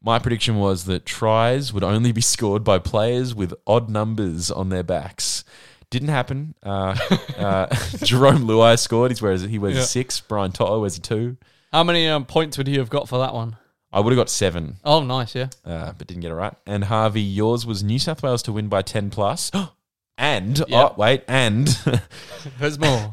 My 0.00 0.18
prediction 0.18 0.56
was 0.56 0.84
that 0.86 1.04
tries 1.04 1.72
would 1.72 1.84
only 1.84 2.12
be 2.12 2.20
scored 2.34 2.64
by 2.64 2.78
players 2.78 3.34
with 3.34 3.52
odd 3.66 3.90
numbers 3.90 4.50
on 4.50 4.68
their 4.68 4.82
backs. 4.82 5.44
Didn't 5.92 6.08
happen. 6.08 6.54
Uh, 6.62 6.68
uh, 7.38 7.66
Jarome 8.02 8.44
Luai 8.46 8.78
scored. 8.78 9.10
He's 9.10 9.20
wears 9.22 9.42
he 9.42 9.58
wears 9.58 9.74
Yeah. 9.76 9.82
a 9.82 9.84
six. 9.84 10.20
Brian 10.20 10.50
To'o 10.52 10.80
wears 10.80 10.96
a 10.96 11.00
two. 11.00 11.36
How 11.70 11.84
many 11.84 12.08
um, 12.08 12.24
points 12.24 12.56
would 12.58 12.66
you 12.66 12.78
have 12.80 12.90
got 12.90 13.08
for 13.08 13.18
that 13.18 13.34
one? 13.34 13.56
I 13.92 14.00
would 14.00 14.10
have 14.10 14.18
got 14.18 14.30
seven, 14.30 14.76
Oh, 14.84 15.02
nice. 15.04 15.34
Yeah. 15.34 15.48
uh, 15.66 15.92
but 15.92 16.06
didn't 16.06 16.22
get 16.22 16.30
it 16.30 16.34
right. 16.34 16.54
And 16.66 16.84
Harvey, 16.84 17.20
yours 17.20 17.66
was 17.66 17.82
New 17.82 17.98
South 17.98 18.22
Wales 18.22 18.42
to 18.44 18.52
win 18.52 18.68
by 18.68 18.80
ten 18.82 19.10
plus. 19.10 19.50
And 20.18 20.58
Yep. 20.58 20.68
oh 20.72 20.94
wait, 20.96 21.24
and 21.28 21.66
There's 22.58 22.78
more. 22.78 23.12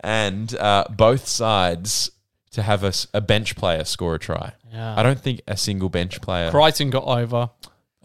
and 0.00 0.54
uh, 0.56 0.84
both 0.90 1.26
sides 1.26 2.10
to 2.52 2.62
have 2.62 2.82
a, 2.84 2.88
s- 2.88 3.06
a 3.12 3.20
bench 3.20 3.56
player 3.56 3.84
score 3.84 4.14
a 4.14 4.18
try. 4.18 4.52
Yeah. 4.72 4.94
I 4.96 5.02
don't 5.02 5.18
think 5.20 5.42
a 5.48 5.56
single 5.56 5.88
bench 5.88 6.20
player. 6.22 6.50
Crichton 6.50 6.90
got 6.90 7.04
over. 7.04 7.50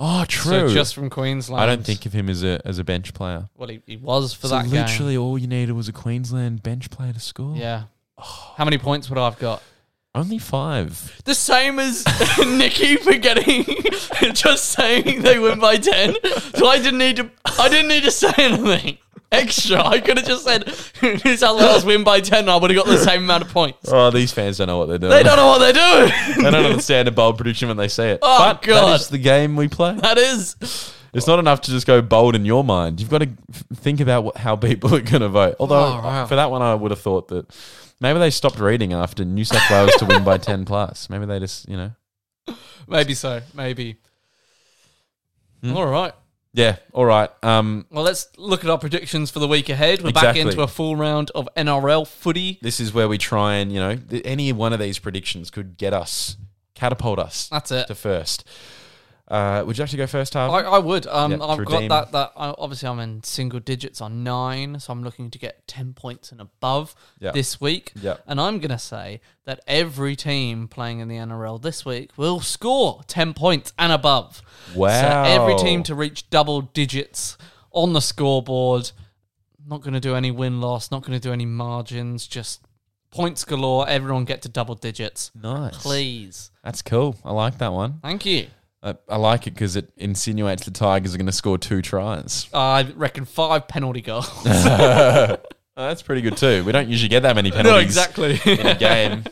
Oh, 0.03 0.25
true. 0.27 0.67
So 0.67 0.73
just 0.73 0.95
from 0.95 1.11
Queensland. 1.11 1.61
I 1.61 1.67
don't 1.67 1.85
think 1.85 2.07
of 2.07 2.13
him 2.13 2.27
as 2.27 2.43
a 2.43 2.59
as 2.65 2.79
a 2.79 2.83
bench 2.83 3.13
player. 3.13 3.49
Well, 3.55 3.69
he, 3.69 3.81
he 3.85 3.97
was 3.97 4.33
for 4.33 4.47
so 4.47 4.55
that 4.55 4.67
literally, 4.67 5.15
all 5.15 5.37
you 5.37 5.45
needed 5.45 5.73
was 5.73 5.87
a 5.87 5.93
Queensland 5.93 6.63
bench 6.63 6.89
player 6.89 7.13
to 7.13 7.19
score. 7.19 7.53
game. 7.53 7.61
Yeah. 7.61 7.83
Oh. 8.17 8.53
How 8.57 8.65
many 8.65 8.79
points 8.79 9.09
would 9.09 9.19
I 9.19 9.25
have 9.25 9.37
got? 9.37 9.61
only 10.13 10.39
five. 10.39 11.21
The 11.23 11.35
same 11.35 11.79
as 11.79 12.03
Nikki 12.39 12.97
for 12.97 13.13
getting 13.13 13.63
just 14.33 14.65
saying 14.65 15.21
they 15.21 15.39
win 15.39 15.59
by 15.59 15.77
ten. 15.77 16.15
So 16.55 16.67
I 16.67 16.79
didn't 16.79 16.97
need 16.97 17.17
to. 17.17 17.29
I 17.45 17.69
didn't 17.69 17.87
need 17.87 18.03
to 18.03 18.11
say 18.11 18.33
anything 18.37 18.97
extra. 19.31 19.83
I 19.85 19.99
could 19.99 20.17
have 20.17 20.27
just 20.27 20.43
said 20.43 20.65
New 21.25 21.37
South 21.37 21.59
Wales 21.59 21.85
win 21.85 22.03
by 22.03 22.19
ten. 22.21 22.39
and 22.41 22.49
I 22.49 22.55
would 22.57 22.69
have 22.71 22.77
got 22.85 22.87
the 22.91 22.97
same 22.97 23.23
amount 23.23 23.43
of 23.43 23.49
points. 23.49 23.89
Oh, 23.91 24.09
these 24.11 24.31
fans 24.31 24.57
don't 24.57 24.67
know 24.67 24.77
what 24.77 24.87
they're 24.89 24.97
doing. 24.97 25.11
They 25.11 25.23
don't 25.23 25.37
know 25.37 25.47
what 25.47 25.59
they're 25.59 25.73
doing. 25.73 26.43
they 26.43 26.51
don't 26.51 26.65
understand 26.65 27.07
a 27.07 27.11
bold 27.11 27.37
prediction 27.37 27.67
when 27.67 27.77
they 27.77 27.87
say 27.87 28.11
it. 28.11 28.19
Oh, 28.23 28.37
but 28.39 28.61
God. 28.61 28.87
that 28.89 29.01
is 29.01 29.07
the 29.09 29.17
game 29.17 29.55
we 29.55 29.67
play. 29.67 29.95
that 29.95 30.17
is. 30.17 30.55
It's 31.13 31.27
not 31.27 31.39
enough 31.39 31.59
to 31.61 31.71
just 31.71 31.85
go 31.85 32.01
bold 32.01 32.35
in 32.35 32.45
your 32.45 32.63
mind. 32.63 33.01
You've 33.01 33.09
got 33.09 33.17
to 33.21 33.29
think 33.75 33.99
about 33.99 34.23
what, 34.23 34.37
how 34.37 34.55
people 34.55 34.95
are 34.95 35.01
going 35.01 35.21
to 35.21 35.27
vote. 35.29 35.55
Although 35.59 35.75
Oh, 35.83 36.01
wow. 36.01 36.25
for 36.25 36.35
that 36.37 36.49
one, 36.49 36.61
I 36.61 36.73
would 36.73 36.91
have 36.91 37.01
thought 37.01 37.27
that 37.29 37.53
maybe 37.99 38.17
they 38.19 38.29
stopped 38.29 38.59
reading 38.59 38.93
after 38.93 39.25
New 39.25 39.43
South 39.43 39.69
Wales 39.69 39.91
to 39.97 40.05
win 40.05 40.23
by 40.23 40.37
ten 40.49 40.63
plus. 40.63 41.09
Maybe 41.09 41.25
they 41.25 41.39
just, 41.39 41.67
you 41.67 41.75
know, 41.77 41.91
Maybe 42.87 43.13
so. 43.13 43.41
Maybe. 43.53 43.97
Hmm. 45.63 45.75
All 45.75 45.85
right. 45.85 46.13
Yeah, 46.53 46.77
all 46.93 47.05
right. 47.05 47.29
Um, 47.43 47.85
Well, 47.89 48.03
let's 48.03 48.27
look 48.37 48.63
at 48.63 48.69
our 48.69 48.77
predictions 48.77 49.31
for 49.31 49.39
the 49.39 49.47
week 49.47 49.69
ahead. 49.69 50.01
We're 50.01 50.11
back 50.11 50.35
into 50.35 50.61
a 50.61 50.67
full 50.67 50.95
round 50.95 51.31
of 51.33 51.47
NRL 51.55 52.07
footy. 52.07 52.59
this 52.61 52.79
is 52.79 52.93
where 52.93 53.07
we 53.07 53.17
try 53.17 53.55
and 53.55 53.71
you 53.71 53.79
know 53.79 53.97
any 54.25 54.51
one 54.51 54.73
of 54.73 54.79
these 54.79 54.99
predictions 54.99 55.49
could 55.49 55.77
get 55.77 55.93
us 55.93 56.37
catapult 56.75 57.19
us 57.19 57.47
That's 57.49 57.71
it. 57.71 57.87
to 57.87 57.95
first. 57.95 58.43
Uh, 59.31 59.63
would 59.65 59.77
you 59.77 59.83
actually 59.83 59.97
go 59.97 60.07
first, 60.07 60.33
Harvey? 60.33 60.67
I, 60.67 60.71
I 60.71 60.77
would. 60.79 61.07
Um, 61.07 61.31
to 61.37 61.43
I've 61.43 61.59
redeem. 61.59 61.87
got 61.87 62.11
that. 62.11 62.11
That 62.11 62.31
I, 62.35 62.53
obviously 62.57 62.89
I'm 62.89 62.99
in 62.99 63.23
single 63.23 63.59
digits 63.61 64.01
on 64.01 64.23
nine, 64.23 64.79
so 64.79 64.91
I'm 64.91 65.03
looking 65.03 65.31
to 65.31 65.39
get 65.39 65.65
ten 65.67 65.93
points 65.93 66.31
and 66.33 66.41
above 66.41 66.93
Yeah. 67.19 67.31
this 67.31 67.61
week. 67.61 67.93
Yeah. 68.01 68.17
And 68.27 68.41
I'm 68.41 68.59
gonna 68.59 68.77
say 68.77 69.21
that 69.45 69.61
every 69.67 70.15
team 70.15 70.67
playing 70.67 70.99
in 70.99 71.07
the 71.07 71.15
NRL 71.15 71.61
this 71.61 71.85
week 71.85 72.11
will 72.17 72.41
score 72.41 73.01
ten 73.07 73.33
points 73.33 73.71
and 73.79 73.91
above. 73.93 74.41
Wow. 74.75 75.01
So 75.01 75.41
every 75.41 75.55
team 75.57 75.83
to 75.83 75.95
reach 75.95 76.29
double 76.29 76.61
digits 76.61 77.37
on 77.71 77.93
the 77.93 78.01
scoreboard. 78.01 78.91
Not 79.65 79.81
going 79.81 79.93
to 79.93 79.99
do 79.99 80.15
any 80.15 80.31
win 80.31 80.59
loss. 80.59 80.89
Not 80.91 81.03
going 81.03 81.13
to 81.17 81.19
do 81.19 81.31
any 81.31 81.45
margins. 81.45 82.27
Just 82.27 82.61
points 83.11 83.45
galore. 83.45 83.87
Everyone 83.87 84.25
get 84.25 84.41
to 84.41 84.49
double 84.49 84.73
digits, 84.75 85.31
nice. 85.39 85.77
please. 85.77 86.49
That's 86.63 86.81
cool. 86.81 87.15
I 87.23 87.31
like 87.31 87.59
that 87.59 87.71
one. 87.71 87.99
Thank 88.01 88.25
you. 88.25 88.47
I, 88.83 88.95
I 89.07 89.17
like 89.17 89.47
it 89.47 89.53
because 89.53 89.75
it 89.75 89.91
insinuates 89.97 90.65
the 90.65 90.71
Tigers 90.71 91.13
are 91.13 91.17
going 91.17 91.27
to 91.27 91.31
score 91.31 91.57
two 91.57 91.81
tries. 91.81 92.49
I 92.53 92.91
reckon 92.95 93.25
five 93.25 93.67
penalty 93.67 94.01
goals. 94.01 94.29
Oh, 95.77 95.87
that's 95.87 96.01
pretty 96.01 96.21
good 96.21 96.35
too. 96.35 96.65
We 96.65 96.73
don't 96.73 96.89
usually 96.89 97.07
get 97.07 97.21
that 97.21 97.33
many 97.33 97.49
penalties 97.49 97.73
no, 97.73 97.79
exactly. 97.79 98.39
in 98.45 98.67
a 98.67 98.75
game. 98.75 99.23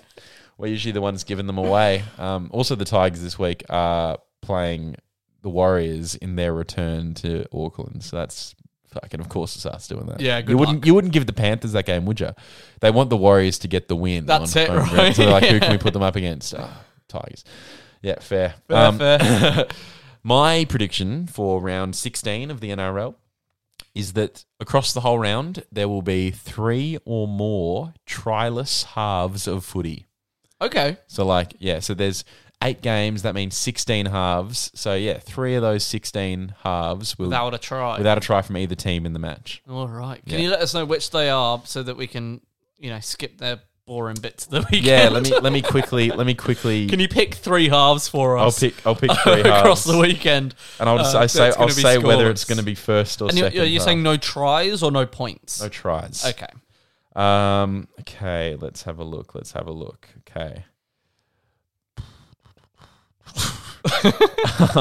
We're 0.58 0.68
usually 0.68 0.94
the 0.94 1.02
ones 1.02 1.26
giving 1.26 1.48
them 1.48 1.58
away. 1.58 2.04
Um, 2.18 2.50
also, 2.54 2.76
the 2.76 2.86
Tigers 2.86 3.22
this 3.22 3.38
week 3.38 3.66
are 3.70 4.20
playing 4.42 4.96
the 5.42 5.50
Warriors 5.50 6.16
in 6.16 6.38
their 6.38 6.54
return 6.54 7.14
to 7.16 7.46
Auckland, 7.54 8.04
so 8.04 8.16
that's 8.16 8.56
fucking. 8.88 9.20
Of 9.20 9.28
course, 9.28 9.56
it's 9.58 9.66
us 9.66 9.88
doing 9.90 10.06
that. 10.08 10.22
Yeah, 10.22 10.42
good 10.42 10.52
you 10.52 10.58
wouldn't 10.58 10.78
luck. 10.80 10.86
you 10.86 10.96
wouldn't 10.96 11.14
give 11.14 11.28
the 11.28 11.34
Panthers 11.34 11.74
that 11.74 11.86
game, 11.86 12.06
would 12.06 12.22
you? 12.22 12.32
They 12.80 12.90
want 12.90 13.10
the 13.10 13.18
Warriors 13.18 13.60
to 13.60 13.68
get 13.68 13.90
the 13.90 13.98
win. 13.98 14.26
That's 14.26 14.56
on 14.56 14.62
it, 14.62 14.70
home 14.70 14.78
ground. 14.90 14.98
right? 14.98 15.16
So 15.16 15.24
they're 15.24 15.32
like, 15.32 15.44
who 15.44 15.60
can 15.60 15.72
we 15.72 15.78
put 15.78 15.92
them 15.92 16.04
up 16.04 16.16
against? 16.16 16.56
Oh, 16.56 16.70
Tigers. 17.10 17.44
Yeah, 18.02 18.20
fair. 18.20 18.56
Fair, 18.68 18.78
Um, 18.78 18.98
fair. 18.98 19.68
My 20.24 20.66
prediction 20.66 21.28
for 21.28 21.62
round 21.62 21.96
16 21.96 22.52
of 22.52 22.60
the 22.60 22.70
NRL 22.70 23.16
is 23.96 24.14
that 24.14 24.46
across 24.60 24.94
the 24.94 25.02
whole 25.02 25.18
round, 25.20 25.64
there 25.72 25.88
will 25.90 26.02
be 26.02 26.30
three 26.32 26.98
or 27.06 27.28
more 27.28 27.94
tryless 28.08 28.84
halves 28.84 29.48
of 29.48 29.64
footy. 29.66 30.08
okay. 30.62 30.98
So, 31.08 31.26
like, 31.26 31.56
yeah, 31.60 31.80
so 31.80 31.94
there's 31.94 32.24
eight 32.62 32.82
games, 32.82 33.22
that 33.22 33.34
means 33.34 33.56
16 33.56 34.08
halves. 34.08 34.70
So, 34.76 34.94
yeah, 34.94 35.18
three 35.18 35.56
of 35.56 35.62
those 35.62 35.84
16 35.86 36.56
halves 36.64 37.18
will, 37.18 37.28
Without 37.28 37.54
a 37.54 37.58
try. 37.58 37.98
without 37.98 38.18
a 38.18 38.22
try 38.22 38.42
from 38.42 38.58
either 38.58 38.76
team 38.76 39.06
in 39.06 39.14
the 39.14 39.20
match. 39.20 39.62
All 39.70 39.88
right. 39.88 40.22
Can 40.26 40.34
Yeah. 40.40 40.40
you 40.46 40.50
let 40.52 40.60
us 40.62 40.74
know 40.74 40.84
which 40.86 41.10
they 41.12 41.30
are 41.30 41.62
so 41.66 41.82
that 41.84 41.96
we 41.96 42.06
can, 42.08 42.42
you 42.78 42.90
know, 42.90 43.00
skip 43.00 43.38
their 43.38 43.62
boring 43.90 44.18
bits 44.22 44.46
of 44.46 44.52
the 44.52 44.60
weekend? 44.72 44.86
Yeah, 44.86 45.10
let 45.10 45.24
me 45.24 45.40
let 45.40 45.52
me 45.52 45.64
quickly 45.64 46.12
let 46.12 46.28
me 46.28 46.36
quickly. 46.36 46.88
Can 46.90 47.00
you 47.00 47.08
pick 47.10 47.34
three 47.34 47.68
halves 47.68 48.08
for 48.08 48.38
us? 48.38 48.44
I'll 48.64 48.70
pick 48.70 48.86
I'll 48.88 48.96
pick 48.96 49.12
three 49.24 49.42
halves 49.42 49.48
across 49.48 49.84
the 49.84 49.98
weekend. 49.98 50.54
and 50.80 50.88
I'll 50.88 51.00
just 51.00 51.16
uh, 51.16 51.20
I 51.20 51.26
say 51.26 51.52
I'll 51.58 51.70
say 51.70 51.98
whether 51.98 52.30
it's 52.30 52.46
going 52.46 52.60
to 52.60 52.64
be 52.64 52.76
first 52.76 53.20
or 53.22 53.30
And 53.30 53.38
second. 53.38 53.56
you're, 53.56 53.66
you're 53.66 53.82
saying 53.82 54.04
no 54.04 54.16
tries 54.16 54.84
or 54.84 54.92
no 54.92 55.08
points? 55.08 55.60
no 55.62 55.70
tries. 55.70 56.24
Okay. 56.24 56.48
Um. 57.16 57.88
Okay. 58.02 58.56
Let's 58.62 58.84
have 58.84 59.00
a 59.00 59.04
look. 59.04 59.34
Let's 59.34 59.54
have 59.54 59.68
a 59.68 59.72
look. 59.72 60.08
Okay. 60.30 60.64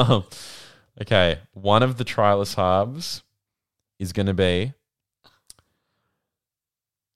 okay. 1.01 1.39
One 1.53 1.81
of 1.81 1.97
the 1.97 2.05
tryless 2.05 2.55
halves 2.55 3.23
is 3.97 4.13
going 4.13 4.27
to 4.27 4.35
be. 4.35 4.73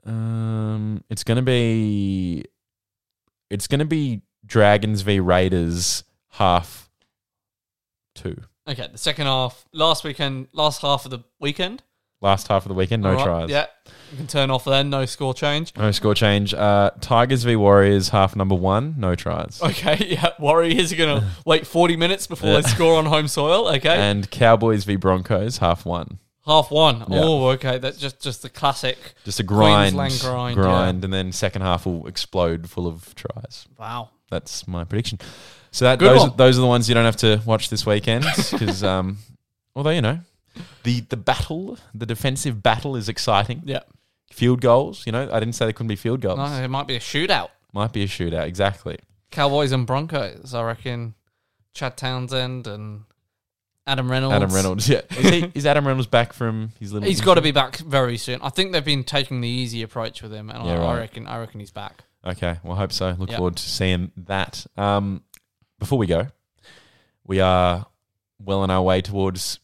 Um. 0.05 1.03
It's 1.09 1.23
going 1.23 1.37
to 1.37 1.41
be. 1.43 2.45
It's 3.49 3.67
to 3.79 3.85
be 3.85 4.21
Dragons 4.45 5.01
v 5.01 5.19
Raiders 5.19 6.03
half 6.31 6.89
two. 8.15 8.35
Okay. 8.67 8.87
The 8.91 8.97
second 8.97 9.25
half, 9.27 9.65
last 9.73 10.03
weekend, 10.03 10.47
last 10.53 10.81
half 10.81 11.05
of 11.05 11.11
the 11.11 11.19
weekend. 11.39 11.83
Last 12.21 12.47
half 12.47 12.63
of 12.65 12.69
the 12.69 12.73
weekend, 12.73 13.03
no 13.03 13.15
right, 13.15 13.23
tries. 13.25 13.49
Yeah. 13.49 13.65
You 14.11 14.17
can 14.17 14.27
turn 14.27 14.49
off 14.49 14.63
then. 14.63 14.89
No 14.89 15.05
score 15.05 15.33
change. 15.33 15.73
No 15.75 15.91
score 15.91 16.15
change. 16.15 16.53
Uh, 16.53 16.91
Tigers 17.01 17.43
v 17.43 17.57
Warriors 17.57 18.09
half 18.09 18.33
number 18.37 18.55
one, 18.55 18.95
no 18.97 19.13
tries. 19.13 19.61
Okay. 19.61 19.97
Yeah. 20.13 20.29
Warriors 20.39 20.93
are 20.93 20.95
going 20.95 21.19
to 21.21 21.27
wait 21.45 21.67
40 21.67 21.97
minutes 21.97 22.25
before 22.27 22.49
Yeah. 22.51 22.61
they 22.61 22.69
score 22.69 22.97
on 22.97 23.07
home 23.07 23.27
soil. 23.27 23.67
Okay. 23.67 23.89
And 23.97 24.31
Cowboys 24.31 24.85
v 24.85 24.95
Broncos 24.95 25.57
half 25.57 25.85
one. 25.85 26.19
Half 26.45 26.71
one. 26.71 26.99
Yeah. 27.09 27.21
Oh, 27.21 27.47
okay. 27.49 27.77
That's 27.77 27.97
just, 27.97 28.21
just 28.21 28.41
the 28.41 28.49
classic. 28.49 28.97
Just 29.23 29.39
a 29.39 29.43
grind, 29.43 29.95
Queensland 29.95 30.21
grind, 30.21 30.55
grind, 30.55 31.03
and 31.03 31.13
then 31.13 31.31
second 31.31 31.61
half 31.61 31.85
will 31.85 32.07
explode 32.07 32.69
full 32.69 32.87
of 32.87 33.13
tries. 33.15 33.67
Wow. 33.77 34.09
That's 34.29 34.67
my 34.67 34.83
prediction. 34.83 35.19
So 35.71 35.85
that 35.85 35.99
Good 35.99 36.11
those, 36.11 36.19
one. 36.21 36.37
those 36.37 36.57
are 36.57 36.61
the 36.61 36.67
ones 36.67 36.87
you 36.87 36.95
don't 36.95 37.05
have 37.05 37.17
to 37.17 37.41
watch 37.45 37.69
this 37.69 37.85
weekend 37.85 38.25
because, 38.51 38.83
um, 38.83 39.17
although 39.75 39.89
you 39.89 40.01
know, 40.01 40.19
the 40.83 41.01
the 41.01 41.17
battle, 41.17 41.77
the 41.93 42.05
defensive 42.05 42.61
battle 42.61 42.95
is 42.95 43.09
exciting. 43.09 43.61
Yeah. 43.65 43.81
Field 44.31 44.61
goals, 44.61 45.05
you 45.05 45.11
know, 45.11 45.29
I 45.31 45.39
didn't 45.39 45.53
say 45.53 45.65
there 45.65 45.73
couldn't 45.73 45.89
be 45.89 45.95
field 45.95 46.21
goals. 46.21 46.37
No, 46.37 46.45
it 46.45 46.67
might 46.67 46.87
be 46.87 46.95
a 46.95 46.99
shootout. 46.99 47.49
Might 47.71 47.93
be 47.93 48.03
a 48.03 48.07
shootout, 48.07 48.45
exactly. 48.47 48.97
Cowboys 49.29 49.71
and 49.71 49.85
Broncos. 49.85 50.53
I 50.53 50.63
reckon 50.63 51.13
Chad 51.73 51.97
Townsend 51.97 52.67
and 52.67 53.03
Adam 53.85 54.09
Reynolds. 54.09 54.35
Adam 54.35 54.51
Reynolds, 54.53 54.87
yeah, 54.89 55.01
is, 55.17 55.29
he, 55.29 55.51
is 55.55 55.65
Adam 55.65 55.85
Reynolds 55.85 56.07
back 56.07 56.31
from 56.33 56.69
his 56.79 56.93
little? 56.93 57.07
He's 57.07 57.21
got 57.21 57.33
to 57.35 57.41
be 57.41 57.51
back 57.51 57.77
very 57.77 58.17
soon. 58.17 58.39
I 58.41 58.49
think 58.49 58.71
they've 58.71 58.83
been 58.83 59.03
taking 59.03 59.41
the 59.41 59.49
easy 59.49 59.81
approach 59.81 60.21
with 60.21 60.31
him, 60.33 60.49
and 60.49 60.65
Yeah, 60.65 60.81
I, 60.81 60.93
I 60.93 60.97
reckon 60.97 61.27
I 61.27 61.39
reckon 61.39 61.59
he's 61.59 61.71
back. 61.71 62.03
Okay, 62.25 62.57
well, 62.63 62.73
I 62.73 62.77
hope 62.77 62.93
so. 62.93 63.15
Look 63.19 63.29
Yep. 63.29 63.37
forward 63.37 63.55
to 63.57 63.63
seeing 63.69 64.11
that. 64.15 64.65
Um, 64.77 65.23
before 65.79 65.97
we 65.97 66.07
go, 66.07 66.27
we 67.25 67.41
are 67.41 67.85
well 68.39 68.61
on 68.61 68.71
our 68.71 68.81
way 68.81 69.01
towards 69.01 69.59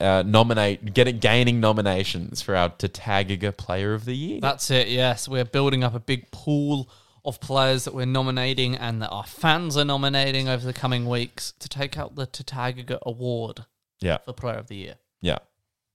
uh, 0.00 0.22
nominate 0.24 0.94
getting 0.94 1.18
gaining 1.18 1.60
nominations 1.60 2.40
for 2.40 2.56
our 2.56 2.70
Tatagaga 2.70 3.54
Player 3.54 3.92
of 3.92 4.06
the 4.06 4.16
Year. 4.16 4.40
That's 4.40 4.70
it. 4.70 4.88
Yes, 4.88 5.28
we're 5.28 5.44
building 5.44 5.84
up 5.84 5.94
a 5.94 6.00
big 6.00 6.30
pool 6.30 6.88
of 7.24 7.40
players 7.40 7.84
that 7.84 7.94
we're 7.94 8.06
nominating 8.06 8.74
and 8.76 9.02
that 9.02 9.08
our 9.10 9.24
fans 9.24 9.76
are 9.76 9.84
nominating 9.84 10.48
over 10.48 10.64
the 10.64 10.72
coming 10.72 11.06
weeks 11.06 11.52
to 11.58 11.68
take 11.68 11.98
out 11.98 12.16
the 12.16 12.26
Tatagaga 12.26 12.98
Award 13.02 13.64
yeah, 14.00 14.18
for 14.18 14.32
Player 14.32 14.56
of 14.56 14.68
the 14.68 14.76
Year. 14.76 14.94
yeah. 15.20 15.38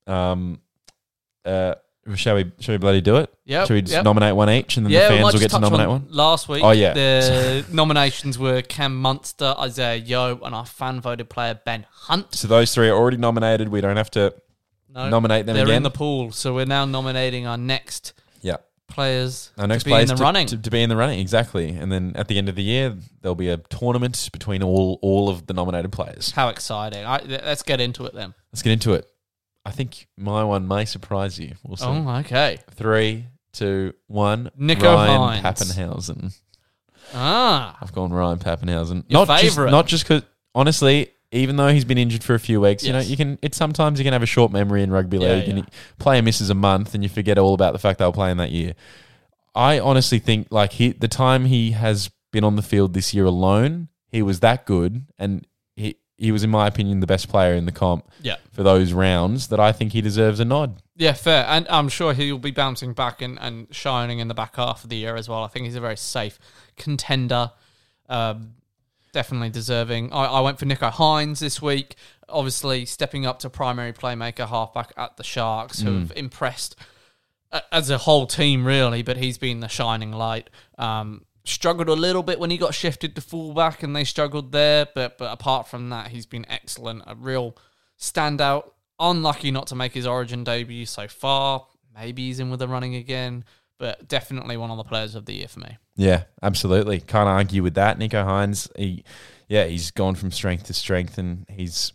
Um, 0.08 0.60
uh, 1.44 1.76
shall 2.16 2.36
we? 2.36 2.52
Shall 2.60 2.74
we 2.74 2.78
bloody 2.78 3.02
do 3.02 3.16
it? 3.18 3.34
Yeah. 3.46 3.66
Should 3.66 3.74
we 3.74 3.82
just 3.82 3.94
yep. 3.94 4.04
nominate 4.04 4.36
one 4.36 4.50
each, 4.52 4.78
and 4.78 4.86
then 4.86 4.94
yeah, 4.94 5.10
the 5.10 5.18
fans 5.18 5.34
will 5.34 5.40
get 5.40 5.52
to 5.52 5.60
nominate 5.60 5.88
on 5.88 5.92
one? 6.04 6.08
Last 6.10 6.48
week, 6.48 6.64
Oh, 6.64 6.72
yeah. 6.72 6.94
the 6.94 7.66
nominations 7.72 8.38
were 8.38 8.62
Cam 8.62 8.96
Munster, 8.96 9.56
Isaiah 9.60 9.96
Yeo, 9.96 10.40
and 10.44 10.54
our 10.54 10.66
fan 10.66 11.02
voted 11.02 11.30
player 11.30 11.60
Ben 11.66 11.86
Hunt. 11.92 12.36
So 12.36 12.48
those 12.48 12.74
three 12.74 12.90
are 12.90 12.96
already 12.96 13.18
nominated. 13.18 13.70
We 13.70 13.82
don't 13.82 13.98
have 13.98 14.12
to 14.12 14.34
No, 14.90 15.10
nominate 15.10 15.48
them 15.48 15.56
they're 15.56 15.66
again. 15.66 15.78
in 15.78 15.84
the 15.84 15.90
pool, 15.92 16.32
so 16.32 16.54
we're 16.54 16.66
now 16.66 16.86
nominating 16.86 17.48
our 17.48 17.58
next 17.58 18.14
yeah. 18.42 18.58
Players 18.88 19.52
Our 19.58 19.68
next 19.68 19.84
to 19.84 19.86
be 19.86 19.92
players 19.92 20.10
in 20.12 20.16
the 20.16 20.20
to, 20.20 20.24
running. 20.24 20.48
To, 20.48 20.58
to 20.58 20.70
be 20.70 20.82
in 20.82 20.90
the 20.90 20.96
running, 20.96 21.20
exactly. 21.20 21.70
And 21.70 21.92
then 21.92 22.14
at 22.16 22.28
the 22.28 22.38
end 22.38 22.50
of 22.50 22.56
the 22.56 22.64
year, 22.64 22.96
there'll 23.22 23.36
be 23.36 23.50
a 23.50 23.58
tournament 23.58 24.30
between 24.32 24.64
all 24.64 25.00
all 25.02 25.28
of 25.28 25.48
the 25.48 25.54
nominated 25.54 25.92
players. 25.92 26.32
How 26.32 26.50
exciting! 26.50 27.04
I, 27.06 27.18
th- 27.18 27.42
let's 27.44 27.64
get 27.64 27.82
into 27.82 28.06
it 28.06 28.14
then. 28.14 28.34
Let's 28.54 28.62
get 28.62 28.72
into 28.72 28.94
it. 28.94 29.06
I 29.66 29.72
think 29.72 30.08
my 30.16 30.44
one 30.44 30.68
may 30.68 30.86
surprise 30.86 31.40
you. 31.40 31.54
We'll 31.64 31.78
see. 31.78 31.86
Oh, 31.86 32.08
okay. 32.20 32.60
Three, 32.72 33.26
two, 33.52 33.94
one. 34.08 34.52
Nicho 34.60 34.84
Ryan 34.84 35.20
Hynes. 35.20 35.42
Papenhuyzen. 35.42 36.40
Ah, 37.14 37.78
I've 37.82 37.92
gone 37.92 38.14
Ryan 38.14 38.38
Papenhuyzen. 38.38 39.06
Your 39.08 39.26
not 39.26 39.40
favourite. 39.40 39.68
Just, 39.68 39.72
not 39.72 39.88
just 39.88 40.04
because, 40.04 40.22
honestly, 40.54 41.10
even 41.32 41.56
though 41.58 41.68
he's 41.70 41.86
been 41.86 41.98
injured 41.98 42.24
for 42.24 42.34
a 42.36 42.40
few 42.40 42.62
weeks, 42.62 42.84
you 42.86 42.94
know, 42.94 43.00
you 43.00 43.18
can. 43.18 43.38
It's 43.42 43.58
sometimes 43.58 44.00
you 44.00 44.04
can 44.04 44.14
have 44.14 44.24
a 44.24 44.28
short 44.28 44.52
memory 44.52 44.84
in 44.84 44.92
rugby 44.92 45.18
Yeah, 45.18 45.34
league, 45.34 45.50
and 45.50 45.58
yeah. 45.60 45.66
player 46.00 46.22
misses 46.22 46.50
a 46.50 46.56
month, 46.56 46.94
and 46.94 47.04
you 47.04 47.10
forget 47.10 47.38
all 47.38 47.54
about 47.54 47.74
the 47.74 47.80
fact 47.80 48.00
they 48.00 48.06
were 48.06 48.12
playing 48.12 48.38
that 48.38 48.52
year. 48.52 48.74
I 49.54 49.80
honestly 49.80 50.20
think 50.20 50.48
like 50.52 50.74
he, 50.74 50.92
the 50.92 51.08
time 51.08 51.46
he 51.46 51.72
has 51.72 52.10
been 52.32 52.44
on 52.44 52.56
the 52.58 52.62
field 52.62 52.94
this 52.94 53.14
year 53.14 53.26
alone, 53.26 53.88
he 54.10 54.22
was 54.22 54.42
that 54.42 54.66
good, 54.66 55.06
and 55.18 55.46
he 55.76 55.96
he 56.18 56.32
was, 56.32 56.44
in 56.44 56.50
my 56.50 56.68
opinion, 56.68 57.00
the 57.02 57.08
best 57.08 57.28
player 57.30 57.54
in 57.56 57.66
the 57.66 57.72
comp 57.72 58.10
yeah, 58.22 58.36
for 58.52 58.64
those 58.64 58.94
rounds. 58.94 59.48
That 59.48 59.60
I 59.60 59.72
think 59.72 59.92
he 59.94 60.02
deserves 60.02 60.40
a 60.40 60.46
nod. 60.46 60.82
yeah, 60.96 61.14
fair. 61.14 61.46
And 61.48 61.68
I'm 61.70 61.90
sure 61.90 62.14
he'll 62.14 62.38
be 62.38 62.52
bouncing 62.52 62.94
back 62.94 63.22
and, 63.22 63.38
and 63.42 63.68
shining 63.74 64.20
in 64.20 64.28
the 64.30 64.34
back 64.34 64.56
half 64.56 64.84
of 64.84 64.90
the 64.90 64.96
year 64.98 65.16
as 65.16 65.28
well. 65.28 65.44
I 65.44 65.48
think 65.48 65.66
he's 65.66 65.76
a 65.76 65.82
very 65.82 65.98
safe 65.98 66.40
contender. 66.78 67.52
Um, 68.08 68.54
definitely 69.16 69.50
deserving. 69.50 70.12
I, 70.12 70.26
I 70.26 70.42
went 70.42 70.60
for 70.60 70.66
Nicho 70.66 70.92
Hynes 70.92 71.40
this 71.40 71.62
week. 71.62 71.96
Obviously, 72.28 72.86
stepping 72.86 73.26
up 73.26 73.40
to 73.40 73.50
primary 73.50 73.94
playmaker 73.94 74.48
halfback 74.48 74.92
at 74.98 75.16
the 75.16 75.24
Sharks, 75.24 75.80
who 75.80 76.00
have 76.00 76.12
impressed 76.16 76.76
as 77.72 77.90
a 77.90 77.98
whole 77.98 78.28
team, 78.28 78.68
really. 78.68 79.02
But 79.04 79.16
he's 79.18 79.38
been 79.38 79.62
the 79.62 79.70
shining 79.70 80.12
light. 80.12 80.50
Um, 80.78 81.26
struggled 81.46 81.88
a 81.88 81.94
little 81.94 82.24
bit 82.24 82.40
when 82.40 82.50
he 82.50 82.58
got 82.58 82.74
shifted 82.74 83.16
to 83.16 83.22
fullback, 83.22 83.84
and 83.84 83.96
they 83.96 84.04
struggled 84.04 84.52
there. 84.52 84.86
But 84.94 85.18
but 85.18 85.32
apart 85.32 85.68
from 85.68 85.90
that, 85.90 86.10
he's 86.10 86.26
been 86.26 86.46
excellent. 86.50 87.04
A 87.08 87.16
real 87.16 87.56
standout. 87.98 88.72
Unlucky 89.00 89.52
not 89.52 89.68
to 89.68 89.76
make 89.76 89.94
his 89.94 90.06
Origin 90.06 90.44
debut 90.44 90.86
so 90.86 91.08
far. 91.08 91.66
Maybe 91.96 92.28
he's 92.28 92.42
in 92.42 92.50
with 92.50 92.60
the 92.60 92.68
running 92.68 92.96
again, 92.96 93.46
but 93.78 94.08
definitely 94.08 94.58
one 94.58 94.72
of 94.72 94.78
the 94.78 94.84
players 94.84 95.16
of 95.16 95.26
the 95.26 95.34
year 95.34 95.48
for 95.48 95.60
me. 95.60 95.78
Yeah, 95.96 96.24
absolutely. 96.42 97.00
Can't 97.00 97.30
argue 97.30 97.64
with 97.64 97.76
that. 97.76 98.00
Nicho 98.00 98.26
Hynes, 98.26 98.70
he, 98.78 99.04
yeah, 99.48 99.66
he's 99.66 99.92
gone 99.92 100.16
from 100.16 100.32
strength 100.32 100.66
to 100.66 100.74
strength, 100.74 101.18
and 101.18 101.46
he's 101.50 101.94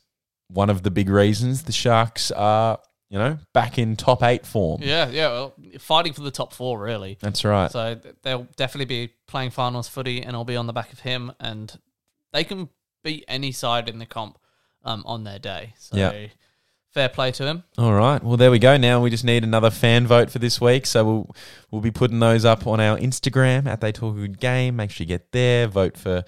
one 0.49 0.70
of 0.70 0.83
the 0.83 0.91
big 0.91 1.09
reasons 1.09 1.62
the 1.64 1.72
Sharks 1.72 2.31
are, 2.31 2.78
you 3.09 3.18
know, 3.18 3.39
back 3.53 3.78
in 3.78 3.97
top 3.97 4.22
eight 4.22 4.47
form. 4.47 4.83
Yeah, 4.83 5.09
yeah. 5.11 5.28
Well, 5.28 5.55
fighting 5.78 6.12
for 6.12 6.22
the 6.22 6.31
top 6.31 6.53
four, 6.53 6.78
really. 6.81 7.18
That's 7.20 7.45
right. 7.45 7.70
So 7.70 7.99
they'll 8.22 8.47
definitely 8.57 8.87
be 8.87 9.12
playing 9.26 9.51
finals 9.51 9.89
footy, 9.89 10.22
and 10.22 10.37
I'll 10.37 10.45
be 10.45 10.57
on 10.57 10.66
the 10.66 10.72
back 10.72 10.93
of 10.93 11.01
him, 11.01 11.33
and 11.41 11.78
they 12.33 12.45
can 12.45 12.68
beat 13.03 13.24
any 13.28 13.53
side 13.53 13.89
in 13.89 13.99
the 13.99 14.07
comp 14.07 14.39
um, 14.85 15.03
on 15.07 15.24
their 15.24 15.39
day. 15.39 15.74
So 15.78 15.97
Yeah. 15.97 16.26
Fair 16.93 17.09
play 17.09 17.30
to 17.32 17.47
him. 17.47 17.64
All 17.78 17.93
right. 17.93 18.22
Well, 18.22 18.36
there 18.36 18.51
we 18.51 18.59
go. 18.59 18.76
Now 18.76 19.01
we 19.01 19.11
just 19.11 19.24
need 19.24 19.45
another 19.45 19.70
fan 19.70 20.07
vote 20.07 20.30
for 20.30 20.38
this 20.38 20.61
week. 20.61 20.86
So 20.86 21.05
we'll 21.05 21.36
we'll 21.70 21.80
be 21.80 21.91
putting 21.91 22.18
those 22.18 22.45
up 22.45 22.66
on 22.66 22.80
our 22.80 22.99
Instagram 22.99 23.66
at 23.66 23.80
They 23.80 23.93
Talk 23.93 24.16
Good 24.16 24.41
Game. 24.41 24.76
Make 24.76 24.91
sure 24.91 25.05
you 25.05 25.09
get 25.09 25.32
there. 25.32 25.66
Vote 25.66 25.97
for 25.97 26.24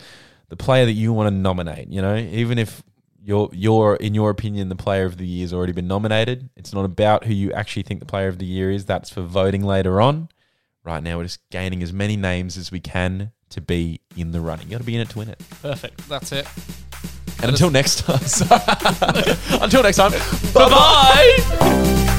the 0.48 0.56
player 0.56 0.84
that 0.84 0.92
you 0.92 1.12
want 1.12 1.28
to 1.28 1.34
nominate. 1.34 1.88
You 1.88 2.02
know, 2.02 2.16
even 2.16 2.58
if 2.58 2.82
your 3.22 3.48
your 3.52 3.96
in 3.96 4.14
your 4.14 4.30
opinion 4.30 4.68
the 4.68 4.76
player 4.76 5.04
of 5.04 5.16
the 5.16 5.26
year 5.26 5.44
has 5.44 5.52
already 5.52 5.72
been 5.72 5.88
nominated, 5.88 6.50
it's 6.56 6.72
not 6.72 6.84
about 6.84 7.24
who 7.24 7.32
you 7.32 7.52
actually 7.52 7.82
think 7.82 8.00
the 8.00 8.06
player 8.06 8.28
of 8.28 8.38
the 8.38 8.46
year 8.46 8.70
is. 8.70 8.84
That's 8.84 9.10
for 9.10 9.22
voting 9.22 9.62
later 9.62 10.00
on. 10.00 10.28
Right 10.84 11.02
now, 11.02 11.18
we're 11.18 11.24
just 11.24 11.48
gaining 11.50 11.80
as 11.82 11.92
many 11.92 12.16
names 12.16 12.56
as 12.56 12.72
we 12.72 12.80
can 12.80 13.30
to 13.52 13.60
be 13.60 14.00
in 14.16 14.32
the 14.32 14.40
running. 14.40 14.66
You 14.66 14.72
got 14.72 14.78
to 14.78 14.84
be 14.84 14.94
in 14.94 15.00
it 15.00 15.10
to 15.10 15.18
win 15.18 15.28
it. 15.28 15.40
Perfect. 15.62 16.08
That's 16.08 16.32
it. 16.32 16.46
And 17.42 17.50
until 17.50 17.70
next 17.70 18.00
time, 18.00 18.20
until 19.62 19.82
next 19.82 19.96
time, 19.96 20.12
Bye 20.52 20.68
bye. 20.68 22.18